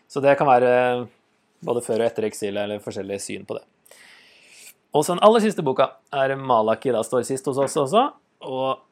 Så 0.08 0.20
det 0.24 0.34
kan 0.40 0.48
være 0.48 0.72
både 1.64 1.82
før 1.84 2.02
og 2.02 2.08
etter 2.08 2.26
eksilet, 2.28 2.64
eller 2.64 2.82
forskjellige 2.84 3.24
syn 3.24 3.44
på 3.48 3.56
det. 3.58 3.64
Og 4.92 5.04
så 5.04 5.14
den 5.14 5.22
aller 5.24 5.40
siste 5.44 5.64
boka 5.64 5.94
er 6.12 6.34
Malaki, 6.36 6.92
da 6.92 7.00
står 7.04 7.24
sist 7.28 7.46
hos 7.48 7.60
oss 7.60 7.78
også. 7.80 8.08
Og 8.44 8.82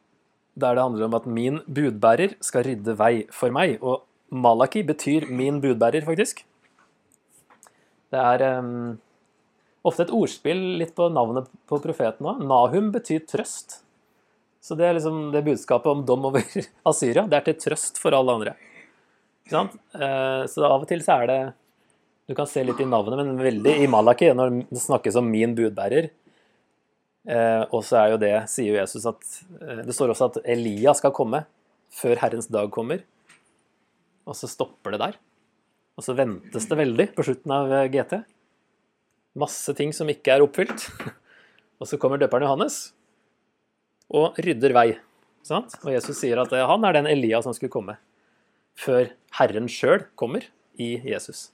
der 0.61 0.77
det 0.77 0.85
handler 0.85 1.09
om 1.09 1.17
at 1.19 1.27
min 1.29 1.61
budbærer 1.69 2.37
skal 2.45 2.65
rydde 2.69 2.95
vei 2.97 3.13
for 3.33 3.53
meg. 3.53 3.77
Og 3.85 4.07
Malaki 4.33 4.85
betyr 4.87 5.29
min 5.29 5.61
budbærer, 5.61 6.07
faktisk. 6.07 6.45
Det 8.11 8.19
er 8.19 8.45
um, 8.59 8.97
ofte 9.87 10.07
et 10.07 10.13
ordspill 10.15 10.63
litt 10.81 10.93
på 10.97 11.09
navnet 11.13 11.49
på 11.71 11.79
profeten 11.83 12.27
òg. 12.27 12.43
Nahum 12.47 12.91
betyr 12.95 13.23
trøst. 13.29 13.81
Så 14.61 14.77
det 14.77 14.89
er 14.89 14.99
liksom 14.99 15.31
det 15.33 15.45
budskapet 15.47 15.89
om 15.89 16.03
dom 16.07 16.27
over 16.29 16.45
Asyria. 16.91 17.25
Det 17.31 17.39
er 17.39 17.47
til 17.49 17.61
trøst 17.69 18.01
for 18.03 18.17
alle 18.17 18.37
andre. 18.41 18.57
Ikke 19.47 19.57
sant? 19.57 19.79
Eh, 19.97 20.43
så 20.53 20.67
av 20.69 20.83
og 20.83 20.89
til 20.91 21.03
så 21.05 21.23
er 21.23 21.31
det 21.31 21.41
Du 22.31 22.37
kan 22.39 22.47
se 22.47 22.63
litt 22.63 22.79
i 22.79 22.87
navnet, 22.87 23.19
men 23.19 23.41
veldig 23.43 23.73
i 23.83 23.87
Malaki 23.91 24.29
når 24.37 24.61
det 24.69 24.83
snakkes 24.85 25.17
om 25.19 25.27
min 25.27 25.57
budbærer. 25.59 26.13
Eh, 27.27 27.63
og 27.75 27.83
så 27.85 27.99
er 28.01 28.13
jo 28.13 28.21
det, 28.23 28.35
sier 28.49 28.71
jo 28.71 28.79
Jesus, 28.79 29.07
at 29.11 29.41
eh, 29.59 29.81
det 29.87 29.97
står 29.97 30.13
også 30.13 30.29
at 30.29 30.39
Elia 30.55 30.95
skal 30.95 31.13
komme 31.17 31.43
før 31.91 32.21
Herrens 32.23 32.47
dag 32.53 32.71
kommer. 32.71 33.03
Og 34.29 34.39
så 34.39 34.47
stopper 34.47 34.95
det 34.95 35.03
der. 35.03 35.19
Og 36.01 36.05
så 36.07 36.17
ventes 36.17 36.65
det 36.65 36.79
veldig 36.81 37.11
på 37.13 37.25
slutten 37.27 37.53
av 37.53 37.73
GT. 37.93 38.23
Masse 39.41 39.75
ting 39.77 39.93
som 39.93 40.09
ikke 40.09 40.33
er 40.33 40.45
oppfylt. 40.45 40.87
Og 41.81 41.89
så 41.89 42.01
kommer 42.01 42.21
døperen 42.21 42.47
Johannes 42.49 42.91
og 44.11 44.37
rydder 44.43 44.75
vei. 44.77 44.89
Sant? 45.47 45.77
Og 45.85 45.95
Jesus 45.95 46.19
sier 46.19 46.41
at 46.43 46.53
han 46.53 46.85
er 46.85 46.97
den 46.99 47.09
Elia 47.09 47.39
som 47.45 47.55
skulle 47.57 47.73
komme 47.73 47.95
før 48.81 49.13
Herren 49.39 49.69
sjøl 49.71 50.03
kommer 50.19 50.45
i 50.81 50.93
Jesus. 51.05 51.51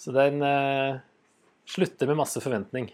Så 0.00 0.12
er 0.20 0.36
eh, 0.36 1.00
slutter 1.70 2.10
med 2.10 2.18
masse 2.20 2.40
forventning. 2.44 2.90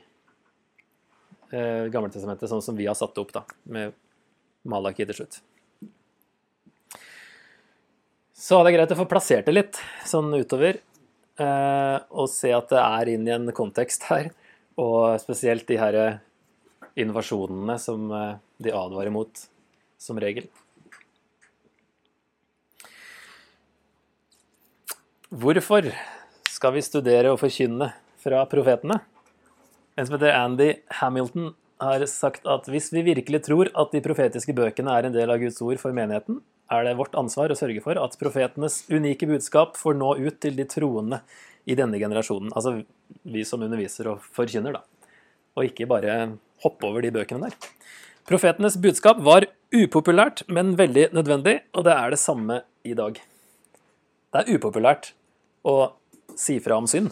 Eh, 1.50 1.88
Gammeltestamentet, 1.90 2.50
sånn 2.50 2.62
som 2.62 2.78
vi 2.78 2.86
har 2.86 2.98
satt 2.98 3.16
det 3.16 3.24
opp, 3.24 3.32
da, 3.34 3.42
med 3.66 3.96
Malaki 4.68 5.06
til 5.08 5.22
slutt. 5.22 5.40
Så 8.40 8.62
det 8.64 8.70
er 8.70 8.78
greit 8.78 8.92
å 8.94 8.96
få 9.02 9.04
plassert 9.08 9.44
det 9.44 9.52
litt 9.52 9.78
sånn 10.08 10.32
utover, 10.32 10.78
eh, 11.36 11.96
og 12.08 12.30
se 12.32 12.54
at 12.56 12.70
det 12.72 12.80
er 12.80 13.10
inn 13.12 13.28
i 13.28 13.34
en 13.34 13.50
kontekst 13.52 14.06
her. 14.08 14.30
Og 14.80 15.20
spesielt 15.20 15.66
de 15.68 15.76
her 15.76 15.98
innovasjonene 16.96 17.76
som 17.80 18.08
eh, 18.16 18.38
de 18.64 18.72
advarer 18.72 19.12
mot, 19.12 19.44
som 20.00 20.18
regel. 20.20 20.48
Hvorfor 25.30 25.92
skal 26.50 26.74
vi 26.74 26.82
studere 26.82 27.30
og 27.30 27.38
forkynne 27.42 27.92
fra 28.20 28.40
profetene? 28.50 28.98
En 29.94 30.08
som 30.08 30.16
heter 30.16 30.34
Andy 30.34 30.70
Hamilton 30.98 31.52
har 31.80 32.02
sagt 32.10 32.48
at 32.50 32.66
hvis 32.72 32.90
vi 32.92 33.04
virkelig 33.06 33.44
tror 33.46 33.70
at 33.78 33.92
de 33.94 34.02
profetiske 34.04 34.54
bøkene 34.56 34.96
er 34.96 35.06
en 35.06 35.14
del 35.14 35.30
av 35.30 35.38
Guds 35.40 35.60
ord 35.64 35.78
for 35.80 35.94
menigheten, 35.96 36.40
er 36.70 36.86
det 36.86 36.96
vårt 36.98 37.16
ansvar 37.18 37.50
å 37.50 37.58
sørge 37.58 37.82
for 37.84 37.98
at 37.98 38.16
profetenes 38.20 38.84
unike 38.90 39.26
budskap 39.26 39.78
får 39.78 39.96
nå 39.98 40.14
ut 40.20 40.38
til 40.42 40.56
de 40.58 40.66
troende 40.70 41.20
i 41.66 41.76
denne 41.78 41.98
generasjonen. 42.00 42.52
Altså 42.54 42.80
vi 43.26 43.44
som 43.46 43.62
underviser 43.66 44.12
og 44.12 44.24
forkynner, 44.36 44.78
da. 44.78 44.84
Og 45.58 45.66
ikke 45.66 45.88
bare 45.90 46.36
hoppe 46.62 46.86
over 46.86 47.02
de 47.02 47.12
bøkene 47.14 47.50
der. 47.50 47.70
Profetenes 48.28 48.76
budskap 48.78 49.18
var 49.26 49.48
upopulært, 49.74 50.44
men 50.46 50.76
veldig 50.78 51.08
nødvendig, 51.16 51.56
og 51.74 51.86
det 51.88 51.96
er 51.96 52.14
det 52.14 52.20
samme 52.22 52.60
i 52.86 52.94
dag. 52.94 53.18
Det 54.30 54.44
er 54.44 54.54
upopulært 54.54 55.12
å 55.66 55.92
si 56.38 56.60
fra 56.62 56.78
om 56.78 56.86
synd 56.90 57.10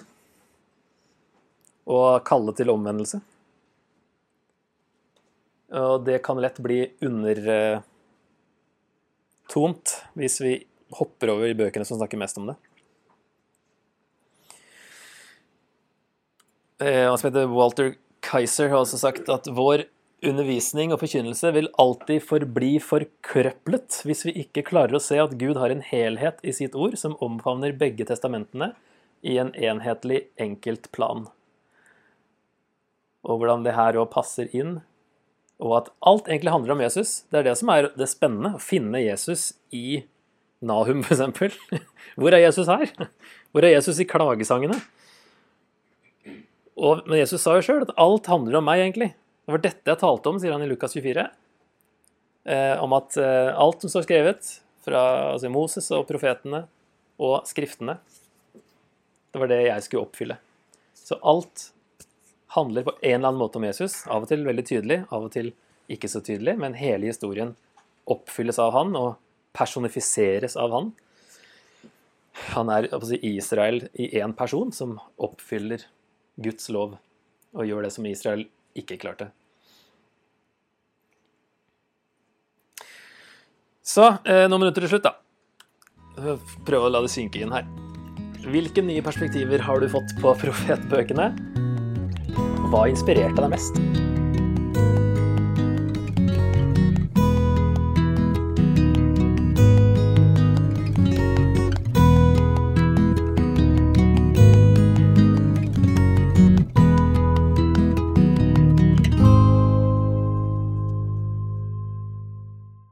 og 1.89 2.21
kalle 2.29 2.53
til 2.55 2.71
omvendelse. 2.71 3.19
Og 5.79 6.05
det 6.05 6.21
kan 6.25 6.39
lett 6.41 6.61
bli 6.65 6.83
undertont 9.49 10.05
hvis 10.15 10.41
vi 10.41 10.65
hopper 10.91 11.31
over 11.31 11.49
i 11.49 11.57
bøkene 11.57 11.85
som 11.85 11.99
snakker 11.99 12.19
mest 12.19 12.39
om 12.39 12.49
det. 12.49 12.57
Eh, 16.81 17.09
han 17.09 17.19
som 17.19 17.31
heter 17.31 17.49
Walter 17.49 17.95
Kaiser 18.21 18.69
har 18.69 18.81
også 18.81 18.99
sagt 18.99 19.29
at 19.29 19.47
vår 19.47 19.85
undervisning 20.23 20.93
og 20.93 21.01
forkynnelse 21.01 21.53
vil 21.55 21.69
alltid 21.79 22.23
forbli 22.23 22.79
forkrøplet 22.83 24.03
hvis 24.05 24.25
vi 24.27 24.35
ikke 24.43 24.67
klarer 24.67 24.97
å 24.97 25.03
se 25.03 25.19
at 25.19 25.37
Gud 25.39 25.57
har 25.57 25.71
en 25.71 25.83
helhet 25.83 26.39
i 26.43 26.53
sitt 26.53 26.75
ord 26.75 26.97
som 26.99 27.17
omfavner 27.21 27.73
begge 27.73 28.05
testamentene 28.05 28.73
i 29.23 29.39
en 29.39 29.53
enhetlig, 29.55 30.29
enkelt 30.39 30.91
plan. 30.93 31.27
Og 33.27 33.41
hvordan 33.41 33.65
det 33.67 33.75
her 33.75 33.99
òg 33.99 34.11
passer 34.13 34.51
inn 34.55 34.81
og 35.59 35.75
at 35.81 35.89
alt 36.07 36.29
egentlig 36.31 36.55
handler 36.55 36.77
om 36.77 36.83
Jesus. 36.85 37.23
Det 37.31 37.41
er 37.41 37.49
det 37.49 37.57
som 37.59 37.71
er 37.75 37.91
det 37.99 38.07
spennende. 38.11 38.55
Å 38.55 38.63
finne 38.63 39.01
Jesus 39.03 39.51
i 39.75 40.05
Nahum, 40.63 41.03
f.eks. 41.03 41.59
Hvor 42.19 42.35
er 42.35 42.45
Jesus 42.45 42.71
her? 42.71 42.87
Hvor 43.55 43.67
er 43.67 43.75
Jesus 43.75 43.99
i 44.03 44.07
klagesangene? 44.09 44.79
Og, 46.79 47.03
men 47.09 47.19
Jesus 47.19 47.43
sa 47.43 47.57
jo 47.57 47.65
sjøl 47.67 47.83
at 47.83 47.97
alt 47.99 48.31
handler 48.31 48.61
om 48.61 48.69
meg, 48.69 48.85
egentlig. 48.85 49.11
Det 49.49 49.55
var 49.55 49.65
dette 49.65 49.91
jeg 49.91 50.01
talte 50.03 50.31
om, 50.31 50.39
sier 50.39 50.55
han 50.55 50.63
i 50.63 50.71
Lukas 50.71 50.95
24. 50.95 51.27
Eh, 52.49 52.75
om 52.79 52.95
at 52.95 53.19
eh, 53.19 53.51
alt 53.59 53.83
som 53.83 53.91
står 53.93 54.07
skrevet 54.07 54.53
fra 54.87 55.01
altså 55.33 55.51
Moses 55.53 55.91
og 55.97 56.07
profetene 56.09 56.63
og 57.19 57.49
skriftene, 57.51 57.99
det 59.35 59.43
var 59.43 59.51
det 59.51 59.59
jeg 59.67 59.85
skulle 59.85 60.07
oppfylle. 60.07 60.39
Så 60.95 61.19
alt 61.19 61.73
handler 62.55 62.87
på 62.87 62.95
en 63.01 63.15
eller 63.15 63.29
annen 63.29 63.41
måte 63.41 63.61
om 63.61 63.67
Jesus. 63.67 64.01
Av 64.07 64.25
og 64.25 64.31
til 64.31 64.45
veldig 64.47 64.65
tydelig, 64.67 65.03
av 65.13 65.27
og 65.29 65.33
til 65.35 65.53
ikke 65.93 66.11
så 66.11 66.23
tydelig, 66.25 66.57
men 66.61 66.77
hele 66.79 67.11
historien 67.11 67.55
oppfylles 68.09 68.61
av 68.63 68.73
han 68.77 68.97
og 68.97 69.17
personifiseres 69.57 70.57
av 70.61 70.75
han. 70.77 70.93
Han 72.55 72.71
er 72.73 72.89
si, 73.05 73.19
Israel 73.35 73.83
i 73.99 74.11
én 74.21 74.35
person 74.37 74.73
som 74.73 74.97
oppfyller 75.17 75.85
Guds 76.39 76.69
lov 76.71 76.97
og 77.57 77.67
gjør 77.67 77.89
det 77.89 77.93
som 77.95 78.07
Israel 78.07 78.47
ikke 78.79 78.99
klarte. 79.01 79.31
Så 83.89 84.05
eh, 84.29 84.45
noen 84.51 84.61
minutter 84.67 84.85
til 84.85 84.93
slutt, 84.93 85.09
da. 85.09 86.37
Prøv 86.69 86.85
å 86.85 86.91
la 86.93 87.01
det 87.05 87.13
synke 87.13 87.41
inn 87.41 87.55
her. 87.55 87.65
Hvilke 88.49 88.85
nye 88.85 89.05
perspektiver 89.05 89.65
har 89.65 89.81
du 89.81 89.89
fått 89.93 90.13
på 90.21 90.35
profetbøkene? 90.45 91.68
Hva 92.69 92.85
inspirerte 92.85 93.41
deg 93.41 93.49
mest? 93.55 93.79